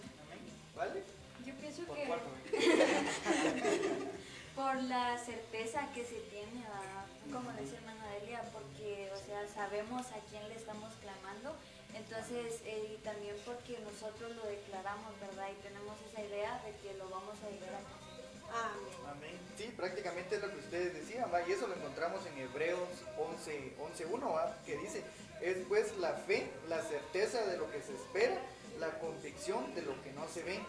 ¿Vale? 0.76 1.02
Yo 1.44 1.54
pienso 1.54 1.82
Por 1.84 1.96
que 1.96 2.04
cuatro. 2.06 2.28
por 4.54 4.76
la 4.84 5.18
certeza 5.18 5.88
que 5.94 6.04
se 6.04 6.20
tiene, 6.30 6.60
¿verdad? 6.62 7.06
como 7.32 7.50
decía 7.52 7.78
hermana 7.78 8.06
Delia, 8.18 8.42
porque, 8.52 9.10
o 9.14 9.16
sea, 9.16 9.46
sabemos 9.46 10.06
a 10.08 10.18
quién 10.30 10.46
le 10.48 10.56
estamos 10.56 10.92
clamando, 11.00 11.54
entonces, 11.94 12.60
eh, 12.64 12.94
y 12.94 13.02
también 13.02 13.36
porque 13.46 13.78
nosotros 13.80 14.34
lo 14.36 14.46
declaramos, 14.46 15.18
¿verdad? 15.20 15.48
Y 15.50 15.62
tenemos 15.62 15.96
esa 16.10 16.22
idea 16.22 16.60
de 16.64 16.74
que 16.82 16.96
lo 16.98 17.08
vamos 17.08 17.36
a 17.42 17.50
llegar 17.50 17.74
a 17.74 17.82
conseguir. 17.82 18.10
Amén. 18.50 18.94
Amén. 19.08 19.38
Sí, 19.56 19.72
prácticamente 19.76 20.36
es 20.36 20.42
lo 20.42 20.50
que 20.50 20.58
ustedes 20.58 20.94
decían, 20.94 21.30
¿va? 21.32 21.46
y 21.46 21.52
eso 21.52 21.66
lo 21.66 21.74
encontramos 21.74 22.24
en 22.26 22.38
Hebreos 22.38 22.88
11, 23.16 23.76
11.1, 23.78 24.34
¿va? 24.34 24.56
que 24.66 24.76
dice, 24.76 25.04
es 25.40 25.58
pues 25.68 25.96
la 25.98 26.14
fe, 26.14 26.50
la 26.68 26.82
certeza 26.82 27.46
de 27.46 27.56
lo 27.58 27.70
que 27.70 27.80
se 27.80 27.94
espera, 27.94 28.40
la 28.80 28.98
convicción 28.98 29.74
de 29.74 29.82
lo 29.82 30.00
que 30.02 30.12
no 30.12 30.26
se 30.28 30.42
ve. 30.42 30.60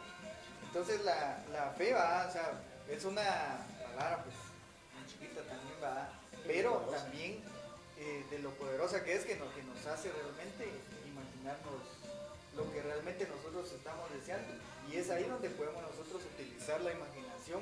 Entonces 0.68 1.04
la, 1.04 1.44
la 1.52 1.72
fe, 1.72 1.94
¿va? 1.94 2.28
O 2.30 2.32
sea, 2.32 2.62
es 2.90 3.04
una 3.06 3.24
palabra 3.96 4.24
pues 4.24 4.36
muy 4.96 5.08
chiquita 5.08 5.42
también, 5.42 5.76
¿va? 5.84 6.10
pero 6.46 6.78
también 6.92 7.44
eh, 7.98 8.26
de 8.30 8.40
lo 8.40 8.50
poderosa 8.52 9.04
que 9.04 9.14
es 9.14 9.26
que 9.26 9.36
nos, 9.36 9.54
que 9.54 9.64
nos 9.64 9.86
hace 9.86 10.12
realmente 10.12 10.68
imaginarnos 11.08 11.82
lo 12.56 12.72
que 12.72 12.82
realmente 12.82 13.28
nosotros 13.28 13.72
estamos 13.72 14.12
deseando. 14.12 14.54
Y 14.92 14.98
es 14.98 15.10
ahí 15.10 15.24
donde 15.24 15.50
podemos 15.50 15.82
nosotros 15.84 16.24
utilizar 16.34 16.82
la 16.82 16.92
imaginación 16.92 17.62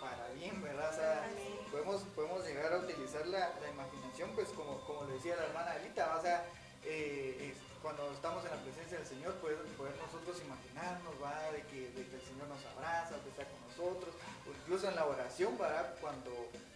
para 0.00 0.28
bien, 0.34 0.62
¿verdad? 0.62 0.92
O 0.92 0.96
sea, 0.96 1.24
Amén. 1.24 1.58
podemos, 1.70 2.02
podemos 2.14 2.44
llegar 2.46 2.72
a 2.72 2.78
utilizar 2.78 3.26
la, 3.26 3.54
la 3.60 3.70
imaginación, 3.70 4.30
pues 4.34 4.48
como, 4.50 4.78
como 4.86 5.04
le 5.04 5.14
decía 5.14 5.36
la 5.36 5.46
hermana 5.46 5.76
Elita, 5.76 6.06
¿va? 6.06 6.18
o 6.18 6.22
sea, 6.22 6.44
eh, 6.84 7.54
cuando 7.84 8.10
estamos 8.12 8.42
en 8.46 8.50
la 8.50 8.62
presencia 8.64 8.96
del 8.96 9.06
Señor, 9.06 9.34
poder, 9.44 9.58
poder 9.76 9.94
nosotros 10.00 10.40
imaginarnos, 10.40 11.12
¿va? 11.22 11.52
De, 11.52 11.60
que, 11.68 11.84
el 11.92 12.22
Señor 12.24 12.48
nos 12.48 12.64
abraza, 12.72 13.20
que 13.22 13.28
está 13.28 13.44
con 13.44 13.60
nosotros, 13.68 14.14
o 14.48 14.50
incluso 14.50 14.88
en 14.88 14.96
la 14.96 15.04
oración, 15.04 15.58
¿verdad? 15.58 15.94
Cuando 16.00 16.32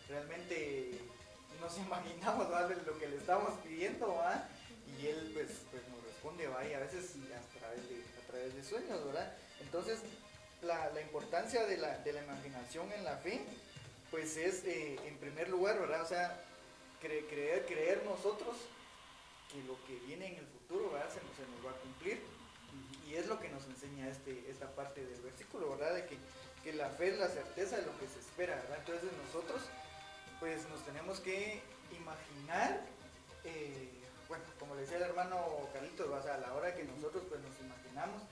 realmente 0.07 1.01
nos 1.61 1.79
imaginamos 1.87 2.53
¿va? 2.53 2.69
de 2.69 2.77
lo 2.85 2.99
que 2.99 3.09
le 3.09 3.17
estamos 3.17 3.59
pidiendo, 3.65 4.15
¿va? 4.17 4.47
y 5.01 5.07
Él 5.07 5.31
pues, 5.33 5.49
pues 5.71 5.83
nos 5.89 6.05
responde, 6.05 6.47
¿va? 6.47 6.65
y 6.67 6.75
a 6.75 6.79
veces 6.81 7.17
a 7.17 7.59
través 7.59 7.89
de, 7.89 7.97
a 8.23 8.27
través 8.27 8.55
de 8.55 8.63
sueños, 8.65 9.05
¿verdad? 9.07 9.33
Entonces, 9.61 10.01
la, 10.63 10.91
la 10.91 11.01
importancia 11.01 11.65
de 11.65 11.79
la, 11.79 11.99
de 11.99 12.13
la 12.13 12.23
imaginación 12.23 12.93
en 12.93 13.05
la 13.05 13.17
fe, 13.17 13.41
pues 14.11 14.37
es 14.37 14.63
eh, 14.65 14.99
en 15.07 15.17
primer 15.19 15.49
lugar, 15.49 15.79
¿verdad? 15.81 16.03
O 16.03 16.07
sea, 16.07 16.45
cre- 17.03 17.27
creer, 17.29 17.65
creer 17.67 18.03
nosotros 18.05 18.57
que 19.51 19.63
lo 19.65 19.77
que 19.87 19.95
viene 20.07 20.27
en 20.27 20.35
el 20.37 20.47
futuro, 20.47 20.58
¿verdad? 20.69 21.09
Se, 21.13 21.21
nos- 21.25 21.37
se 21.37 21.47
nos 21.49 21.65
va 21.65 21.71
a 21.71 21.81
cumplir. 21.81 22.23
Y 23.07 23.15
es 23.15 23.27
lo 23.27 23.41
que 23.41 23.49
nos 23.49 23.65
enseña 23.67 24.09
este, 24.09 24.51
esta 24.51 24.69
parte 24.75 25.05
del 25.05 25.21
versículo, 25.23 25.71
¿verdad? 25.71 25.95
De 25.95 26.07
que, 26.07 26.19
que 26.63 26.73
la 26.75 26.91
fe 26.91 27.09
es 27.09 27.19
la 27.19 27.29
certeza 27.29 27.77
de 27.77 27.87
lo 27.87 27.99
que 27.99 28.07
se 28.07 28.19
espera, 28.21 28.55
¿verdad? 28.57 28.79
Entonces 28.81 29.11
nosotros, 29.25 29.63
pues 30.41 30.69
nos 30.69 30.85
tenemos 30.85 31.21
que 31.21 31.63
imaginar, 31.97 32.85
eh, 33.45 33.89
bueno, 34.29 34.45
como 34.59 34.75
le 34.75 34.83
decía 34.83 34.99
el 34.99 35.05
hermano 35.05 35.41
Carlitos, 35.73 36.07
sea, 36.23 36.35
a 36.35 36.39
la 36.39 36.53
hora 36.53 36.75
que 36.75 36.85
nosotros 36.85 37.25
pues 37.31 37.41
nos 37.41 37.59
imaginamos, 37.61 38.23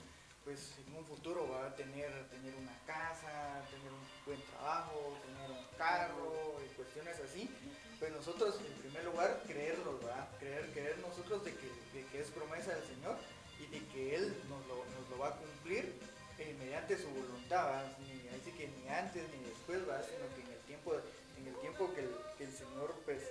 pues 0.43 0.75
en 0.85 0.95
un 0.95 1.03
futuro 1.05 1.49
va 1.49 1.67
a 1.67 1.75
tener, 1.75 2.11
tener 2.29 2.53
una 2.55 2.77
casa, 2.85 3.61
tener 3.71 3.91
un 3.91 4.05
buen 4.25 4.41
trabajo, 4.53 5.17
tener 5.25 5.51
un 5.51 5.65
carro 5.77 6.55
y 6.63 6.73
cuestiones 6.75 7.19
así, 7.19 7.49
pues 7.99 8.11
nosotros 8.11 8.59
en 8.59 8.73
primer 8.81 9.03
lugar 9.05 9.41
creerlo, 9.47 9.97
¿verdad? 9.99 10.27
Creer, 10.39 10.69
creer 10.71 10.97
nosotros 10.99 11.43
de 11.43 11.51
que, 11.53 11.67
de 11.93 12.05
que 12.11 12.21
es 12.21 12.29
promesa 12.29 12.73
del 12.73 12.83
Señor 12.83 13.17
y 13.59 13.67
de 13.67 13.85
que 13.87 14.15
Él 14.15 14.35
nos 14.49 14.65
lo, 14.67 14.85
nos 14.85 15.09
lo 15.09 15.17
va 15.17 15.29
a 15.29 15.35
cumplir 15.35 15.93
eh, 16.37 16.55
mediante 16.59 16.97
su 16.97 17.09
voluntad, 17.09 17.65
¿verdad? 17.65 17.97
Ni, 17.99 18.27
así 18.29 18.51
que 18.51 18.67
ni 18.67 18.87
antes 18.89 19.23
ni 19.31 19.43
después, 19.49 19.85
¿verdad? 19.85 20.05
Sino 20.05 20.35
que 20.35 20.41
en 20.41 20.53
el 20.53 20.61
tiempo, 20.65 20.93
en 21.37 21.47
el 21.47 21.55
tiempo 21.61 21.91
que 21.93 22.43
el, 22.43 22.51
Señor 22.53 22.93
pues, 23.05 23.23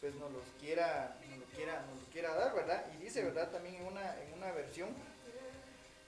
pues 0.00 0.14
nos 0.14 0.30
los 0.32 0.44
quiera, 0.60 1.18
nos 1.28 1.38
lo 1.38 1.44
quiera, 1.46 1.84
nos 1.90 2.00
lo 2.00 2.06
quiera 2.12 2.34
dar, 2.34 2.54
¿verdad? 2.54 2.86
Y 2.94 3.02
dice, 3.02 3.24
¿verdad? 3.24 3.50
También 3.50 3.76
en 3.76 3.86
una, 3.86 4.22
en 4.22 4.32
una 4.34 4.52
versión 4.52 4.90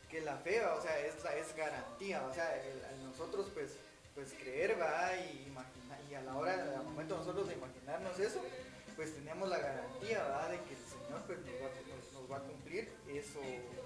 que 0.08 0.20
la 0.20 0.36
fe, 0.38 0.60
¿va? 0.60 0.74
o 0.74 0.80
sea, 0.80 0.98
es, 1.00 1.14
es 1.14 1.56
garantía, 1.56 2.24
o 2.24 2.32
sea, 2.32 2.56
el 2.64 3.02
nosotros 3.02 3.50
pues, 3.52 3.72
pues 4.18 4.32
creer, 4.34 4.76
va, 4.80 5.14
y 5.14 5.46
imaginar, 5.46 6.00
y 6.10 6.14
a 6.14 6.20
la 6.22 6.34
hora, 6.36 6.52
al 6.54 6.82
momento 6.82 7.16
nosotros 7.16 7.46
de 7.46 7.54
imaginarnos 7.54 8.18
eso, 8.18 8.42
pues 8.96 9.14
tenemos 9.14 9.48
la 9.48 9.58
garantía, 9.58 10.24
va, 10.24 10.48
de 10.48 10.58
que 10.62 10.74
el 10.74 10.80
Señor 10.90 11.22
pues 11.24 11.38
nos 11.38 11.54
va, 11.54 11.70
nos- 11.86 12.12
nos 12.14 12.32
va 12.32 12.36
a 12.38 12.40
cumplir 12.40 12.92
eso, 13.06 13.38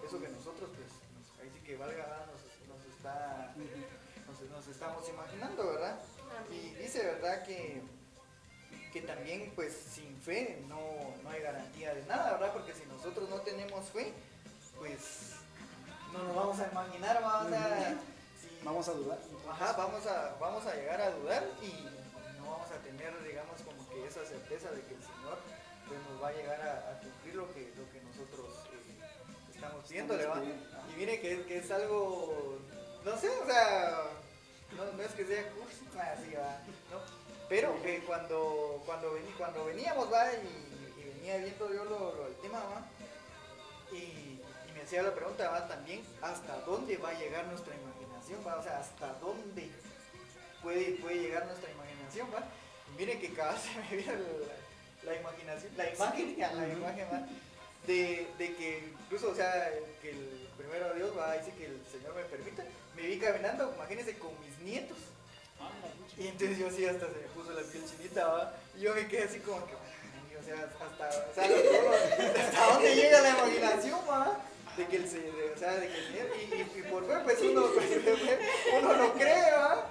eso 0.07 0.19
que 0.23 0.29
nosotros 0.29 0.71
pues, 0.75 0.89
nos- 0.89 1.39
ahí 1.39 1.51
sí 1.53 1.61
que 1.67 1.77
valga, 1.77 1.97
¿verdad? 1.99 2.27
nos, 2.33 2.77
nos 2.79 2.97
está, 2.97 3.55
nos, 4.27 4.51
nos 4.51 4.69
estamos 4.69 5.07
imaginando, 5.11 5.67
¿verdad? 5.67 5.99
Y 6.51 6.75
dice, 6.83 7.05
¿verdad? 7.05 7.45
Que, 7.45 7.83
que 8.91 9.03
también 9.03 9.53
pues 9.55 9.75
sin 9.75 10.17
fe 10.17 10.65
no, 10.67 10.81
no 11.23 11.29
hay 11.29 11.43
garantía 11.43 11.93
de 11.95 12.07
nada, 12.07 12.33
¿verdad? 12.33 12.55
Porque 12.55 12.73
si 12.73 12.87
nosotros 12.87 13.29
no 13.29 13.41
tenemos 13.43 13.85
fe, 13.91 14.15
pues 14.79 15.35
no 16.11 16.23
nos 16.25 16.35
vamos 16.37 16.59
a 16.59 16.71
imaginar, 16.73 17.21
vamos 17.23 17.53
a... 17.53 17.79
si- 17.91 18.12
Vamos 18.65 18.89
a 18.89 18.93
dudar. 18.93 19.19
Ajá, 19.51 19.73
vamos 19.77 20.07
a, 20.07 20.37
vamos 20.41 20.67
a 20.67 20.75
llegar 20.75 21.01
a 21.01 21.11
dudar 21.11 21.45
y 21.63 22.39
no 22.39 22.51
vamos 22.51 22.71
a 22.71 22.77
tener, 22.83 23.13
digamos, 23.25 23.61
como 23.63 23.89
que 23.89 24.07
esa 24.07 24.25
certeza 24.25 24.71
de 24.71 24.83
que 24.83 24.95
el 24.95 25.03
Señor 25.03 25.39
pues, 25.89 26.01
nos 26.09 26.23
va 26.23 26.29
a 26.29 26.33
llegar 26.33 26.61
a, 26.61 26.91
a 26.93 27.01
cumplir 27.01 27.35
lo 27.35 27.53
que, 27.53 27.73
lo 27.77 27.91
que 27.91 28.01
nosotros 28.01 28.65
eh, 28.73 29.53
estamos 29.55 29.85
pidiendo. 29.87 30.15
Y 30.15 30.97
mire 30.97 31.21
que, 31.21 31.45
que 31.45 31.59
es 31.59 31.71
algo, 31.71 32.59
no 33.05 33.17
sé, 33.17 33.29
o 33.29 33.47
sea, 33.47 34.05
no, 34.77 34.85
no 34.93 35.03
es 35.03 35.13
que 35.13 35.27
sea 35.27 35.51
cursi, 35.51 35.85
así 35.99 36.35
va, 36.35 36.59
¿no? 36.91 37.01
Pero 37.49 37.83
que 37.83 38.01
cuando, 38.05 38.83
cuando, 38.87 39.13
vení, 39.13 39.31
cuando 39.33 39.65
veníamos, 39.65 40.11
va, 40.13 40.33
y, 40.33 41.01
y 41.01 41.05
venía 41.15 41.37
viendo 41.39 41.73
yo 41.73 41.85
lo, 41.85 42.15
lo 42.15 42.25
del 42.25 42.37
tema, 42.37 42.59
va, 42.61 42.87
y, 43.93 43.97
y 43.97 44.73
me 44.75 44.83
hacía 44.83 45.03
la 45.03 45.15
pregunta, 45.15 45.51
va, 45.51 45.69
también, 45.69 46.03
¿hasta 46.23 46.61
dónde 46.61 46.97
va 46.97 47.11
a 47.11 47.19
llegar 47.19 47.45
nuestra 47.47 47.75
imaginación, 47.75 47.92
va? 48.47 48.57
O 48.57 48.63
sea, 48.63 48.79
¿hasta 48.79 49.13
dónde? 49.21 49.71
puede, 50.63 50.93
puede 51.03 51.17
llegar 51.17 51.45
nuestra 51.47 51.71
imaginación, 51.71 52.29
¿va? 52.33 52.45
Miren 52.97 53.21
que 53.21 53.33
cada 53.33 53.53
vez 53.55 53.63
se 53.63 53.75
me 53.79 53.97
viene 53.97 54.13
la, 54.13 55.13
la 55.13 55.21
imaginación, 55.21 55.73
la 55.77 55.93
imagen, 55.93 56.37
la 56.39 56.69
imagen, 56.69 57.07
¿va? 57.13 57.27
De, 57.87 58.29
de, 58.39 58.55
que 58.55 58.93
incluso, 59.05 59.31
o 59.31 59.35
sea, 59.35 59.71
que 60.01 60.11
el 60.11 60.49
primero 60.57 60.95
Dios 60.95 61.19
va, 61.19 61.37
dice 61.37 61.53
que 61.59 61.67
el 61.67 61.83
Señor 61.91 62.15
me 62.15 62.23
permita, 62.23 62.63
me 62.95 63.03
vi 63.03 63.19
caminando, 63.19 63.73
imagínense, 63.75 64.17
con 64.19 64.31
mis 64.41 64.57
nietos. 64.61 64.99
Y 66.17 66.29
entonces 66.29 66.59
yo 66.59 66.71
sí 66.71 66.87
hasta 66.87 67.07
se 67.07 67.13
me 67.13 67.29
puso 67.35 67.53
la 67.53 67.63
piel 67.63 67.85
chinita, 67.85 68.27
¿va? 68.27 68.55
Y 68.77 68.83
yo 68.83 68.95
me 68.95 69.07
quedé 69.09 69.25
así 69.25 69.41
como 69.41 69.67
que, 69.67 69.75
o 69.75 70.45
sea, 70.45 70.55
hasta, 70.55 71.09
o 71.09 71.35
sea, 71.35 71.45
hasta 72.47 72.73
dónde 72.73 72.95
llega 72.95 73.21
la 73.21 73.31
imaginación, 73.31 74.01
¿va? 74.09 74.41
De 74.77 74.87
que 74.87 74.97
el 74.97 75.09
Señor, 75.09 75.35
o 75.55 75.59
sea, 75.59 75.73
de 75.75 75.89
que 75.89 75.99
el 75.99 76.07
Señor, 76.07 76.29
y, 76.37 76.79
y, 76.79 76.83
por 76.91 77.07
ver, 77.07 77.23
pues 77.25 77.41
uno, 77.43 77.67
pues, 77.75 77.91
uno 78.81 78.93
lo 78.95 79.13
cree, 79.15 79.53
¿va? 79.53 79.91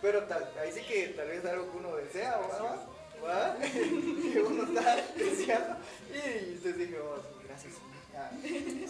Pero 0.00 0.22
tal, 0.24 0.50
ahí 0.60 0.72
sí 0.72 0.80
que 0.82 1.08
tal 1.08 1.28
vez 1.28 1.44
algo 1.44 1.70
que 1.70 1.76
uno 1.78 1.96
desea, 1.96 2.38
¿va? 2.38 2.86
¿Va? 3.24 3.56
que 3.60 4.40
uno 4.40 4.64
está 4.64 4.96
deseando. 5.16 5.76
Y 6.10 6.54
dije, 6.72 6.98
oh, 6.98 7.22
gracias. 7.46 7.74
Amén. 8.16 8.86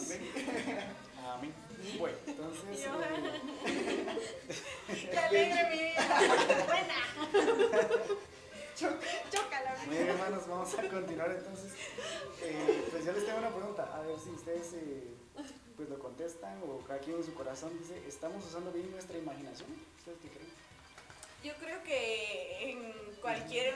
Amén. 1.24 1.52
Bueno, 1.98 2.16
entonces. 2.26 2.86
¡Qué 5.10 5.18
alegre 5.18 5.70
mi 5.70 5.78
vida! 5.78 6.02
¡Buena! 6.66 6.94
Chócala. 9.30 9.76
Muy 9.86 9.96
bien, 9.96 10.08
hermanos, 10.08 10.46
vamos 10.48 10.76
a 10.78 10.82
continuar 10.88 11.30
entonces. 11.30 11.72
Eh, 12.42 12.84
pues 12.90 13.04
yo 13.04 13.12
les 13.12 13.26
tengo 13.26 13.38
una 13.38 13.50
pregunta, 13.50 13.88
a 13.94 14.00
ver 14.00 14.18
si 14.18 14.30
ustedes 14.30 14.72
eh, 14.74 15.14
pues 15.76 15.88
lo 15.88 15.98
contestan 15.98 16.60
o 16.62 16.78
cada 16.86 17.00
quien 17.00 17.16
en 17.16 17.24
su 17.24 17.34
corazón 17.34 17.76
dice, 17.78 18.00
¿estamos 18.06 18.44
usando 18.44 18.70
bien 18.72 18.90
nuestra 18.90 19.16
imaginación? 19.18 19.68
¿Ustedes 19.98 20.18
qué 20.22 20.28
creen? 20.28 20.50
Yo 21.42 21.54
creo 21.54 21.82
que 21.82 22.70
en 22.70 22.92
cualquier 23.20 23.74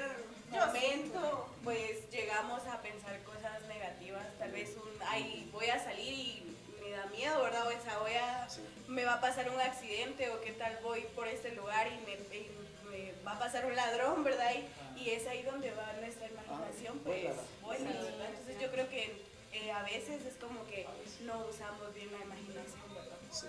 momento 0.50 1.48
pues 1.64 2.09
llegamos 2.11 2.64
a 2.66 2.80
pensar 2.82 3.20
cosas 3.24 3.62
negativas, 3.66 4.26
tal 4.38 4.52
vez 4.52 4.76
un, 4.76 5.02
ay, 5.09 5.48
voy 5.52 5.66
a 5.66 5.82
salir 5.82 6.12
y 6.12 6.57
me 6.80 6.90
da 6.90 7.07
miedo, 7.07 7.42
¿verdad? 7.42 7.66
O 7.66 7.82
sea, 7.82 7.98
voy 7.98 8.12
a, 8.12 8.48
Sí. 8.48 8.61
me 8.86 9.04
va 9.04 9.14
a 9.14 9.20
pasar 9.20 9.50
un 9.50 9.61
accidente 9.61 10.30
o 10.30 10.40
qué 10.42 10.52
tal 10.52 10.78
voy 10.82 11.00
por 11.16 11.26
este 11.26 11.52
lugar 11.57 11.88
y 11.88 11.96
me, 12.07 12.12
y 12.36 12.50
me 12.90 13.22
va 13.24 13.32
a 13.32 13.38
pasar 13.40 13.66
un 13.66 13.74
ladrón, 13.74 14.22
¿verdad? 14.22 14.52
Y, 14.94 15.00
y 15.02 15.11
es 15.11 15.26
ahí 15.26 15.42
donde 15.42 15.72
va 15.72 15.92
nuestra 16.00 16.28
imaginación, 16.28 16.98
Ah, 16.98 17.02
pues, 17.04 17.78
Sí. 17.78 17.84
¿verdad? 17.84 18.28
Entonces 18.30 18.61
yo 18.61 18.70
creo 18.70 18.88
que 18.88 19.22
eh, 19.57 19.72
a 19.72 19.82
veces 19.82 20.24
es 20.24 20.34
como 20.36 20.64
que 20.66 20.86
no 21.24 21.46
usamos 21.46 21.94
bien 21.94 22.11
la 22.12 22.18
imaginación, 22.24 22.94
¿verdad? 22.94 23.18
Sí. 23.32 23.46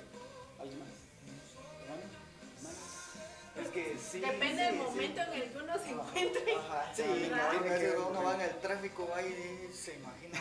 ¿Alguien 0.60 0.80
más? 0.80 0.90
Es 3.64 3.70
que 3.70 3.98
sí. 3.98 4.20
Depende 4.20 4.50
sí, 4.50 4.58
del 4.58 4.72
sí. 4.76 4.82
momento 4.82 5.22
en 5.22 5.34
el 5.34 5.52
que 5.52 5.58
uno 5.58 5.78
se 5.80 5.90
encuentre. 5.90 6.56
Ajá, 6.56 6.94
sí, 6.94 7.04
Sí, 7.04 7.32
no, 7.32 7.64
que 7.64 7.70
veces 7.70 7.96
uno 8.08 8.24
va 8.24 8.36
en 8.36 8.42
el 8.42 8.56
tráfico, 8.60 9.08
va 9.12 9.22
y 9.24 9.70
se 9.74 9.96
imagina, 9.96 10.40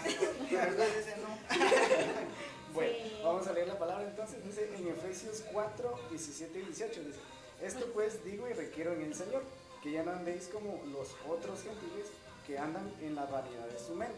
pero 0.51 0.63
a 0.63 0.67
veces 0.67 1.07
dice 1.07 1.17
no. 1.23 1.39
Bueno, 2.75 2.93
Sí. 2.93 3.21
vamos 3.25 3.47
a 3.47 3.53
leer 3.55 3.69
la 3.69 3.79
palabra 3.79 4.05
entonces. 4.05 4.45
Dice 4.45 4.69
en 4.77 4.89
Efesios 4.89 5.45
4, 5.51 5.99
17 6.11 6.59
y 6.59 6.63
18. 6.63 7.01
Dice, 7.05 7.19
esto 7.63 7.87
pues 7.95 8.23
digo 8.23 8.47
y 8.51 8.53
requiero 8.53 8.93
en 8.93 9.01
el 9.03 9.15
Señor, 9.15 9.43
que 9.83 9.93
ya 9.93 10.03
no 10.03 10.11
andéis 10.11 10.49
como 10.49 10.85
los 10.93 11.17
otros 11.27 11.63
gentiles 11.63 12.09
que 12.47 12.59
andan 12.59 12.93
en 13.01 13.15
la 13.15 13.25
vanidad 13.25 13.67
de 13.67 13.79
su 13.79 13.95
mente, 13.95 14.15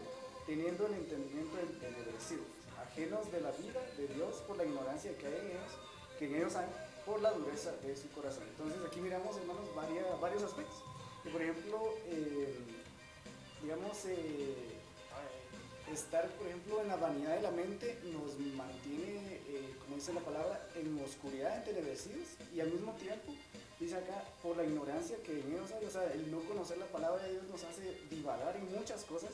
teniendo 0.49 0.87
el 0.87 0.93
entendimiento 0.95 1.59
entenebrecido, 1.59 2.41
ajenos 2.81 3.31
de 3.31 3.39
la 3.41 3.51
vida 3.51 3.81
de 3.97 4.07
Dios 4.07 4.37
por 4.47 4.57
la 4.57 4.65
ignorancia 4.65 5.15
que 5.15 5.27
hay 5.27 5.35
en 5.35 5.47
ellos, 5.51 5.71
que 6.17 6.25
en 6.25 6.35
ellos 6.37 6.55
hay 6.55 6.65
por 7.05 7.21
la 7.21 7.31
dureza 7.33 7.71
de 7.83 7.95
su 7.95 8.09
corazón. 8.09 8.43
Entonces 8.49 8.79
aquí 8.87 8.99
miramos, 8.99 9.37
hermanos, 9.37 9.63
varia- 9.75 10.15
varios 10.19 10.41
aspectos. 10.41 10.83
Y 11.23 11.29
por 11.29 11.41
ejemplo, 11.43 11.93
digamos, 13.61 14.05
eh, 14.05 14.55
estar, 15.93 16.27
por 16.29 16.47
ejemplo, 16.47 16.81
en 16.81 16.87
la 16.87 16.95
vanidad 16.95 17.35
de 17.35 17.41
la 17.43 17.51
mente 17.51 17.99
nos 18.11 18.39
mantiene, 18.39 19.41
eh, 19.47 19.75
como 19.83 19.97
dice 19.97 20.13
la 20.13 20.21
palabra, 20.21 20.67
en 20.75 20.99
oscuridad, 21.03 21.57
entenebrecidos, 21.57 22.27
y 22.55 22.59
al 22.59 22.71
mismo 22.71 22.93
tiempo, 22.93 23.33
dice 23.79 23.95
acá, 23.97 24.23
por 24.41 24.57
la 24.57 24.63
ignorancia 24.63 25.15
que 25.23 25.39
en 25.41 25.53
ellos 25.53 25.71
hay, 25.71 25.85
o 25.85 25.91
sea, 25.91 26.11
el 26.11 26.31
no 26.31 26.39
conocer 26.41 26.79
la 26.79 26.85
palabra 26.87 27.23
de 27.23 27.33
Dios 27.33 27.43
nos 27.51 27.63
hace 27.63 28.01
divagar 28.09 28.55
en 28.55 28.71
muchas 28.71 29.03
cosas, 29.05 29.29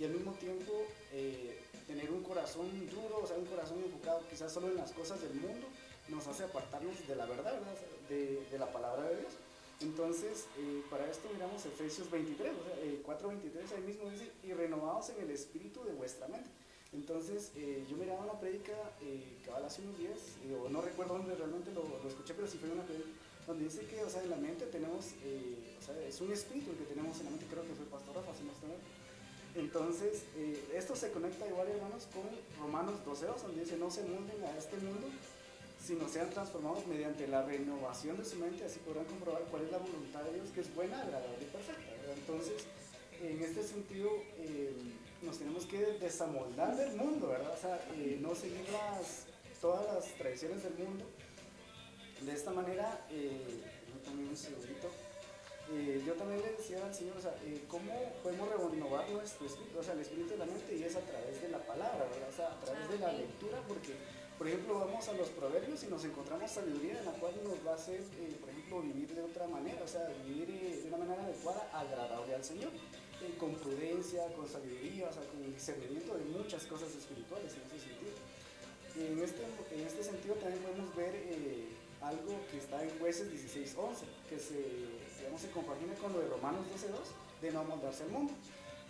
y 0.00 0.04
al 0.04 0.10
mismo 0.12 0.32
tiempo 0.32 0.72
eh, 1.12 1.60
tener 1.86 2.10
un 2.10 2.22
corazón 2.22 2.66
duro, 2.88 3.20
o 3.22 3.26
sea, 3.26 3.36
un 3.36 3.44
corazón 3.44 3.78
enfocado 3.84 4.22
quizás 4.30 4.50
solo 4.50 4.68
en 4.68 4.76
las 4.76 4.92
cosas 4.92 5.20
del 5.20 5.34
mundo, 5.34 5.68
nos 6.08 6.26
hace 6.26 6.44
apartarnos 6.44 7.06
de 7.06 7.14
la 7.14 7.26
verdad. 7.26 7.60
De, 8.08 8.58
la 8.58 8.72
palabra 8.72 9.08
de 9.08 9.18
Dios. 9.18 9.32
Entonces, 9.80 10.46
eh, 10.58 10.82
para 10.90 11.08
esto 11.08 11.28
miramos 11.32 11.64
Efesios 11.64 12.10
23, 12.10 12.50
o 12.50 12.64
sea, 12.64 12.76
eh, 12.82 13.02
4.23, 13.06 13.76
ahí 13.76 13.82
mismo 13.82 14.10
dice, 14.10 14.32
y 14.42 14.52
renovados 14.52 15.10
en 15.10 15.22
el 15.22 15.30
espíritu 15.30 15.84
de 15.84 15.92
vuestra 15.92 16.26
mente. 16.26 16.50
Entonces, 16.92 17.52
eh, 17.54 17.86
yo 17.88 17.96
miraba 17.96 18.24
una 18.24 18.40
prédica 18.40 18.72
eh, 19.00 19.38
cabal 19.46 19.64
hace 19.64 19.82
unos 19.82 19.96
días, 19.98 20.18
o 20.50 20.68
no 20.68 20.82
recuerdo 20.82 21.18
dónde 21.18 21.36
realmente 21.36 21.70
lo, 21.72 21.86
escuché, 22.08 22.34
pero 22.34 22.48
sí 22.48 22.58
fue 22.58 22.68
una 22.68 22.82
prédica, 22.82 23.06
donde 23.46 23.64
dice 23.64 23.86
que, 23.86 24.02
o 24.02 24.10
sea, 24.10 24.22
en 24.22 24.30
la 24.30 24.36
mente 24.36 24.66
tenemos, 24.66 25.14
eh, 25.22 25.76
o 25.78 25.82
sea, 25.82 25.94
es 26.02 26.20
un 26.20 26.32
espíritu 26.32 26.72
el 26.72 26.78
que 26.78 26.84
tenemos 26.84 27.18
en 27.20 27.26
la 27.26 27.30
mente, 27.30 27.46
creo 27.46 27.62
que 27.62 27.74
fue 27.74 27.86
Pastor 27.86 28.16
Rafa, 28.16 28.34
si 28.34 28.42
no. 28.42 28.50
Entonces, 29.54 30.24
eh, 30.36 30.74
esto 30.74 30.94
se 30.94 31.10
conecta 31.10 31.46
igual, 31.46 31.68
hermanos, 31.68 32.06
con 32.12 32.22
Romanos 32.60 33.00
12.2, 33.04 33.42
donde 33.42 33.60
dice, 33.62 33.76
no 33.76 33.90
se 33.90 34.02
molden 34.04 34.44
a 34.44 34.56
este 34.56 34.76
mundo, 34.76 35.08
sino 35.84 36.08
sean 36.08 36.30
transformados 36.30 36.86
mediante 36.86 37.26
la 37.26 37.42
renovación 37.42 38.16
de 38.16 38.24
su 38.24 38.36
mente, 38.36 38.64
así 38.64 38.78
podrán 38.80 39.06
comprobar 39.06 39.42
cuál 39.50 39.64
es 39.64 39.72
la 39.72 39.78
voluntad 39.78 40.22
de 40.22 40.34
Dios, 40.34 40.50
que 40.54 40.60
es 40.60 40.74
buena, 40.74 41.00
agradable 41.02 41.38
y 41.40 41.46
perfecta. 41.46 41.82
Entonces, 42.16 42.64
en 43.20 43.42
este 43.42 43.62
sentido, 43.64 44.10
eh, 44.38 44.72
nos 45.22 45.38
tenemos 45.38 45.66
que 45.66 45.78
desamoldar 45.78 46.76
del 46.76 46.96
mundo, 46.96 47.28
¿verdad? 47.28 47.52
O 47.52 47.60
sea, 47.60 47.84
eh, 47.96 48.18
no 48.20 48.34
seguir 48.34 48.64
las, 48.70 49.26
todas 49.60 49.92
las 49.92 50.14
tradiciones 50.14 50.62
del 50.62 50.74
mundo. 50.74 51.04
De 52.20 52.32
esta 52.32 52.50
manera, 52.50 53.06
también 54.04 54.28
un 54.28 54.36
segundito, 54.36 54.90
eh, 55.72 56.02
yo 56.04 56.14
también 56.14 56.42
le 56.42 56.50
decía 56.52 56.84
al 56.84 56.92
Señor, 56.92 57.16
o 57.16 57.20
sea, 57.20 57.32
eh, 57.44 57.62
¿cómo 57.68 57.92
podemos 58.24 58.48
renovar 58.48 59.08
nuestro 59.08 59.46
espíritu? 59.46 59.78
O 59.78 59.82
sea, 59.82 59.94
el 59.94 60.00
espíritu 60.00 60.30
de 60.30 60.38
la 60.38 60.46
mente 60.46 60.74
y 60.74 60.82
es 60.82 60.96
a 60.96 61.00
través 61.00 61.40
de 61.40 61.48
la 61.48 61.58
palabra, 61.58 62.06
¿verdad? 62.10 62.28
O 62.28 62.36
sea, 62.36 62.50
a 62.50 62.60
través 62.60 62.90
de 62.90 62.98
la 62.98 63.12
lectura, 63.12 63.62
porque, 63.68 63.94
por 64.36 64.48
ejemplo, 64.48 64.80
vamos 64.80 65.06
a 65.08 65.12
los 65.12 65.28
proverbios 65.28 65.84
y 65.84 65.86
nos 65.86 66.04
encontramos 66.04 66.50
sabiduría 66.50 66.98
en 66.98 67.04
la 67.04 67.12
cual 67.12 67.34
nos 67.44 67.64
va 67.64 67.72
a 67.72 67.74
hacer, 67.76 68.00
eh, 68.00 68.36
por 68.40 68.50
ejemplo, 68.50 68.82
vivir 68.82 69.14
de 69.14 69.22
otra 69.22 69.46
manera, 69.46 69.80
o 69.84 69.86
sea, 69.86 70.08
vivir 70.26 70.48
de 70.48 70.88
una 70.88 70.96
manera 70.96 71.22
adecuada, 71.22 71.70
agradable 71.72 72.34
al 72.34 72.44
Señor, 72.44 72.72
con 73.38 73.54
prudencia, 73.54 74.26
con 74.34 74.48
sabiduría, 74.48 75.08
o 75.08 75.12
sea, 75.12 75.22
con 75.22 75.54
discernimiento 75.54 76.16
de 76.16 76.24
muchas 76.24 76.64
cosas 76.66 76.90
espirituales 76.96 77.54
en 77.54 77.62
ese 77.70 77.86
sentido. 77.86 78.12
En 78.96 79.22
este, 79.22 79.44
en 79.70 79.86
este 79.86 80.02
sentido 80.02 80.34
también 80.34 80.64
podemos 80.64 80.96
ver 80.96 81.14
algo 82.02 82.40
que 82.50 82.58
está 82.58 82.82
en 82.82 82.90
jueces 82.98 83.30
16.11, 83.30 84.04
que 84.28 84.38
se, 84.38 84.56
digamos, 85.20 85.40
se 85.40 85.50
compagina 85.50 85.94
con 85.94 86.12
lo 86.12 86.20
de 86.20 86.28
Romanos 86.28 86.66
12.2, 86.74 87.42
de 87.42 87.52
no 87.52 87.60
amoldarse 87.60 88.02
al 88.04 88.10
mundo. 88.10 88.32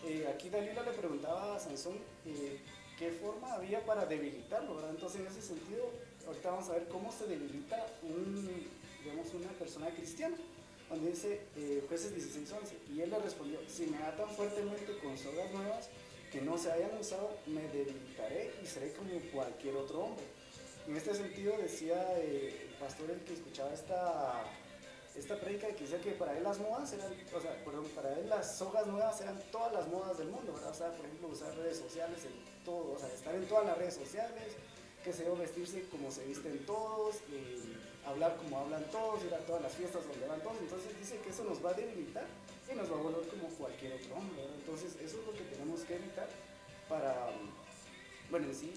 Eh, 0.07 0.27
aquí 0.33 0.49
Dalila 0.49 0.83
le 0.83 0.93
preguntaba 0.93 1.57
a 1.57 1.61
Sansón 1.61 1.99
eh, 2.25 2.59
qué 2.99 3.11
forma 3.11 3.53
había 3.55 3.85
para 3.85 4.07
debilitarlo, 4.07 4.77
¿verdad? 4.77 4.91
Entonces 4.91 5.21
en 5.21 5.27
ese 5.27 5.43
sentido, 5.43 5.91
ahorita 6.27 6.51
vamos 6.51 6.69
a 6.71 6.73
ver 6.73 6.89
cómo 6.89 7.13
se 7.13 7.27
debilita 7.27 7.87
un, 8.03 8.67
digamos, 9.05 9.35
una 9.35 9.51
persona 9.53 9.91
cristiana, 9.91 10.37
donde 10.89 11.11
dice 11.11 11.41
eh, 11.57 11.85
jueces 11.89 12.15
16.11, 12.17 12.95
y 12.95 13.01
él 13.03 13.11
le 13.11 13.19
respondió, 13.19 13.59
si 13.69 13.87
me 13.87 13.99
atan 13.99 14.29
fuertemente 14.31 14.99
con 14.99 15.17
sogas 15.19 15.53
nuevas, 15.53 15.89
que 16.33 16.41
no 16.41 16.57
se 16.57 16.71
hayan 16.71 16.97
usado, 16.99 17.37
me 17.47 17.63
debilitaré 17.69 18.53
y 18.63 18.67
seré 18.67 18.93
como 18.93 19.11
cualquier 19.33 19.77
otro 19.77 20.01
hombre. 20.05 20.25
En 20.87 20.97
este 20.97 21.15
sentido 21.15 21.57
decía 21.59 21.97
eh, 22.19 22.69
el 22.69 22.75
pastor 22.75 23.11
el 23.11 23.21
que 23.21 23.35
escuchaba 23.35 23.73
esta, 23.73 24.45
esta 25.17 25.39
prédica 25.39 25.69
que 25.69 25.85
decía 25.85 26.01
que 26.01 26.13
para 26.13 26.37
él 26.37 26.45
las 26.45 26.59
modas 26.59 26.93
eran, 26.93 27.13
o 27.35 27.41
sea, 27.41 27.65
perdón, 27.65 27.87
para 27.95 28.13
él 28.19 28.29
las 28.29 28.57
sogas 28.59 28.87
nuevas 28.87 29.21
eran 29.21 29.39
todas 29.51 29.73
las 29.73 29.89
modas 29.89 30.19
del 30.19 30.29
mundo, 30.29 30.53
¿verdad? 30.53 30.71
O 30.71 30.75
sea, 30.75 30.93
por 30.93 31.07
ejemplo, 31.07 31.29
usar 31.29 31.55
redes 31.57 31.79
sociales, 31.79 32.25
en 32.25 32.65
todo, 32.65 32.93
o 32.93 32.99
sea, 32.99 33.09
estar 33.09 33.35
en 33.35 33.47
todas 33.47 33.67
las 33.67 33.79
redes 33.79 33.95
sociales, 33.95 34.55
que 35.03 35.13
se 35.13 35.29
vestirse 35.31 35.89
como 35.89 36.11
se 36.11 36.25
visten 36.27 36.65
todos, 36.67 37.17
hablar 38.07 38.37
como 38.37 38.59
hablan 38.59 38.85
todos, 38.91 39.25
ir 39.25 39.35
a 39.35 39.39
todas 39.39 39.63
las 39.63 39.73
fiestas 39.73 40.07
donde 40.07 40.27
van 40.27 40.41
todos. 40.43 40.57
Entonces 40.61 40.99
dice 40.99 41.19
que 41.19 41.31
eso 41.31 41.45
nos 41.45 41.65
va 41.65 41.71
a 41.71 41.75
debilitar 41.75 42.27
y 42.71 42.75
nos 42.75 42.91
va 42.91 42.97
a 42.97 43.03
volver 43.03 43.27
como 43.29 43.49
cualquier 43.49 43.95
otro 43.95 44.17
hombre, 44.17 44.43
¿verdad? 44.43 44.57
Entonces 44.59 44.97
eso 45.01 45.21
es 45.21 45.27
lo 45.27 45.33
que 45.33 45.45
tenemos 45.45 45.81
que 45.81 45.97
evitar 45.97 46.29
para, 46.89 47.31
bueno, 48.31 48.47
en 48.49 48.55
sí 48.55 48.73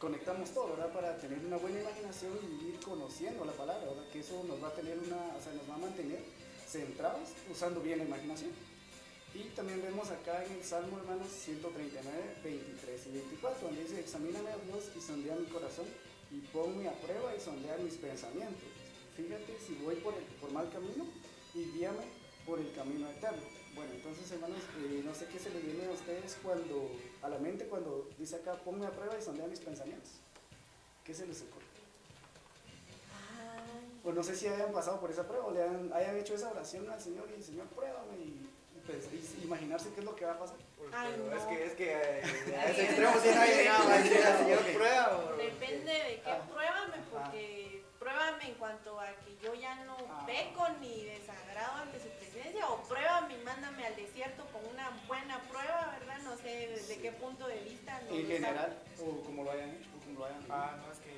conectamos 0.00 0.50
todo, 0.50 0.70
¿verdad? 0.70 0.92
Para 0.92 1.16
tener 1.18 1.38
una 1.44 1.58
buena 1.58 1.78
imaginación 1.80 2.32
y 2.42 2.46
vivir 2.46 2.80
conociendo 2.80 3.44
la 3.44 3.52
palabra, 3.52 3.86
¿verdad? 3.86 4.08
Que 4.10 4.20
eso 4.20 4.42
nos 4.48 4.60
va 4.62 4.68
a 4.68 4.74
tener 4.74 4.98
una, 4.98 5.36
o 5.36 5.40
sea, 5.40 5.52
nos 5.52 5.68
va 5.68 5.74
a 5.74 5.78
mantener 5.78 6.24
centrados 6.66 7.28
usando 7.50 7.80
bien 7.80 7.98
la 7.98 8.04
imaginación. 8.04 8.50
Y 9.34 9.44
también 9.54 9.82
vemos 9.82 10.10
acá 10.10 10.42
en 10.44 10.52
el 10.52 10.64
Salmo, 10.64 10.98
hermanos, 10.98 11.28
139, 11.28 12.40
23 12.42 13.06
y 13.06 13.10
24, 13.12 13.68
donde 13.68 13.82
dice, 13.82 14.00
examíname, 14.00 14.48
oh 14.54 14.72
Dios, 14.72 14.90
y 14.96 15.00
sondea 15.00 15.36
mi 15.36 15.46
corazón, 15.46 15.86
y 16.32 16.40
ponme 16.48 16.88
a 16.88 16.92
prueba 16.94 17.36
y 17.36 17.40
sondea 17.40 17.76
mis 17.76 17.94
pensamientos. 17.94 18.64
fíjate 19.14 19.58
si 19.64 19.74
voy 19.84 19.96
por, 19.96 20.14
el, 20.14 20.24
por 20.40 20.50
mal 20.50 20.68
camino 20.70 21.04
y 21.54 21.64
guíame 21.72 22.04
por 22.46 22.58
el 22.58 22.72
camino 22.72 23.08
eterno. 23.10 23.59
Bueno, 23.80 23.94
entonces 23.94 24.30
hermanos, 24.30 24.58
eh, 24.84 25.00
no 25.04 25.14
sé 25.14 25.24
qué 25.26 25.38
se 25.38 25.48
les 25.50 25.64
viene 25.64 25.86
a 25.86 25.90
ustedes 25.90 26.36
cuando, 26.42 26.90
a 27.22 27.28
la 27.30 27.38
mente 27.38 27.64
cuando 27.64 28.08
dice 28.18 28.36
acá, 28.36 28.52
ponme 28.56 28.86
a 28.86 28.90
prueba 28.90 29.16
y 29.18 29.22
sondea 29.22 29.46
mis 29.46 29.60
pensamientos. 29.60 30.10
¿Qué 31.02 31.14
se 31.14 31.26
les 31.26 31.40
ocurre? 31.40 31.64
O 34.04 34.12
no 34.12 34.22
sé 34.22 34.36
si 34.36 34.46
hayan 34.48 34.70
pasado 34.72 35.00
por 35.00 35.10
esa 35.10 35.26
prueba 35.26 35.46
o 35.46 35.50
le 35.50 35.62
han, 35.62 35.90
hayan 35.94 36.16
hecho 36.18 36.34
esa 36.34 36.50
oración 36.50 36.88
al 36.90 37.00
Señor 37.00 37.26
y 37.38 37.42
Señor, 37.42 37.66
pruébame 37.68 38.16
y, 38.18 38.50
pues, 38.86 39.08
y 39.40 39.44
imaginarse 39.44 39.90
qué 39.94 40.00
es 40.00 40.04
lo 40.06 40.14
que 40.14 40.24
va 40.26 40.32
a 40.32 40.38
pasar. 40.38 40.56
Ay, 40.92 41.12
Pero 41.16 41.30
no. 41.30 41.36
es 41.36 41.42
que, 41.44 41.64
es 41.66 41.72
que 41.72 41.92
eh, 41.92 42.56
a 42.56 42.64
ese 42.70 42.84
extremo 42.84 43.12
sí 43.22 43.28
no 43.34 43.40
hay 43.40 43.54
llegado. 43.54 43.88
al 43.88 44.02
Señor, 44.38 44.60
prueba. 44.74 45.16
o- 45.32 45.36
Depende 45.36 45.92
de 45.92 46.20
qué 46.22 46.30
Ah. 46.30 46.46
pruébame, 46.50 46.96
porque 47.10 47.82
pruébame 47.98 48.48
en 48.48 48.54
cuanto 48.54 48.98
a 49.00 49.06
que 49.16 49.36
yo 49.42 49.54
ya 49.54 49.84
no 49.84 49.96
Ah. 50.10 50.24
peco 50.26 50.66
ni 50.80 51.04
desagrado 51.04 51.76
ante 51.82 52.00
su 52.00 52.08
presencia, 52.08 52.68
o 52.70 52.82
pruébame 52.88 53.34
y 53.38 53.44
mándame 53.44 53.84
al 53.86 53.96
desierto 53.96 54.46
con 54.46 54.64
una 54.72 54.88
buena 55.06 55.38
prueba, 55.50 55.94
¿verdad? 56.00 56.18
No 56.24 56.36
sé 56.38 56.68
desde 56.72 56.94
Sí. 56.94 57.00
qué 57.02 57.12
punto 57.12 57.46
de 57.46 57.58
vista. 57.60 58.00
no 58.08 58.09
En 58.20 58.26
general, 58.26 58.78
o 59.00 59.20
como 59.24 59.44
lo 59.44 59.50
hayan 59.52 59.70
hecho, 59.70 59.88
o 59.96 60.04
como 60.04 60.18
lo 60.20 60.24
hayan 60.26 60.44
Ah, 60.50 60.76
no, 60.84 60.92
es 60.92 60.98
que. 60.98 61.10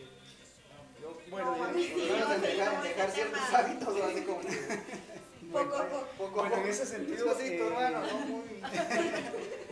Yo, 1.00 1.18
Bueno, 1.30 1.56
No, 1.56 1.74
sí, 1.74 1.92
en 1.92 2.40
dejar, 2.42 2.74
en 2.74 2.82
dejar 2.82 3.10
ciertos 3.10 3.46
tema. 3.46 3.58
hábitos 3.58 3.88
o 3.88 4.04
así 4.04 4.20
como 4.22 4.40
Poco 5.52 5.76
a 5.76 5.86
poco. 6.16 6.40
Bueno, 6.40 6.56
en 6.56 6.66
ese 6.68 6.86
sentido, 6.86 7.26
Despacito, 7.26 7.64
eh, 7.64 7.66
hermano, 7.66 8.00
no 8.06 8.18
muy. 8.26 8.62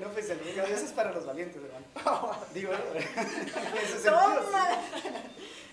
No, 0.01 0.09
pues 0.13 0.29
el 0.31 0.61
a 0.61 0.63
veces 0.65 0.83
es 0.83 0.93
para 0.93 1.13
los 1.13 1.25
valientes, 1.25 1.57
hermano. 1.63 2.37
Digo, 2.55 2.73
en 2.73 3.79
ese 3.79 3.93
sentido. 3.93 4.13
Toma. 4.21 4.69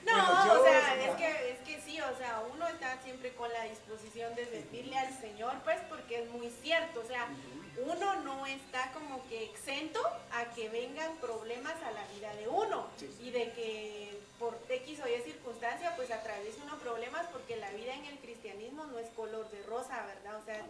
No, 0.05 0.13
Bueno, 0.13 0.45
yo- 0.45 0.61
o 0.61 0.63
sea, 0.63 1.05
es 1.05 1.15
que, 1.15 1.51
es 1.51 1.59
que 1.67 1.81
sí, 1.81 1.99
o 1.99 2.17
sea, 2.17 2.41
uno 2.53 2.67
está 2.69 3.01
siempre 3.03 3.33
con 3.33 3.51
la 3.51 3.63
disposición 3.63 4.33
de 4.35 4.45
servirle 4.45 4.97
al 4.97 5.19
Señor, 5.19 5.53
pues 5.65 5.77
porque 5.89 6.23
es 6.23 6.29
muy 6.29 6.49
cierto, 6.61 7.01
o 7.01 7.05
sea, 7.05 7.27
uno 7.86 8.15
no 8.23 8.45
está 8.45 8.91
como 8.93 9.28
que 9.28 9.43
exento 9.45 10.01
a 10.32 10.45
que 10.55 10.69
vengan 10.69 11.15
problemas 11.17 11.75
a 11.84 11.91
la 11.91 12.05
vida 12.15 12.34
de 12.36 12.47
uno 12.47 12.88
Sí. 12.97 13.09
y 13.21 13.30
de 13.32 13.51
que 13.53 14.19
por 14.39 14.57
X 14.69 14.99
o 15.01 15.07
Y 15.07 15.21
circunstancia 15.21 15.95
pues 15.95 16.11
atraviese 16.11 16.61
uno 16.61 16.78
problemas 16.80 17.25
porque 17.32 17.55
la 17.55 17.69
vida 17.71 17.93
en 17.93 18.05
el 18.05 18.17
cristianismo 18.19 18.86
no 18.86 18.99
es 18.99 19.09
color 19.09 19.49
de 19.51 19.63
rosa, 19.63 20.05
¿verdad? 20.05 20.38
O 20.38 20.45
sea, 20.45 20.65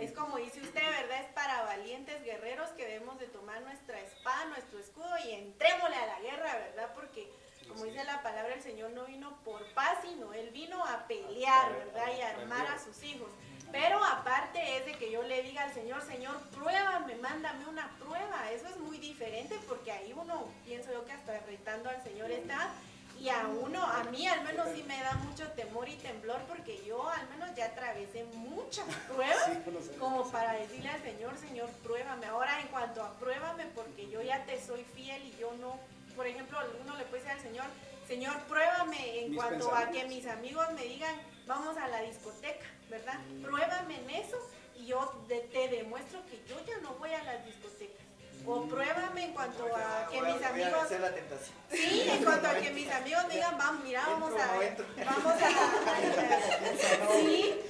es 0.00 0.12
como 0.12 0.38
dice 0.38 0.60
usted, 0.60 0.82
¿verdad? 0.82 1.20
Es 1.20 1.32
para 1.32 1.62
valientes 1.62 2.22
guerreros 2.24 2.70
que 2.70 2.86
debemos 2.86 3.18
de 3.18 3.26
tomar 3.26 3.60
nuestra 3.62 4.00
espada, 4.00 4.46
nuestro 4.46 4.78
escudo 4.78 5.10
y 5.26 5.32
entrémosle 5.32 5.96
a 5.96 6.06
la 6.06 6.20
guerra, 6.20 6.54
¿verdad? 6.54 6.92
Porque 6.94 7.30
como 7.68 7.84
dice 7.84 8.04
la 8.04 8.22
palabra, 8.22 8.54
el 8.54 8.62
Señor 8.62 8.90
no 8.90 9.04
vino 9.04 9.36
por 9.44 9.64
paz, 9.74 9.98
sino 10.02 10.32
Él 10.32 10.50
vino 10.50 10.84
a 10.84 11.06
pelear, 11.08 11.72
¿verdad? 11.74 12.06
Y 12.16 12.20
a 12.22 12.30
armar 12.30 12.66
a 12.68 12.78
sus 12.78 13.02
hijos. 13.02 13.28
Pero 13.72 14.02
aparte 14.02 14.78
es 14.78 14.86
de 14.86 14.92
que 14.92 15.10
yo 15.10 15.22
le 15.22 15.42
diga 15.42 15.64
al 15.64 15.74
Señor, 15.74 16.02
Señor, 16.02 16.38
pruébame, 16.50 17.16
mándame 17.16 17.66
una 17.66 17.90
prueba. 17.98 18.50
Eso 18.52 18.68
es 18.68 18.76
muy 18.78 18.98
diferente 18.98 19.58
porque 19.68 19.92
ahí 19.92 20.14
uno, 20.16 20.48
pienso 20.64 20.92
yo 20.92 21.04
que 21.04 21.12
hasta 21.12 21.38
retando 21.40 21.90
al 21.90 22.02
Señor 22.02 22.30
está. 22.30 22.70
Y 23.18 23.30
a 23.30 23.46
uno, 23.46 23.82
a 23.82 24.04
mí 24.04 24.26
al 24.26 24.44
menos 24.44 24.68
sí 24.74 24.82
me 24.82 25.00
da 25.00 25.14
mucho 25.14 25.50
temor 25.52 25.88
y 25.88 25.96
temblor 25.96 26.38
porque 26.42 26.84
yo 26.86 27.08
al 27.08 27.26
menos 27.30 27.48
ya 27.56 27.66
atravesé 27.66 28.24
muchas 28.24 28.84
pruebas 29.08 29.46
Sí, 29.46 29.96
como 29.98 30.30
para 30.30 30.52
decirle 30.52 30.90
al 30.90 31.02
Señor, 31.02 31.36
Señor, 31.38 31.70
pruébame. 31.82 32.26
Ahora, 32.26 32.60
en 32.60 32.68
cuanto 32.68 33.02
a 33.02 33.12
pruébame, 33.14 33.64
porque 33.74 34.08
yo 34.10 34.20
ya 34.20 34.44
te 34.44 34.60
soy 34.60 34.84
fiel 34.94 35.22
y 35.24 35.34
yo 35.40 35.50
no, 35.60 35.78
por 36.14 36.26
ejemplo, 36.26 36.58
uno 36.82 36.96
le 36.96 37.04
puede 37.04 37.22
decir 37.22 37.38
al 37.38 37.42
Señor, 37.42 37.66
Señor, 38.06 38.38
pruébame 38.42 39.24
en 39.24 39.30
Mis 39.30 39.40
cuanto 39.40 39.74
a 39.74 39.90
que 39.90 40.04
mis 40.04 40.26
amigos 40.26 40.70
me 40.74 40.82
digan, 40.82 41.14
vamos 41.46 41.76
a 41.76 41.88
la 41.88 42.02
discoteca, 42.02 42.66
¿verdad? 42.90 43.18
Pruébame 43.42 43.96
en 44.00 44.10
eso 44.10 44.38
y 44.76 44.86
yo 44.86 45.24
de- 45.28 45.40
te 45.40 45.68
demuestro 45.68 46.24
que 46.26 46.42
yo 46.48 46.56
ya 46.66 46.78
no 46.78 46.94
voy 46.94 47.12
a 47.12 47.22
las 47.24 47.44
discotecas. 47.44 48.04
O 48.48 48.60
Mm. 48.60 48.68
pruébame 48.68 49.24
en 49.24 49.32
cuanto 49.32 49.64
a 49.74 50.08
que 50.10 50.20
Voy 50.20 50.28
a- 50.30 50.32
mis 50.32 50.40
voy 50.40 50.44
a 50.44 50.48
amigos... 50.50 50.80
vencer 50.82 51.00
la 51.00 51.14
tentación. 51.14 51.56
Sí, 51.70 52.08
en 52.08 52.24
cuanto 52.24 52.46
a 52.48 52.54
que 52.54 52.70
mis 52.70 52.90
amigos 52.90 53.28
digan, 53.28 53.58
vamos, 53.58 53.82
mira, 53.84 54.02
vamos 54.06 54.32
a, 54.40 54.46
vamos 55.04 55.34
a, 55.42 57.12
sí, 57.20 57.60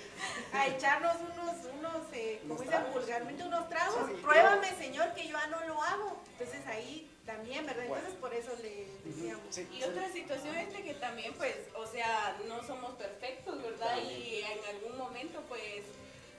a 0.53 0.67
echarnos 0.67 1.17
unos, 1.33 1.55
unos, 1.79 2.03
eh, 2.13 2.43
como 2.47 2.61
dicen 2.61 2.83
vulgarmente, 2.93 3.43
unos 3.45 3.69
tragos. 3.69 4.11
Pruébame, 4.21 4.75
Señor, 4.77 5.15
que 5.15 5.27
yo 5.29 5.39
ya 5.39 5.47
no 5.47 5.61
lo 5.67 5.83
hago. 5.83 6.23
Entonces 6.39 6.67
ahí 6.67 7.11
también, 7.27 7.67
¿verdad? 7.67 7.87
Bueno. 7.89 8.07
Entonces 8.07 8.21
por 8.21 8.33
eso 8.33 8.53
le 8.63 8.87
decíamos. 9.05 9.45
Sí, 9.51 9.69
Y 9.73 9.83
otra 9.83 10.11
situación 10.11 10.57
es 10.57 10.73
de 10.73 10.83
que 10.83 10.95
también, 10.95 11.35
pues, 11.35 11.57
o 11.75 11.87
sea, 11.87 12.39
no 12.47 12.63
somos 12.63 12.95
perfectos, 12.95 13.63
¿verdad? 13.63 13.99
Y 14.03 14.41
en 14.41 14.77
algún 14.77 14.97
momento, 14.97 15.43
pues, 15.49 15.83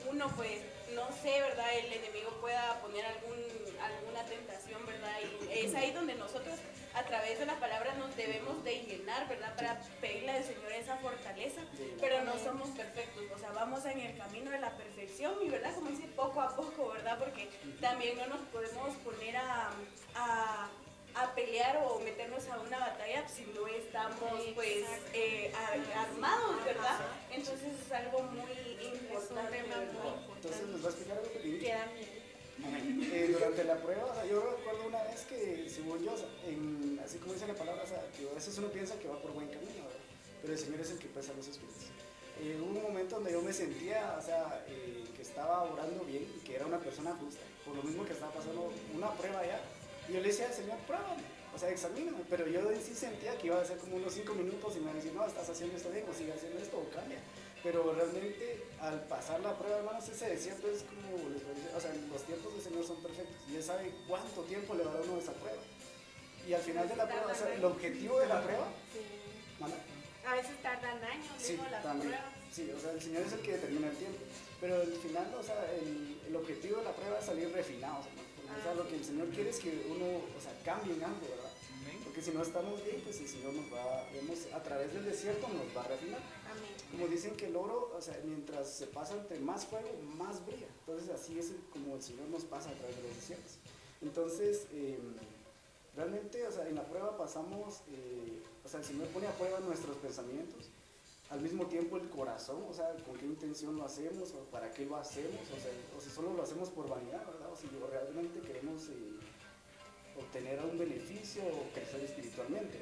uno, 0.09 0.27
pues, 0.35 0.61
no 0.95 1.07
sé, 1.21 1.41
¿verdad? 1.41 1.67
El 1.77 1.93
enemigo 1.93 2.31
pueda 2.39 2.79
poner 2.81 3.05
algún, 3.05 3.35
alguna 3.81 4.23
tentación, 4.25 4.85
¿verdad? 4.85 5.19
Y 5.21 5.59
es 5.59 5.75
ahí 5.75 5.91
donde 5.91 6.15
nosotros, 6.15 6.55
a 6.97 7.03
través 7.05 7.37
de 7.39 7.45
la 7.45 7.59
palabra, 7.59 7.93
nos 7.95 8.15
debemos 8.15 8.63
de 8.63 8.79
llenar, 8.79 9.27
¿verdad? 9.27 9.55
Para 9.55 9.79
pedirle 10.01 10.31
al 10.31 10.43
Señor 10.43 10.71
esa 10.71 10.97
fortaleza, 10.97 11.61
pero 12.01 12.23
no 12.23 12.37
somos 12.39 12.69
perfectos, 12.69 13.23
o 13.35 13.37
sea, 13.37 13.51
vamos 13.51 13.85
en 13.85 13.99
el 13.99 14.17
camino 14.17 14.49
de 14.49 14.59
la 14.59 14.71
perfección 14.75 15.33
y, 15.43 15.49
¿verdad? 15.49 15.75
Como 15.75 15.89
dice, 15.89 16.07
poco 16.15 16.41
a 16.41 16.55
poco, 16.55 16.89
¿verdad? 16.89 17.17
Porque 17.19 17.49
también 17.79 18.17
no 18.17 18.27
nos 18.27 18.41
podemos 18.47 18.95
poner 18.97 19.37
a, 19.37 19.69
a, 20.15 20.69
a 21.15 21.35
pelear 21.35 21.77
o 21.85 21.99
meternos 21.99 22.47
a 22.47 22.59
una 22.59 22.79
batalla 22.79 23.27
si 23.27 23.43
no 23.55 23.67
estamos, 23.67 24.41
pues, 24.55 24.85
eh, 25.13 25.53
armados, 25.95 26.63
¿verdad? 26.65 26.99
Entonces 27.31 27.73
es 27.85 27.91
algo 27.91 28.23
muy 28.23 28.85
importante, 28.85 29.59
Entonces 29.59 30.61
importante. 30.61 30.77
voy 30.77 30.85
a 30.85 30.89
explicar 30.89 31.17
algo 31.17 31.29
pequeñito. 31.31 31.65
Eh, 32.69 33.29
durante 33.31 33.63
la 33.63 33.75
prueba, 33.77 34.05
o 34.05 34.13
sea, 34.13 34.25
yo 34.25 34.41
recuerdo 34.57 34.87
una 34.87 35.03
vez 35.03 35.25
que, 35.25 35.69
según 35.69 36.03
yo, 36.03 36.13
así 37.03 37.17
como 37.17 37.33
dice 37.33 37.47
la 37.47 37.53
palabra, 37.53 37.83
o 37.83 37.87
sea, 37.87 38.03
que 38.17 38.29
a 38.29 38.33
veces 38.33 38.57
uno 38.57 38.67
piensa 38.67 38.99
que 38.99 39.07
va 39.07 39.21
por 39.21 39.31
buen 39.31 39.47
camino, 39.47 39.85
¿verdad? 39.85 40.07
pero 40.41 40.53
el 40.53 40.59
Señor 40.59 40.79
es 40.81 40.91
el 40.91 40.99
que 40.99 41.07
pesa 41.07 41.33
los 41.35 41.47
espíritus. 41.47 41.91
Eh, 42.39 42.59
hubo 42.61 42.77
un 42.77 42.83
momento 42.83 43.15
donde 43.15 43.31
yo 43.31 43.41
me 43.41 43.51
sentía, 43.51 44.15
o 44.17 44.21
sea, 44.21 44.63
eh, 44.67 45.03
que 45.15 45.21
estaba 45.21 45.63
orando 45.63 46.03
bien 46.05 46.23
y 46.37 46.39
que 46.45 46.55
era 46.55 46.65
una 46.65 46.79
persona 46.79 47.15
justa, 47.19 47.41
por 47.65 47.75
lo 47.75 47.83
mismo 47.83 48.05
que 48.05 48.13
estaba 48.13 48.31
pasando 48.31 48.71
una 48.93 49.11
prueba 49.13 49.45
ya. 49.45 49.59
Y 50.07 50.13
yo 50.13 50.21
le 50.21 50.27
decía 50.27 50.47
al 50.47 50.53
Señor, 50.53 50.77
pruébame, 50.85 51.23
o 51.53 51.57
sea, 51.57 51.69
examíname, 51.69 52.19
pero 52.29 52.47
yo 52.47 52.61
sí 52.79 52.93
sentía 52.93 53.37
que 53.37 53.47
iba 53.47 53.59
a 53.59 53.65
ser 53.65 53.77
como 53.77 53.95
unos 53.95 54.13
cinco 54.13 54.35
minutos 54.35 54.75
y 54.75 54.79
me 54.79 54.83
iba 54.83 54.91
a 54.91 54.95
decir, 54.95 55.13
no, 55.13 55.25
estás 55.25 55.49
haciendo 55.49 55.75
esto 55.75 55.89
bien, 55.89 56.05
o 56.07 56.13
sigue 56.13 56.31
haciendo 56.31 56.59
esto, 56.59 56.77
o 56.77 56.87
cambia. 56.93 57.17
Pero 57.63 57.93
realmente 57.93 58.63
al 58.79 59.01
pasar 59.07 59.39
la 59.41 59.57
prueba, 59.57 59.77
hermanos, 59.79 60.07
ese 60.07 60.29
desierto 60.29 60.69
es 60.69 60.83
como, 60.83 61.29
les 61.29 61.45
decir, 61.45 61.69
o 61.75 61.79
sea, 61.81 61.91
los 61.93 62.23
tiempos 62.23 62.53
del 62.53 62.61
Señor 62.63 62.85
son 62.85 63.01
perfectos 63.01 63.35
y 63.49 63.55
Él 63.55 63.63
sabe 63.63 63.91
cuánto 64.07 64.43
tiempo 64.43 64.75
le 64.75 64.83
va 64.83 64.91
a 64.91 64.93
dar 64.95 65.03
uno 65.03 65.19
esa 65.19 65.33
prueba. 65.33 65.61
Y 66.47 66.53
al 66.53 66.61
final 66.61 66.87
de 66.87 66.95
la 66.95 67.07
prueba, 67.07 67.27
o 67.31 67.35
sea, 67.35 67.53
el 67.53 67.65
objetivo 67.65 68.19
de 68.19 68.27
la 68.27 68.41
prueba, 68.41 68.67
Sí. 68.93 69.63
A 70.27 70.35
veces 70.35 70.61
tardan 70.61 71.01
años, 71.03 71.25
Sí, 71.39 71.53
digo, 71.53 71.63
las 71.71 71.81
también. 71.83 72.09
pruebas. 72.11 72.31
Sí, 72.53 72.69
o 72.71 72.79
sea, 72.79 72.91
el 72.91 73.01
Señor 73.01 73.23
es 73.23 73.33
el 73.33 73.39
que 73.41 73.53
determina 73.53 73.87
el 73.89 73.95
tiempo. 73.97 74.19
Pero 74.61 74.75
al 74.75 74.87
final, 74.93 75.33
o 75.39 75.43
sea, 75.43 75.71
el, 75.81 76.19
el 76.27 76.35
objetivo 76.35 76.77
de 76.77 76.83
la 76.83 76.91
prueba 76.91 77.17
es 77.19 77.25
salir 77.25 77.51
refinados, 77.51 78.05
o 78.05 78.63
sea, 78.63 78.73
lo 78.75 78.87
que 78.87 78.95
el 78.95 79.03
Señor 79.05 79.27
quiere 79.29 79.49
es 79.49 79.59
que 79.59 79.69
uno, 79.89 80.05
o 80.05 80.41
sea, 80.41 80.53
cambie 80.63 80.93
en 80.95 81.03
algo, 81.03 81.21
¿verdad? 81.27 81.46
Porque 82.17 82.31
si 82.31 82.35
no 82.35 82.41
estamos 82.41 82.83
bien, 82.83 82.99
pues 83.03 83.19
el 83.19 83.27
Señor 83.27 83.53
nos 83.53 83.71
va, 83.71 84.01
a 84.57 84.63
través 84.63 84.91
del 84.91 85.05
desierto 85.05 85.47
nos 85.49 85.69
va 85.77 85.85
a 85.85 85.87
refinar. 85.87 86.19
Amén. 86.49 86.73
Como 86.89 87.07
dicen 87.07 87.35
que 87.35 87.45
el 87.45 87.55
oro, 87.55 87.93
o 87.95 88.01
sea, 88.01 88.19
mientras 88.25 88.71
se 88.71 88.87
pasa 88.87 89.13
entre 89.13 89.39
más 89.39 89.67
fuego, 89.67 89.87
más 90.17 90.43
brilla. 90.43 90.65
Entonces 90.79 91.11
así 91.13 91.37
es 91.37 91.53
como 91.71 91.93
el 91.93 92.01
Señor 92.01 92.27
nos 92.29 92.43
pasa 92.45 92.71
a 92.71 92.73
través 92.73 92.95
de 92.95 93.03
los 93.03 93.15
desiertos. 93.17 93.57
Entonces, 94.01 94.65
eh, 94.71 94.97
realmente, 95.95 96.47
o 96.47 96.51
sea, 96.51 96.67
en 96.67 96.73
la 96.73 96.85
prueba 96.85 97.15
pasamos, 97.19 97.81
eh, 97.91 98.41
o 98.65 98.67
sea, 98.67 98.79
el 98.79 98.85
Señor 98.87 99.09
pone 99.09 99.27
a 99.27 99.33
prueba 99.33 99.59
nuestros 99.59 99.95
pensamientos, 99.97 100.71
al 101.29 101.41
mismo 101.41 101.67
tiempo 101.67 101.97
el 101.97 102.09
corazón, 102.09 102.63
o 102.67 102.73
sea, 102.73 102.95
con 103.05 103.15
qué 103.17 103.27
intención 103.27 103.75
lo 103.75 103.85
hacemos, 103.85 104.31
o 104.31 104.39
para 104.49 104.73
qué 104.73 104.87
lo 104.87 104.95
hacemos, 104.95 105.41
o 105.55 105.61
sea, 105.61 105.71
o 105.95 106.01
si 106.01 106.09
solo 106.09 106.33
lo 106.33 106.41
hacemos 106.41 106.69
por 106.69 106.89
vanidad, 106.89 107.23
¿verdad? 107.27 107.53
O 107.53 107.55
si 107.55 107.67
realmente 107.91 108.39
queremos 108.39 108.89
eh, 108.89 109.16
obtener 110.37 110.59
algún 110.59 110.77
beneficio 110.77 111.41
o 111.45 111.73
crecer 111.73 112.03
espiritualmente. 112.03 112.77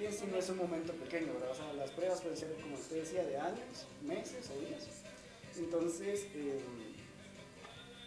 Y 0.00 0.04
en 0.06 0.12
sí 0.12 0.26
no 0.30 0.38
es 0.38 0.48
un 0.48 0.58
momento 0.58 0.92
pequeño, 0.94 1.34
¿verdad? 1.34 1.54
Las 1.76 1.90
pruebas 1.90 2.20
pueden 2.20 2.36
ser, 2.36 2.54
como 2.60 2.74
usted 2.76 3.02
decía, 3.02 3.24
de 3.24 3.36
años, 3.38 3.86
meses 4.02 4.50
o 4.50 4.60
días. 4.60 4.84
Entonces, 5.56 6.26
eh, 6.34 6.60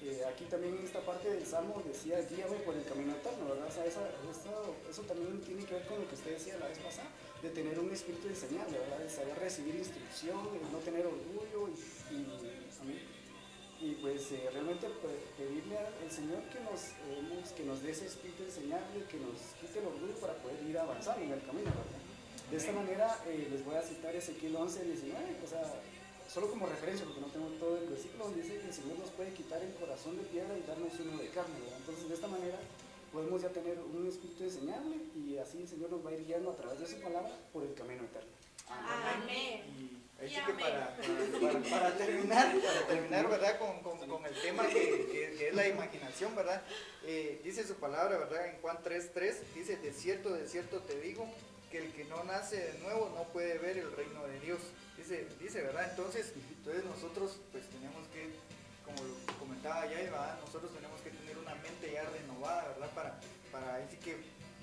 eh, 0.04 0.22
aquí 0.28 0.46
también 0.46 0.76
en 0.78 0.84
esta 0.86 1.00
parte 1.02 1.30
del 1.30 1.46
Salmo 1.46 1.82
decía, 1.86 2.20
guíame 2.30 2.58
por 2.66 2.76
el 2.76 2.84
camino 2.84 3.14
eterno, 3.14 3.46
¿verdad? 3.50 3.68
O 3.68 3.72
sea, 3.72 3.86
esa- 3.86 4.10
eso 4.90 5.02
también 5.04 5.40
tiene 5.42 5.64
que 5.66 5.76
ver 5.76 5.88
con 5.88 6.00
lo 6.02 6.08
que 6.08 6.16
usted 6.16 6.32
decía 6.32 6.58
la 6.58 6.68
vez 6.68 6.78
pasada, 6.80 7.08
de 7.42 7.50
tener 7.52 7.80
un 7.80 7.92
espíritu 7.92 8.28
de 8.28 8.36
¿verdad? 8.80 9.00
De 9.00 9.10
saber 9.10 9.38
recibir 9.40 9.76
instrucción, 9.76 10.44
de 10.54 10.60
no 10.72 10.78
tener 10.80 11.06
orgullo 11.06 11.70
y. 11.70 12.16
Y 13.80 13.94
pues 14.02 14.32
eh, 14.32 14.50
realmente 14.52 14.88
pues, 15.02 15.14
pedirle 15.38 15.78
al 15.78 16.10
Señor 16.10 16.42
que 16.50 16.60
nos, 16.66 16.98
eh, 17.06 17.54
que 17.56 17.64
nos 17.64 17.82
dé 17.84 17.92
ese 17.92 18.08
espíritu 18.08 18.44
y 18.44 19.02
que 19.06 19.18
nos 19.22 19.38
quite 19.62 19.80
el 19.80 19.86
orgullo 19.86 20.16
para 20.20 20.34
poder 20.42 20.58
ir 20.64 20.78
avanzando 20.78 21.24
en 21.24 21.34
el 21.34 21.42
camino, 21.46 21.70
¿verdad? 21.70 22.02
De 22.50 22.58
esta 22.58 22.72
manera 22.72 23.20
eh, 23.28 23.48
les 23.52 23.64
voy 23.64 23.76
a 23.76 23.82
citar 23.82 24.16
Ezequiel 24.16 24.56
11, 24.56 24.84
19, 24.86 25.38
o 25.44 25.48
sea, 25.48 25.62
solo 26.28 26.50
como 26.50 26.66
referencia, 26.66 27.06
porque 27.06 27.22
no 27.22 27.28
tengo 27.28 27.48
todo 27.60 27.78
el 27.78 27.90
versículo, 27.90 28.26
donde 28.26 28.42
dice 28.42 28.60
que 28.60 28.68
el 28.68 28.74
Señor 28.74 28.98
nos 28.98 29.10
puede 29.12 29.34
quitar 29.34 29.62
el 29.62 29.74
corazón 29.76 30.18
de 30.18 30.24
piedra 30.24 30.58
y 30.58 30.66
darnos 30.66 30.94
uno 31.00 31.22
de 31.22 31.30
carne, 31.30 31.60
¿verdad? 31.60 31.78
Entonces, 31.78 32.08
de 32.08 32.16
esta 32.16 32.28
manera 32.28 32.58
podemos 33.12 33.42
ya 33.42 33.50
tener 33.50 33.78
un 33.80 34.08
espíritu 34.08 34.44
enseñable 34.44 34.98
y 35.16 35.38
así 35.38 35.62
el 35.62 35.68
Señor 35.68 35.92
nos 35.92 36.06
va 36.06 36.10
a 36.10 36.14
ir 36.14 36.26
guiando 36.26 36.52
a 36.52 36.56
través 36.56 36.80
de 36.80 36.88
su 36.88 37.02
palabra 37.02 37.38
por 37.54 37.64
el 37.64 37.74
camino 37.74 38.04
eterno. 38.04 38.32
Amén. 38.70 39.64
Y 39.77 39.77
ahí 40.20 40.28
Y 40.28 40.30
sí 40.30 40.41
que 40.45 40.53
para, 40.53 40.95
para- 40.97 41.70
para 41.70 41.97
terminar, 41.97 42.55
para 42.61 42.88
terminar, 42.88 43.30
¿verdad? 43.30 43.59
Con, 43.59 43.80
con- 43.82 44.07
con 44.07 44.26
el 44.26 44.41
tema 44.41 44.68
que, 44.68 44.74
que- 45.11 45.36
que 45.38 45.47
es 45.49 45.55
la 45.55 45.68
imaginación, 45.68 46.36
¿verdad? 46.36 46.61
Eh, 47.05 47.41
dice 47.43 47.65
su 47.65 47.76
palabra, 47.76 48.18
¿verdad? 48.18 48.47
En 48.47 48.61
Juan 48.61 48.78
3.3, 48.84 49.36
dice, 49.53 49.78
de 49.78 49.93
cierto, 49.93 50.30
de 50.34 50.47
cierto 50.47 50.80
te 50.82 50.99
digo, 50.99 51.28
que 51.72 51.80
el 51.80 51.91
que 51.93 52.05
no 52.05 52.24
nace 52.24 52.55
de 52.57 52.80
nuevo 52.80 53.11
no 53.15 53.24
puede 53.34 53.57
ver 53.57 53.78
el 53.78 53.91
reino 53.91 54.26
de 54.26 54.39
Dios. 54.39 54.59
Dice, 54.95 55.28
dice 55.39 55.61
¿verdad? 55.61 55.89
Entonces, 55.89 56.32
entonces 56.57 56.84
nosotros 56.86 57.38
pues 57.51 57.68
tenemos 57.70 58.07
que, 58.07 58.32
como 58.86 59.03
lo 59.07 59.38
comentaba 59.38 59.86
ya, 59.86 59.97
¿verdad? 60.01 60.39
Nosotros 60.45 60.74
tenemos 60.74 60.99
que 61.01 61.09
tener 61.11 61.38
una 61.38 61.53
mente 61.55 61.91
ya 61.91 62.03
renovada, 62.09 62.70
¿verdad? 62.70 62.89
Para, 62.95 63.20
para 63.51 63.76
ahí 63.76 63.88
sí 63.91 63.97
que 63.97 64.15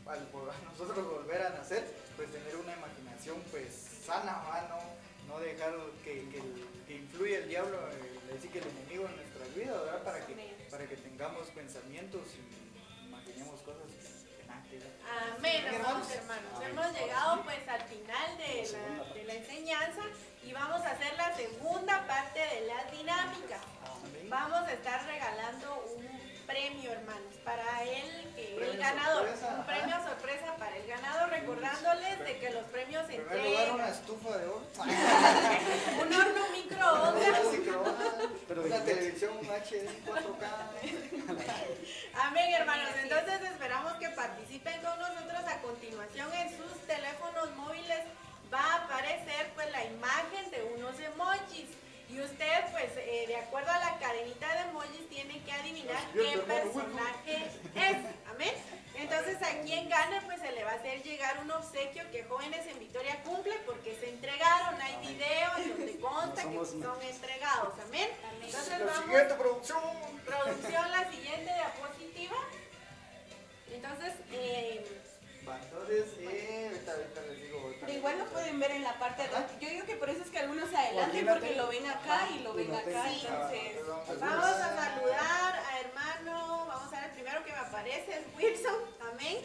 al 0.07 0.27
nosotros 0.73 1.07
volver 1.07 1.43
a 1.43 1.51
nacer, 1.51 1.85
pues 2.17 2.31
tener 2.33 2.57
una 2.57 2.73
imaginación 2.75 3.37
pues 3.51 3.69
sana, 4.05 4.43
¿verdad? 4.45 4.69
No, 4.71 4.81
no 5.35 5.41
dejar 5.41 5.75
que, 6.05 6.29
que, 6.31 6.43
que 6.87 6.95
influya 6.95 7.39
el 7.39 7.49
diablo, 7.49 7.79
el, 7.91 8.39
así 8.39 8.49
que 8.49 8.59
el 8.59 8.69
enemigo 8.69 9.07
en 9.07 9.17
nuestras 9.17 9.55
vidas, 9.55 9.85
¿verdad? 9.85 10.03
Para 10.05 10.27
que, 10.27 10.35
para 10.71 10.87
que 10.87 10.97
tengamos 10.97 11.49
pensamientos 11.49 12.23
y 12.39 13.07
imaginemos 13.09 13.61
cosas 13.63 13.91
que 14.39 14.47
nada 14.47 14.63
que. 14.71 14.79
Amén, 15.37 15.65
hermanos. 15.67 16.11
hermanos. 16.11 16.53
Amén. 16.55 16.71
Hemos 16.71 16.93
llegado 16.93 17.43
pues 17.43 17.69
al 17.69 17.83
final 17.83 18.39
de 18.39 18.69
la, 18.73 19.15
de 19.15 19.25
la 19.25 19.35
enseñanza 19.35 20.03
y 20.45 20.53
vamos 20.53 20.81
a 20.83 20.91
hacer 20.91 21.17
la 21.17 21.37
segunda 21.37 22.07
parte 22.07 22.39
de 22.39 22.67
las 22.67 22.91
dinámicas. 22.93 23.61
Amén. 23.83 24.31
Vamos 24.31 24.69
a 24.69 24.73
estar 24.73 25.05
regalando 25.05 25.95
un 25.97 26.04
premio, 26.47 26.93
hermanos, 26.93 27.35
para 27.45 27.83
el, 27.85 28.35
que, 28.35 28.57
el 28.71 28.77
ganador. 28.79 29.27
sorpresa, 29.29 29.47
un 29.49 29.55
ajá. 29.61 29.67
premio 29.67 29.97
sorpresa 30.09 30.57
para 30.59 30.77
el 30.77 30.87
ganador, 30.87 31.31
recordándoles 31.31 32.19
de 32.21 32.39
que 32.39 32.51
los 32.51 32.65
premios 32.67 33.07
se 33.07 33.17
En 33.17 33.25
primer 33.25 33.45
lugar, 33.45 33.73
una 33.73 33.89
entregan. 33.89 33.93
estufa 33.93 34.39
de 34.39 34.47
oro. 34.47 34.63
Un 36.03 36.13
horno 36.15 36.49
microondas. 36.53 37.41
Pero 38.49 38.63
de 38.63 38.69
una 38.69 38.85
televisión 38.85 39.33
HD 39.39 39.89
4K. 40.07 40.45
Amén, 42.15 42.55
hermanos. 42.55 42.91
Entonces 43.03 43.41
esperamos 43.43 43.93
que 43.95 44.09
participen 44.11 44.81
con 44.83 44.99
nosotros. 44.99 45.41
A 45.47 45.61
continuación, 45.61 46.33
en 46.35 46.49
sus 46.57 46.73
teléfonos 46.87 47.55
móviles 47.57 48.01
va 48.53 48.61
a 48.61 48.75
aparecer 48.85 49.51
pues 49.55 49.71
la 49.73 49.85
imagen 49.85 50.51
de 50.51 50.63
unos 50.77 50.99
emojis. 51.01 51.69
Y 52.15 52.21
usted, 52.21 52.71
pues, 52.71 52.93
eh, 52.97 53.25
de 53.27 53.37
acuerdo 53.37 53.73
a 53.73 53.79
la 53.81 53.99
cadenita 53.99 54.47
de 54.55 54.61
emojis, 54.71 55.09
tiene 55.09 55.43
que 55.43 55.51
adivinar 55.53 56.01
qué 56.13 56.39
personaje 56.39 57.51
es. 57.75 57.97
Amén. 58.31 58.55
Entonces, 58.95 59.43
a 59.43 59.61
quien 59.63 59.89
gane, 59.89 60.21
pues 60.23 60.41
se 60.41 60.53
le 60.53 60.63
va 60.63 60.71
a 60.71 60.75
hacer 60.75 61.03
llegar 61.03 61.41
un 61.41 61.51
obsequio 61.51 62.05
que 62.13 62.23
jóvenes 62.25 62.65
en 62.69 62.79
Victoria 62.79 63.21
cumple 63.25 63.55
porque 63.67 63.97
se 63.99 64.11
entregaron. 64.11 64.81
Hay 64.81 64.97
video 65.09 65.57
en 65.59 65.69
donde 65.77 65.99
consta 65.99 66.43
que 66.49 66.55
son 66.65 67.03
entregados. 67.03 67.75
Amén. 67.85 68.09
Entonces, 68.45 68.79
La 68.79 68.87
vamos. 68.87 69.05
siguiente 69.05 69.35
producción. 69.35 69.83
Producción, 70.25 70.91
la 70.93 71.11
siguiente 71.11 71.53
diapositiva. 71.53 72.37
Entonces, 73.73 74.13
eh, 74.31 74.87
Va, 75.49 75.59
entonces, 75.63 76.05
eh, 76.21 76.71
ahorita, 76.73 76.93
ahorita 76.93 77.21
les 77.23 77.43
digo. 77.43 77.61
ahorita 77.61 77.87
Pero 77.87 77.99
igual 77.99 78.19
lo 78.19 78.25
pueden 78.27 78.59
ver 78.61 78.71
en 78.73 78.83
la 78.83 78.99
parte 78.99 79.23
de 79.23 79.29
atrás. 79.29 79.45
Yo 79.61 79.69
digo 79.69 79.85
que 79.87 79.97
por 79.97 80.09
eso 80.11 80.23
es 80.23 80.31
que 80.31 80.39
algunos 80.39 80.71
se 80.71 80.77
adelantan 80.77 81.27
porque 81.27 81.49
tengo. 81.49 81.63
lo 81.63 81.69
ven 81.69 81.87
acá 81.87 82.29
y 82.35 82.39
lo 82.41 82.55
ven 82.55 82.75
acá. 82.75 83.11
Entonces, 83.13 83.77
Ah, 83.87 84.17
vamos 84.21 84.45
a 84.47 84.77
saludar 84.77 85.55
a 85.71 85.81
hermano, 85.81 86.67
vamos 86.67 86.93
a 86.93 86.97
ver 87.01 87.05
el 87.05 87.11
primero 87.13 87.45
que 87.45 87.53
me 87.53 87.59
aparece, 87.59 88.13
es 88.19 88.25
Wilson, 88.37 88.75
amén. 89.13 89.39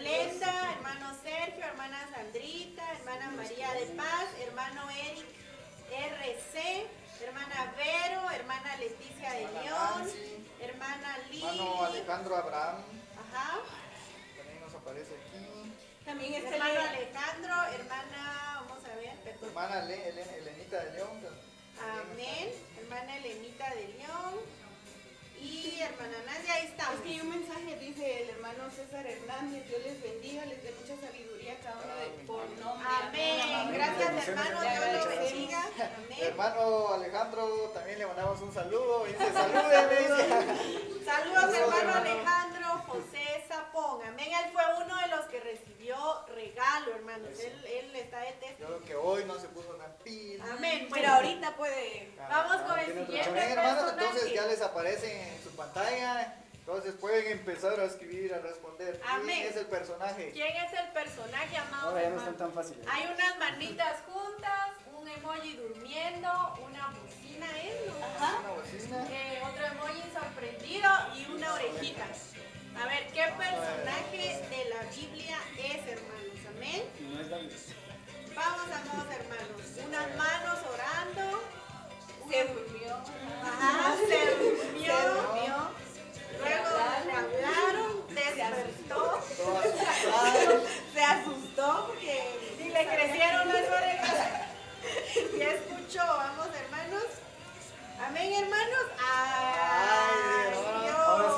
Lenda, 0.00 0.72
hermano 0.74 1.16
Sergio, 1.22 1.64
hermana 1.64 2.08
Sandrita, 2.14 2.92
hermana 2.92 3.30
María 3.30 3.72
de 3.72 3.86
Paz, 3.96 4.26
hermano 4.46 4.82
Eric 4.90 5.24
RC, 5.90 6.86
hermana 7.24 7.74
Vero, 7.76 8.30
hermana 8.30 8.76
Leticia 8.76 9.32
de 9.32 9.40
León, 9.48 10.10
hermana 10.60 11.18
Lili, 11.30 11.42
Hermano 11.42 11.84
Alejandro 11.84 12.36
Abraham. 12.36 12.84
ajá, 13.16 13.58
También 14.36 14.60
nos 14.60 14.74
aparece. 14.74 15.16
También 16.08 16.32
está 16.32 16.54
hermano 16.56 16.80
Alejandro, 16.80 17.54
hermana, 17.74 18.64
vamos 18.66 18.82
a 18.82 18.96
ver, 18.96 19.14
perdón. 19.24 19.48
Hermana 19.50 19.84
Elenita 19.84 20.84
de 20.84 20.92
León. 20.92 21.20
Amén. 21.78 22.48
Hermana 22.80 23.16
Elenita 23.18 23.74
de 23.74 23.88
León. 23.88 24.34
Y 25.40 25.80
hermana 25.80 26.18
Nadia, 26.26 26.54
ahí 26.54 26.66
estamos. 26.66 26.94
Es 26.96 27.00
que 27.02 27.08
hay 27.10 27.20
un 27.20 27.30
mensaje, 27.30 27.76
dice 27.78 28.22
el 28.22 28.30
hermano 28.30 28.70
César 28.74 29.06
Hernández, 29.06 29.68
Dios 29.68 29.82
les 29.82 30.02
bendiga, 30.02 30.44
les 30.46 30.62
dé 30.62 30.72
mucha 30.72 31.00
sabiduría 31.06 31.52
a 31.52 31.56
cada 31.56 31.76
uno 31.84 31.94
de, 31.96 32.24
por 32.26 32.48
nombre. 32.58 32.88
Amén. 33.02 33.72
Gracias, 33.72 34.28
hermano. 34.28 34.60
Dios 34.60 35.04
lo 35.04 35.08
bendiga. 35.08 35.62
Amén. 35.96 36.18
Hermano 36.20 36.94
Alejandro, 36.94 37.70
también 37.74 37.98
le 37.98 38.06
mandamos 38.06 38.40
un 38.40 38.52
saludo. 38.52 39.04
Dice, 39.04 39.32
salúdeme. 39.32 40.98
Saludos, 41.04 41.54
hermano 41.54 41.94
Alejandro 41.94 42.68
José 42.86 43.44
Zapón. 43.48 44.06
Amén. 44.06 44.28
Él 44.28 44.52
fue 44.52 44.62
uno 44.84 44.96
de 44.96 45.08
los 45.08 45.26
que 45.26 45.40
recibió 45.40 45.96
regalo, 46.34 46.94
hermanos. 46.94 47.38
Él, 47.38 47.64
él 47.64 47.96
está 47.96 48.20
de 48.20 48.32
testigo. 48.32 48.68
Yo 48.68 48.78
creo 48.78 48.84
que 48.84 48.96
hoy 48.96 49.24
no 49.24 49.38
se 49.38 49.48
puso 49.48 49.74
una 49.74 49.88
pila. 50.04 50.44
Amén. 50.52 50.88
Pero 50.92 51.08
ahorita 51.08 51.56
puede. 51.56 52.12
Vamos 52.28 52.56
con 52.62 52.78
el 52.78 52.86
tiene 52.86 53.00
otro 53.00 53.14
siguiente 53.14 53.30
Amén, 53.30 53.58
hermanos, 53.58 53.92
entonces 53.92 54.32
ya 54.32 54.46
les 54.46 54.60
aparece 54.60 55.27
en 55.28 55.42
su 55.42 55.50
pantalla. 55.50 56.34
Entonces 56.68 56.94
pueden 57.00 57.32
empezar 57.32 57.80
a 57.80 57.84
escribir, 57.84 58.34
a 58.34 58.40
responder. 58.40 59.00
Amén. 59.06 59.36
¿Quién 59.38 59.48
es 59.48 59.56
el 59.56 59.66
personaje? 59.66 60.30
¿Quién 60.32 60.54
es 60.54 60.72
el 60.74 60.88
personaje, 60.92 61.56
amado 61.56 61.88
Ahora 61.88 62.02
ya 62.02 62.10
no 62.10 62.18
están 62.18 62.36
tan 62.36 62.52
fáciles. 62.52 62.86
Hay 62.90 63.04
unas 63.06 63.38
manitas 63.38 64.02
juntas, 64.06 64.70
un 64.92 65.08
emoji 65.08 65.56
durmiendo, 65.56 66.28
una 66.66 66.88
bocina, 66.88 67.46
¿eh? 67.56 67.88
¿No? 67.88 68.04
Ajá. 68.04 68.40
Una 68.40 68.50
bocina. 68.50 69.06
Eh, 69.10 69.40
otro 69.50 69.64
emoji 69.64 70.02
sorprendido 70.12 70.90
y 71.16 71.32
una 71.32 71.54
orejita. 71.54 72.04
A 72.76 72.86
ver, 72.86 73.06
¿qué 73.14 73.24
personaje 73.38 74.46
de 74.50 74.68
la 74.68 74.82
Biblia 74.94 75.38
es, 75.56 75.86
hermanos? 75.86 76.38
Amén. 76.54 76.82
No 77.00 77.20
es 77.20 77.30
David. 77.30 77.50
Vamos, 78.34 78.66
amados 78.70 79.14
hermanos. 79.14 79.86
Unas 79.86 80.16
manos 80.16 80.58
orando. 80.72 81.42
Se 82.30 82.44
durmió. 82.44 82.94
Ajá, 83.42 83.96
se 84.06 84.34
durmió. 84.36 84.67
Durmió. 84.92 85.56
Luego 86.38 86.68
le 87.06 87.12
hablaron, 87.12 88.06
despertó. 88.14 89.20
Se 90.94 91.02
asustó 91.04 91.86
porque. 91.88 92.38
Y 92.60 92.68
le 92.68 92.86
crecieron 92.86 93.48
las 93.48 93.68
orejas. 93.68 94.16
Y 95.36 95.40
escuchó, 95.42 95.98
vamos 96.06 96.46
hermanos. 96.54 97.04
Amén, 98.00 98.32
hermanos. 98.32 98.86
Ay. 98.98 100.54
Ahora 100.96 101.28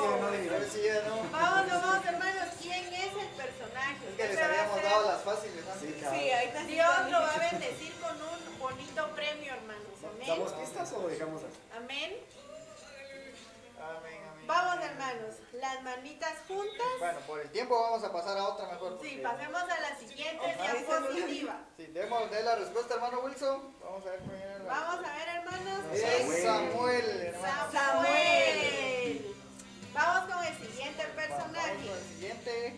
sí, 0.71 0.79
no. 1.07 1.15
Vamos, 1.31 1.69
vamos, 1.69 2.05
hermanos. 2.05 2.47
¿Quién 2.61 2.85
es 2.93 3.11
el 3.13 3.27
personaje? 3.29 4.07
Es 4.09 4.15
que 4.15 4.27
les 4.27 4.41
habíamos 4.41 4.83
dado 4.83 5.07
las 5.07 5.21
fáciles. 5.23 5.65
Sí, 5.79 5.87
Sí, 5.87 5.93
claro. 5.99 6.67
Dios 6.67 7.11
lo 7.11 7.19
va 7.19 7.33
a 7.33 7.37
bendecir 7.51 7.93
con 7.99 8.15
un 8.21 8.59
bonito 8.59 9.07
premio, 9.15 9.53
hermanos. 9.53 9.97
Amén. 10.03 10.27
¿Damos 10.27 10.53
pistas 10.53 10.93
o 10.93 11.07
dejamos 11.07 11.41
así? 11.43 11.57
Amén. 11.75 12.13
Amén, 13.81 14.21
amén. 14.29 14.47
Vamos, 14.47 14.83
hermanos. 14.85 15.35
Las 15.53 15.81
manitas 15.83 16.33
juntas. 16.47 16.87
Bueno, 16.99 17.19
por 17.27 17.39
el 17.41 17.49
tiempo 17.51 17.79
vamos 17.81 18.03
a 18.03 18.11
pasar 18.11 18.37
a 18.37 18.43
otra 18.47 18.67
mejor. 18.67 18.99
Sí, 19.01 19.19
pasemos 19.23 19.61
a 19.61 19.79
la 19.79 19.95
siguiente 19.97 20.45
Ajá. 20.45 20.73
diapositiva. 20.73 21.59
Sí, 21.77 21.85
demos 21.87 22.31
de 22.31 22.43
la 22.43 22.55
respuesta, 22.55 22.93
hermano 22.95 23.19
Wilson. 23.21 23.75
Vamos 23.83 24.05
a 24.05 24.09
ver 24.11 24.19
cómo 24.19 24.31
viene 24.33 24.59
la 24.59 24.63
Vamos 24.65 25.05
a 25.05 25.15
ver, 25.15 25.27
hermanos. 25.29 25.85
Es 25.93 26.43
Samuel, 26.43 27.05
hermano. 27.21 27.71
Samuel. 27.71 29.35
Vamos 29.93 30.33
con 30.33 30.45
el 30.45 30.55
siguiente 30.57 31.03
Vamos 31.03 31.15
personaje. 31.43 31.75
con 31.87 31.97
el 31.97 32.03
siguiente. 32.15 32.75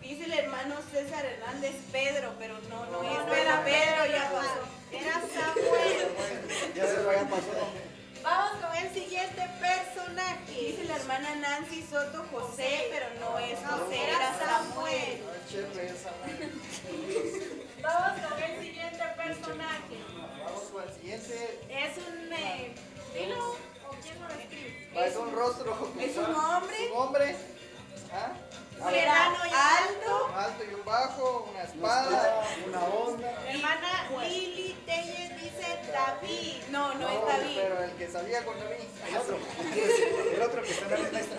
Dice 0.00 0.24
el 0.24 0.32
hermano 0.32 0.76
César 0.90 1.24
Hernández 1.26 1.74
Pedro, 1.92 2.32
pero 2.38 2.58
no, 2.70 2.86
no, 2.86 3.02
No, 3.02 3.20
es. 3.20 3.26
no 3.26 3.34
Era 3.34 3.62
Pedro, 3.62 4.06
ya 4.06 4.30
pasó. 4.32 4.62
Era 4.90 5.12
Samuel. 5.12 6.74
Ya 6.74 6.86
se 6.86 6.96
fue, 6.96 7.14
ya 7.16 7.24
pasó. 7.28 7.68
Vamos 8.22 8.52
con 8.60 8.76
el 8.76 8.92
siguiente 8.92 9.42
personaje. 9.60 10.52
Dice 10.52 10.84
la 10.84 10.96
hermana 10.96 11.34
Nancy 11.36 11.82
Soto 11.82 12.24
José, 12.30 12.88
pero 12.90 13.06
no 13.20 13.38
es 13.38 13.58
José, 13.58 14.04
era 14.04 14.16
era 14.16 14.38
Samuel. 14.38 15.22
Vamos 17.82 18.20
con 18.28 18.42
el 18.42 18.60
siguiente 18.60 19.04
personaje. 19.16 19.96
Vamos 20.44 20.62
con 20.70 20.82
el 20.82 20.92
siguiente. 20.94 21.60
Es 21.68 21.96
un. 21.96 22.32
Eh, 22.32 22.74
¿Dilo? 23.14 23.52
¿O 23.52 23.56
quién 24.02 24.20
lo 24.20 24.28
escribe? 24.28 25.06
Es 25.06 25.16
un 25.16 25.32
rostro. 25.32 25.92
Es 25.98 26.16
un 26.16 26.34
hombre. 26.34 26.76
Un 26.92 26.98
hombre. 26.98 27.36
¿Ah? 28.12 28.32
Hermano, 28.88 29.36
alto. 29.42 30.26
Un 30.32 30.38
alto 30.38 30.64
y 30.64 30.74
un 30.74 30.84
bajo, 30.84 31.48
una 31.50 31.62
espada, 31.62 32.44
una 32.66 32.84
onda. 32.84 33.42
Hermana 33.46 34.08
Lili 34.26 34.72
Telles 34.86 35.36
dice 35.36 35.78
David. 35.92 36.62
No, 36.70 36.94
no, 36.94 37.08
es 37.08 37.26
David. 37.26 37.56
Pero 37.56 37.84
el 37.84 37.92
que 37.92 38.08
salía 38.08 38.44
con 38.44 38.58
David. 38.58 38.76
El 39.06 39.16
otro. 39.16 39.38
El 40.34 40.42
otro 40.42 40.62
que 40.62 40.70
está 40.70 40.84
en 40.96 41.02
la 41.02 41.10
lista. 41.10 41.36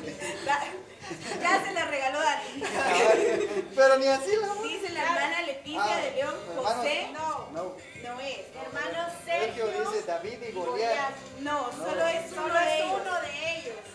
Ya 1.41 1.65
se 1.65 1.73
la 1.73 1.85
regaló 1.85 2.19
Dani. 2.19 2.63
Pero 3.75 3.97
ni 3.97 4.07
así 4.07 4.31
la 4.39 4.61
Dice 4.61 4.89
la 4.93 5.01
hermana 5.01 5.41
Leticia 5.41 5.95
de 5.97 6.11
León 6.11 6.35
ah, 6.35 6.61
José. 6.61 7.09
No. 7.11 7.47
No. 7.51 8.19
es. 8.19 8.39
Hermano 8.55 9.13
Sergio. 9.25 9.65
dice 9.67 10.03
David 10.05 10.37
y 10.47 10.51
Goliat. 10.51 11.15
No, 11.39 11.71
solo 11.71 12.07
es 12.07 12.31
uno 12.31 12.53
de 12.53 13.57
ellos. 13.57 13.90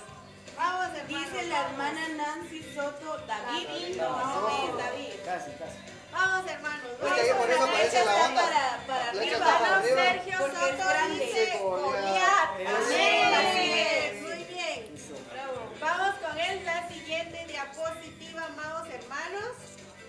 Vamos. 0.56 0.86
Dice 1.08 1.42
la 1.46 1.60
hermana 1.68 2.08
Nancy 2.16 2.62
Soto, 2.74 3.18
David. 3.26 3.66
David, 3.68 3.96
No, 3.96 4.08
no, 4.10 4.76
David. 4.76 5.12
Casi, 5.24 5.50
casi. 5.52 5.76
Vamos, 6.12 6.50
hermanos. 6.50 6.86
Que 7.00 7.20
ahí 7.20 7.30
por 7.36 7.50
eso 7.50 7.60
Vamos, 7.60 7.76
la 7.78 7.82
está 7.84 8.26
onda. 8.26 8.42
para- 8.42 8.86
para 8.86 9.10
arriba. 9.10 9.36
Hermano. 9.36 9.82
Sergio 9.84 10.38
Soto 10.38 11.14
dice 11.14 11.58
Goliat. 11.62 12.50
Amén. 12.66 14.22
Muy 14.22 14.44
bien. 14.44 14.94
Bravo. 15.32 15.72
Vamos 15.80 16.14
con 16.16 16.38
él, 16.40 16.64
la 16.64 16.88
siguiente 16.88 17.44
diapositiva, 17.46 18.46
amados 18.46 18.88
hermanos. 18.88 19.52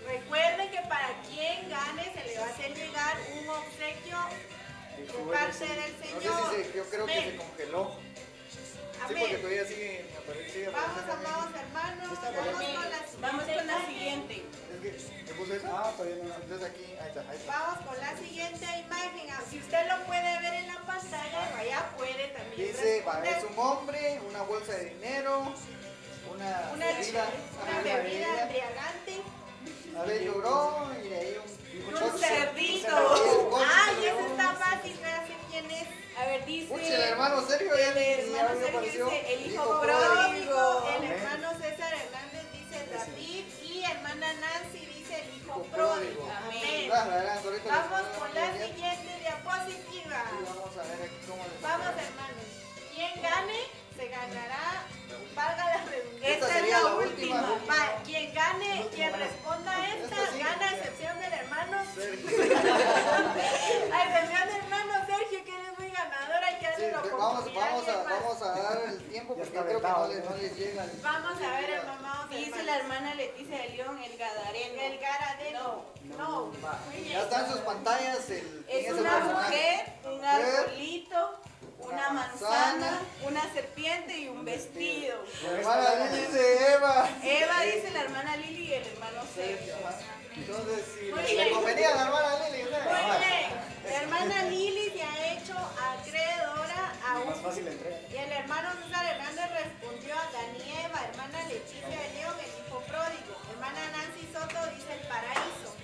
Recuerden 0.06 0.70
que 0.70 0.80
para 0.88 1.08
quien 1.28 1.68
gane 1.68 2.04
se 2.14 2.24
le 2.24 2.38
va 2.40 2.46
a 2.46 2.48
hacer 2.48 2.74
llegar 2.74 3.16
un 3.38 3.48
obsequio 3.50 4.18
de 4.96 5.04
parte 5.32 5.66
del 5.66 5.92
No 6.14 6.20
Señor. 6.20 6.50
sé 6.50 6.56
si 6.64 6.70
se, 6.70 6.76
yo 6.78 6.84
creo 6.90 7.06
que 7.06 7.12
se 7.22 7.36
congeló. 7.36 8.07
Sí, 9.08 9.14
porque 9.18 9.36
todavía 9.38 9.62
Vamos, 9.62 10.18
apareciendo 10.18 10.70
a 10.70 11.16
mí. 11.18 11.26
amados 11.26 11.54
hermanos. 11.54 12.08
Vamos 12.08 12.18
con 12.18 12.90
la 12.90 12.98
Vamos 13.20 13.44
con 13.44 13.66
la 13.66 13.86
siguiente. 13.86 14.34
siguiente. 14.34 14.58
Es 14.74 15.04
que, 15.04 15.22
¿me 15.24 15.38
puso 15.38 15.54
eso? 15.54 15.68
Ah, 15.72 15.92
todavía 15.96 16.24
no. 16.24 16.34
Entonces 16.34 16.70
aquí, 16.70 16.84
ahí 17.00 17.08
está, 17.08 17.20
ahí 17.30 17.36
está. 17.36 17.52
Vamos 17.58 17.86
con 17.86 18.00
la 18.00 18.16
siguiente 18.16 18.64
imagen. 18.86 19.28
Si 19.50 19.58
usted 19.58 19.86
lo 19.88 20.04
puede 20.04 20.40
ver 20.40 20.54
en 20.54 20.66
la 20.68 20.80
pantalla, 20.86 21.56
allá 21.56 21.90
puede 21.96 22.28
también 22.28 22.68
Dice, 22.68 22.98
es 22.98 23.44
un 23.44 23.58
hombre, 23.58 24.20
una 24.28 24.42
bolsa 24.42 24.72
de 24.72 24.84
dinero, 24.90 25.54
una, 26.34 26.70
Una 26.74 26.86
bebida, 26.86 27.24
una 27.62 27.82
bebida 27.82 28.42
embriagante. 28.42 29.22
A 29.98 30.02
ver, 30.04 30.22
lloró 30.24 30.86
y 31.04 31.08
de 31.08 31.16
ahí 31.18 31.36
un, 31.44 31.94
Un 31.94 32.00
coche. 32.10 32.26
cerdito. 32.26 32.96
Un 33.44 33.50
coche 33.50 33.66
Ay, 33.74 34.04
eso 34.06 34.20
está 34.26 34.52
fácil, 34.54 34.96
gracias 35.00 35.38
quién 35.50 35.70
es. 35.70 35.88
A 36.18 36.26
ver, 36.26 36.44
dice. 36.46 36.68
Pucha, 36.72 36.94
el 36.94 37.02
hermano 37.02 37.46
Sergio 37.46 37.74
El 37.74 37.96
hermano 37.96 38.60
Sergio 38.60 38.68
apareció. 38.78 39.04
dice, 39.06 39.34
el 39.34 39.52
hijo 39.52 39.80
pródigo. 39.80 40.84
El 40.96 41.04
hermano 41.10 41.50
César 41.58 41.92
Hernández 41.94 42.44
dice 42.52 42.86
David 42.92 43.44
y 43.64 43.84
hermana 43.84 44.32
Nancy 44.34 44.86
dice 44.86 45.20
el 45.22 45.28
hijo 45.36 45.48
Hijo 45.48 45.62
pródigo. 45.74 46.30
Amén. 46.36 46.90
Vamos 46.90 48.02
con 48.18 48.34
la 48.34 48.52
siguiente 48.52 49.18
diapositiva. 49.20 50.24
Sí, 50.30 50.44
Vamos 50.46 50.76
a 50.76 50.82
ver 50.82 51.02
aquí 51.06 51.18
cómo 51.28 51.42
les 51.44 51.60
Vamos 51.62 51.86
hermanos. 51.86 52.46
Quien 52.94 53.22
gane 53.22 53.60
se 53.98 54.08
ganará, 54.08 54.84
valga 55.34 55.64
la 55.64 55.84
redundancia. 55.84 56.28
Esta 56.34 56.46
Esta 56.46 56.58
es 56.60 56.70
la 56.70 56.80
la 56.80 56.94
última. 56.94 57.52
última. 57.52 57.74
Va, 57.76 58.02
quien 58.04 58.32
gane, 58.34 58.70
Última, 58.74 58.90
quien 58.94 59.10
bueno. 59.10 59.24
responda 59.26 59.72
a 59.76 59.88
esta, 59.88 60.04
Esta 60.22 60.32
sí. 60.32 60.38
gana 60.38 60.68
a 60.68 60.76
excepción 60.76 61.18
del 61.20 61.32
hermano. 61.32 61.78
A 63.92 64.04
excepción 64.04 64.48
del 64.48 64.56
hermano 64.56 64.92
Sergio, 65.06 65.44
que 65.44 65.50
es 65.50 65.78
muy 65.78 65.90
ganador, 65.90 66.44
hay 66.44 66.54
que 66.58 66.66
Sí, 66.66 66.82
darle 66.82 66.90
la 66.92 66.98
vamos, 67.00 67.32
oportunidad. 67.40 67.60
vamos, 67.70 67.88
a, 67.88 67.90
alguien 67.90 68.04
más. 68.04 68.22
vamos 68.22 68.42
a 68.42 68.62
dar 68.62 68.82
el 68.88 68.98
tiempo 69.08 69.34
porque 69.36 69.50
creo 69.50 69.64
que 69.80 69.88
no 69.88 70.08
les, 70.08 70.24
¿no? 70.24 70.30
no 70.30 70.36
les 70.36 70.56
llega. 70.56 70.84
el- 70.84 71.00
Vamos 71.02 71.42
a 71.42 71.50
ver, 71.60 71.70
hermanos. 71.70 72.30
Dice 72.30 72.62
la 72.62 72.76
hermana 72.76 73.14
Leticia 73.14 73.58
de 73.58 73.68
León, 73.70 73.98
el 74.02 74.16
gadareno. 74.18 74.80
El 74.82 74.98
Garadeno. 74.98 75.84
No. 76.16 76.46
Muy 76.46 76.96
bien. 77.02 77.12
Ya 77.14 77.22
están 77.22 77.44
en 77.46 77.50
sus 77.52 77.60
pantallas 77.60 78.30
el 78.30 78.64
Es 78.68 78.86
el 78.88 78.94
una 78.94 79.18
mujer, 79.20 79.92
un 80.04 80.24
arbolito, 80.24 81.40
una 81.78 82.10
manzana, 82.10 82.98
una 83.22 83.42
serpiente 83.52 84.16
y 84.18 84.28
un 84.28 84.44
vestido. 84.44 85.16
La 85.42 85.50
hermana 85.58 85.94
Lili 86.06 86.26
dice 86.26 86.72
Eva. 86.74 87.08
Eva 87.22 87.60
dice 87.62 87.90
la 87.92 88.00
hermana 88.02 88.36
Lili 88.36 88.64
y 88.64 88.72
el 88.74 88.86
hermano 88.86 89.22
Sergio. 89.34 89.74
Entonces, 90.36 90.84
si 90.98 91.10
Muy 91.10 91.22
le 91.22 91.34
bien. 91.34 91.54
convenía 91.54 91.88
a 91.90 91.94
la 91.96 92.02
hermana 92.02 92.48
Lili, 92.48 92.62
¿no? 92.64 92.78
Muy 92.78 93.26
bien. 93.26 93.50
La 93.84 94.02
hermana 94.02 94.42
Lili 94.44 94.90
se 94.90 95.02
ha 95.02 95.32
hecho 95.32 95.54
acreedora 95.56 96.92
a 97.04 97.14
Más 97.24 97.56
un. 97.56 97.64
Y 97.64 98.16
el 98.16 98.32
hermano 98.32 98.68
César 98.84 99.06
Hernández 99.06 99.50
respondió 99.64 100.14
a 100.14 100.30
Danieva, 100.32 101.00
hermana 101.10 101.42
Leticia 101.48 101.88
de 101.88 102.14
León, 102.14 102.34
el 102.38 102.66
hijo 102.66 102.80
pródigo. 102.86 103.34
Hermana 103.52 103.80
Nancy 103.92 104.28
Soto 104.32 104.66
dice 104.74 104.92
el 104.92 105.08
paraíso. 105.08 105.74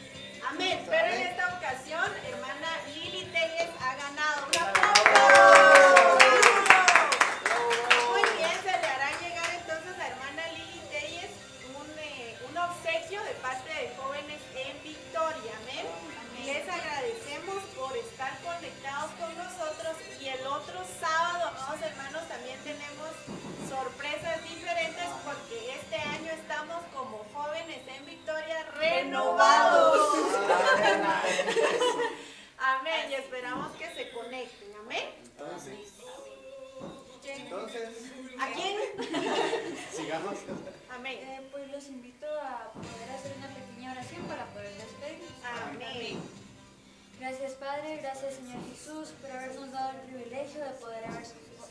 Amén. 0.49 0.85
Pero 0.89 1.07
en 1.07 1.23
esta 1.23 1.57
ocasión, 1.57 2.05
hermana 2.29 2.69
Lili 2.95 3.25
Telles 3.33 3.71
ha 3.81 3.95
ganado. 3.97 4.74
Sábado, 21.05 21.49
amados 21.49 21.83
hermanos, 21.83 22.29
también 22.29 22.59
tenemos 22.65 23.11
sorpresas 23.69 24.43
diferentes 24.43 25.05
porque 25.25 25.75
este 25.75 25.97
año 25.97 26.33
estamos 26.33 26.83
como 26.95 27.25
jóvenes 27.35 27.81
en 27.87 28.07
Victoria 28.07 28.65
renovados. 28.79 30.17
Amén. 32.59 33.11
Y 33.11 33.15
esperamos 33.15 33.73
que 33.77 33.95
se 33.95 34.11
conecten. 34.13 34.75
Amén. 34.81 35.05
Entonces, 35.25 35.79
Entonces, 37.27 37.89
¿A 38.41 38.47
quién? 38.53 38.77
sigamos. 39.95 40.37
Amén. 40.95 41.19
Eh, 41.21 41.49
pues 41.53 41.71
los 41.71 41.87
invito 41.89 42.27
a 42.27 42.73
poder 42.73 43.11
hacer 43.11 43.33
una 43.37 43.49
pequeña 43.49 43.93
oración 43.93 44.23
para 44.23 44.47
poder 44.47 44.73
despedirnos. 44.75 45.33
Amén. 45.45 46.44
Gracias 47.19 47.53
Padre, 47.53 47.99
gracias 48.03 48.35
Señor 48.35 48.59
Jesús 48.69 49.15
por 49.21 49.31
habernos 49.31 49.73
dado 49.73 49.91
el 49.91 50.01
privilegio 50.09 50.65
de 50.65 50.71
poder 50.73 51.05
haber 51.07 51.25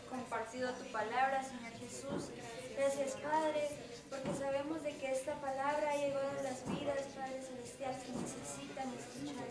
compartido 0.10 0.72
tu 0.74 0.86
palabra, 0.92 1.44
Señor 1.44 1.74
Jesús. 1.80 2.30
Gracias 2.78 3.12
Padre, 3.22 3.70
porque 4.10 4.34
sabemos 4.38 4.82
de 4.84 4.98
que 4.98 5.12
esta 5.12 5.36
palabra 5.42 5.96
llegado 5.96 6.30
a 6.40 6.44
las 6.44 6.66
vidas, 6.66 7.06
Padre 7.16 7.42
Celestial, 7.42 7.96
que 8.02 8.12
necesitan 8.14 8.88
escuchar. 8.94 9.46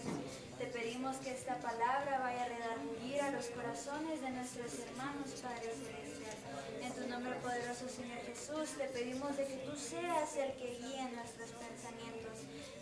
Te 0.59 0.67
pedimos 0.67 1.17
que 1.17 1.33
esta 1.33 1.57
palabra 1.59 2.19
vaya 2.21 2.45
a 2.45 2.49
redarguir 2.49 3.21
a 3.21 3.31
los 3.31 3.47
corazones 3.47 4.21
de 4.23 4.31
nuestros 4.31 4.79
hermanos, 4.79 5.31
Padre 5.43 5.71
Celestial. 5.75 6.37
En 6.83 6.93
tu 6.95 7.09
nombre 7.09 7.35
poderoso, 7.43 7.89
Señor 7.89 8.19
Jesús, 8.27 8.77
te 8.79 8.87
pedimos 8.89 9.37
de 9.37 9.47
que 9.47 9.57
tú 9.67 9.77
seas 9.77 10.37
el 10.37 10.53
que 10.55 10.79
guíe 10.79 11.11
nuestros 11.15 11.51
pensamientos, 11.51 12.32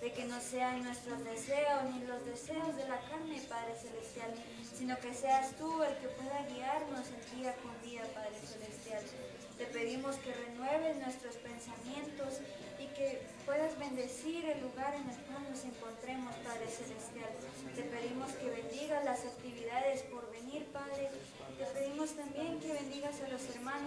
de 0.01 0.13
que 0.13 0.25
no 0.25 0.41
sean 0.41 0.83
nuestros 0.83 1.23
deseos 1.25 1.85
ni 1.93 2.05
los 2.07 2.25
deseos 2.25 2.75
de 2.77 2.89
la 2.89 3.01
carne, 3.03 3.41
Padre 3.49 3.75
Celestial, 3.75 4.33
sino 4.73 4.99
que 4.99 5.13
seas 5.13 5.53
tú 5.57 5.83
el 5.83 5.97
que 5.99 6.09
pueda 6.09 6.47
guiarnos 6.47 7.07
el 7.09 7.39
día 7.39 7.55
con 7.57 7.81
día, 7.83 8.03
Padre 8.15 8.41
Celestial. 8.41 9.05
Te 9.59 9.67
pedimos 9.67 10.17
que 10.17 10.33
renueves 10.33 10.97
nuestros 10.97 11.37
pensamientos 11.37 12.41
y 12.79 12.87
que 12.97 13.21
puedas 13.45 13.79
bendecir 13.79 14.47
el 14.47 14.63
lugar 14.63 14.95
en 14.95 15.11
el 15.11 15.17
cual 15.29 15.45
nos 15.51 15.65
encontremos, 15.65 16.35
Padre 16.37 16.67
Celestial. 16.67 17.29
Te 17.77 17.83
pedimos 17.83 18.33
que 18.33 18.49
bendigas 18.49 19.05
las 19.05 19.21
actividades 19.27 20.01
por 20.05 20.31
venir, 20.31 20.65
Padre. 20.73 21.11
Te 21.59 21.67
pedimos 21.79 22.17
también 22.17 22.59
que 22.59 22.73
bendigas 22.73 23.21
a 23.21 23.29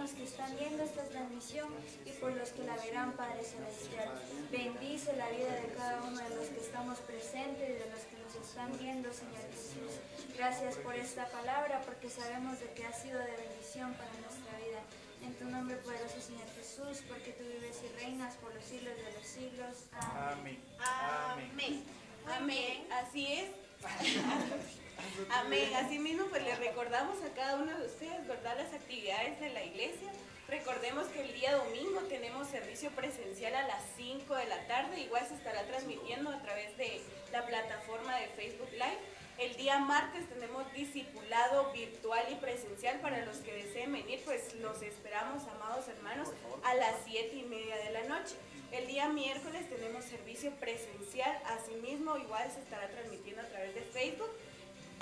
los 0.04 0.12
que 0.12 0.24
están 0.24 0.54
viendo 0.58 0.82
esta 0.82 1.02
transmisión 1.04 1.72
y 2.04 2.10
por 2.20 2.30
los 2.32 2.50
que 2.50 2.62
la 2.64 2.76
verán, 2.76 3.12
Padre 3.12 3.42
Celestial. 3.42 4.12
Bendice 4.52 5.16
la 5.16 5.30
vida 5.30 5.54
de 5.54 5.72
cada 5.74 6.02
uno 6.02 6.20
de 6.20 6.28
los 6.28 6.48
que 6.48 6.60
estamos 6.60 6.98
presentes 6.98 7.70
y 7.70 7.72
de 7.72 7.88
los 7.88 8.00
que 8.00 8.16
nos 8.20 8.34
están 8.46 8.70
viendo, 8.78 9.10
Señor 9.14 9.40
Jesús. 9.48 9.96
Gracias 10.36 10.76
por 10.76 10.94
esta 10.94 11.26
palabra, 11.28 11.80
porque 11.86 12.10
sabemos 12.10 12.60
de 12.60 12.70
que 12.74 12.84
ha 12.84 12.92
sido 12.92 13.18
de 13.18 13.34
bendición 13.34 13.94
para 13.94 14.12
nuestra 14.20 14.52
vida. 14.58 14.80
En 15.24 15.32
tu 15.36 15.46
nombre 15.46 15.76
poderoso, 15.78 16.20
Señor 16.20 16.48
Jesús, 16.54 17.02
porque 17.08 17.32
tú 17.32 17.44
vives 17.44 17.80
y 17.82 17.88
reinas 17.98 18.34
por 18.34 18.54
los 18.54 18.62
siglos 18.62 18.94
de 18.94 19.10
los 19.10 19.26
siglos. 19.26 19.84
Amén. 19.92 20.60
Amén. 20.80 21.50
Amén. 21.50 21.84
Amén, 22.26 22.86
así 22.92 23.26
es. 23.32 23.48
Amén. 25.30 25.74
Asimismo, 25.74 26.26
pues 26.26 26.42
les 26.44 26.58
recordamos 26.58 27.16
a 27.22 27.34
cada 27.34 27.56
uno 27.56 27.76
de 27.78 27.86
ustedes, 27.86 28.26
¿verdad? 28.26 28.56
Las 28.56 28.72
actividades 28.72 29.40
de 29.40 29.50
la 29.50 29.64
iglesia. 29.64 30.10
Recordemos 30.48 31.06
que 31.08 31.22
el 31.22 31.32
día 31.32 31.56
domingo 31.56 32.00
tenemos 32.08 32.48
servicio 32.48 32.90
presencial 32.90 33.54
a 33.54 33.66
las 33.66 33.82
5 33.96 34.34
de 34.34 34.46
la 34.46 34.66
tarde. 34.66 35.00
Igual 35.00 35.26
se 35.26 35.34
estará 35.34 35.66
transmitiendo 35.66 36.30
a 36.30 36.42
través 36.42 36.76
de 36.76 37.00
la 37.32 37.46
plataforma 37.46 38.16
de 38.16 38.28
Facebook 38.28 38.70
Live. 38.72 38.98
El 39.38 39.56
día 39.56 39.78
martes 39.78 40.28
tenemos 40.28 40.70
discipulado 40.74 41.72
virtual 41.72 42.24
y 42.30 42.36
presencial 42.36 43.00
para 43.00 43.24
los 43.24 43.38
que 43.38 43.52
deseen 43.52 43.92
venir, 43.92 44.20
pues 44.24 44.54
los 44.56 44.80
esperamos, 44.82 45.42
amados 45.48 45.88
hermanos, 45.88 46.28
a 46.62 46.74
las 46.74 46.94
7 47.04 47.34
y 47.34 47.42
media 47.42 47.76
de 47.76 47.90
la 47.90 48.04
noche. 48.04 48.36
El 48.70 48.86
día 48.86 49.08
miércoles 49.08 49.68
tenemos 49.68 50.04
servicio 50.04 50.52
presencial, 50.60 51.36
asimismo 51.46 52.16
igual 52.16 52.48
se 52.52 52.60
estará 52.60 52.88
transmitiendo 52.90 53.42
a 53.42 53.46
través 53.46 53.74
de 53.74 53.82
Facebook 53.82 54.30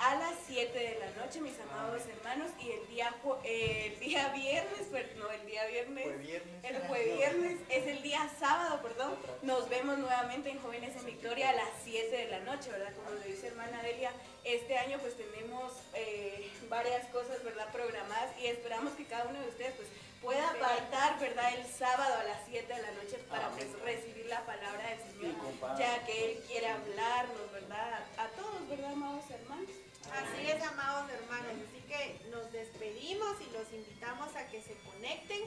a 0.05 0.15
las 0.15 0.33
7 0.47 0.77
de 0.77 0.99
la 0.99 1.23
noche, 1.23 1.39
mis 1.39 1.57
amados 1.59 2.01
hermanos, 2.07 2.51
y 2.59 2.71
el 2.71 2.87
día, 2.87 3.13
el 3.45 3.99
día 3.99 4.27
viernes, 4.29 4.81
per- 4.91 5.15
no, 5.17 5.29
el 5.31 5.45
día 5.45 5.65
viernes, 5.67 6.05
el 6.63 6.77
fue 6.87 7.03
viernes, 7.15 7.59
es 7.69 7.87
el 7.87 8.01
día 8.03 8.29
sábado, 8.39 8.81
perdón, 8.81 9.15
nos 9.43 9.69
vemos 9.69 9.97
nuevamente 9.99 10.49
en 10.49 10.59
Jóvenes 10.61 10.95
en 10.97 11.05
Victoria 11.05 11.49
a 11.51 11.53
las 11.53 11.69
7 11.85 12.15
de 12.15 12.27
la 12.27 12.39
noche, 12.39 12.69
¿verdad? 12.71 12.93
Como 12.95 13.11
lo 13.11 13.19
dice 13.21 13.47
hermana 13.47 13.81
Delia, 13.81 14.11
este 14.43 14.77
año 14.77 14.97
pues 14.99 15.15
tenemos 15.15 15.71
eh, 15.93 16.49
varias 16.69 17.05
cosas, 17.07 17.41
¿verdad? 17.43 17.71
Programadas 17.71 18.37
y 18.41 18.47
esperamos 18.47 18.93
que 18.93 19.05
cada 19.05 19.25
uno 19.25 19.39
de 19.39 19.47
ustedes 19.47 19.73
pues 19.75 19.87
pueda 20.21 20.49
apartar, 20.51 21.19
¿verdad? 21.19 21.53
El 21.53 21.65
sábado 21.65 22.15
a 22.19 22.23
las 22.23 22.39
7 22.49 22.73
de 22.73 22.81
la 22.81 22.91
noche 22.91 23.17
para 23.29 23.49
pues 23.51 23.67
recibir 23.83 24.25
la 24.25 24.45
palabra 24.45 24.89
del 24.89 24.99
Señor, 24.99 25.35
ya 25.77 26.05
que 26.05 26.31
Él 26.31 26.43
quiere 26.47 26.67
hablarnos, 26.67 27.51
¿verdad? 27.53 28.05
A 28.17 28.27
todos, 28.29 28.67
¿verdad, 28.69 28.91
amados 28.91 29.23
hermanos? 29.29 29.69
Así 30.11 30.49
es, 30.49 30.61
amados 30.63 31.09
hermanos. 31.11 31.53
Así 31.67 31.81
que 31.87 32.29
nos 32.29 32.51
despedimos 32.51 33.37
y 33.41 33.51
los 33.51 33.71
invitamos 33.71 34.35
a 34.35 34.47
que 34.47 34.61
se 34.61 34.75
conecten 34.79 35.41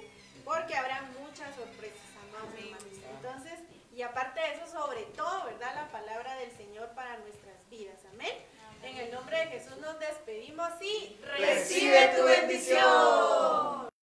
porque 0.44 0.76
habrá 0.76 1.02
muchas 1.20 1.54
sorpresas, 1.54 2.07
amados 2.28 2.50
hermanos. 2.59 2.84
Entonces, 3.16 3.61
y 3.92 4.02
aparte 4.02 4.40
de 4.40 4.54
eso, 4.54 4.66
sobre 4.70 5.02
todo, 5.16 5.44
¿verdad? 5.44 5.74
La 5.74 5.88
palabra 5.90 6.36
del 6.36 6.57
Señor 6.57 6.90
para 6.94 7.18
nuestras 7.18 7.68
vidas. 7.70 7.98
Amén. 8.12 8.34
En 8.82 8.96
el 8.98 9.11
nombre 9.11 9.38
de 9.38 9.46
Jesús 9.46 9.78
nos 9.78 9.98
despedimos 9.98 10.70
y 10.80 11.18
Recibe 11.38 12.14
tu 12.16 12.24
bendición. 12.24 13.95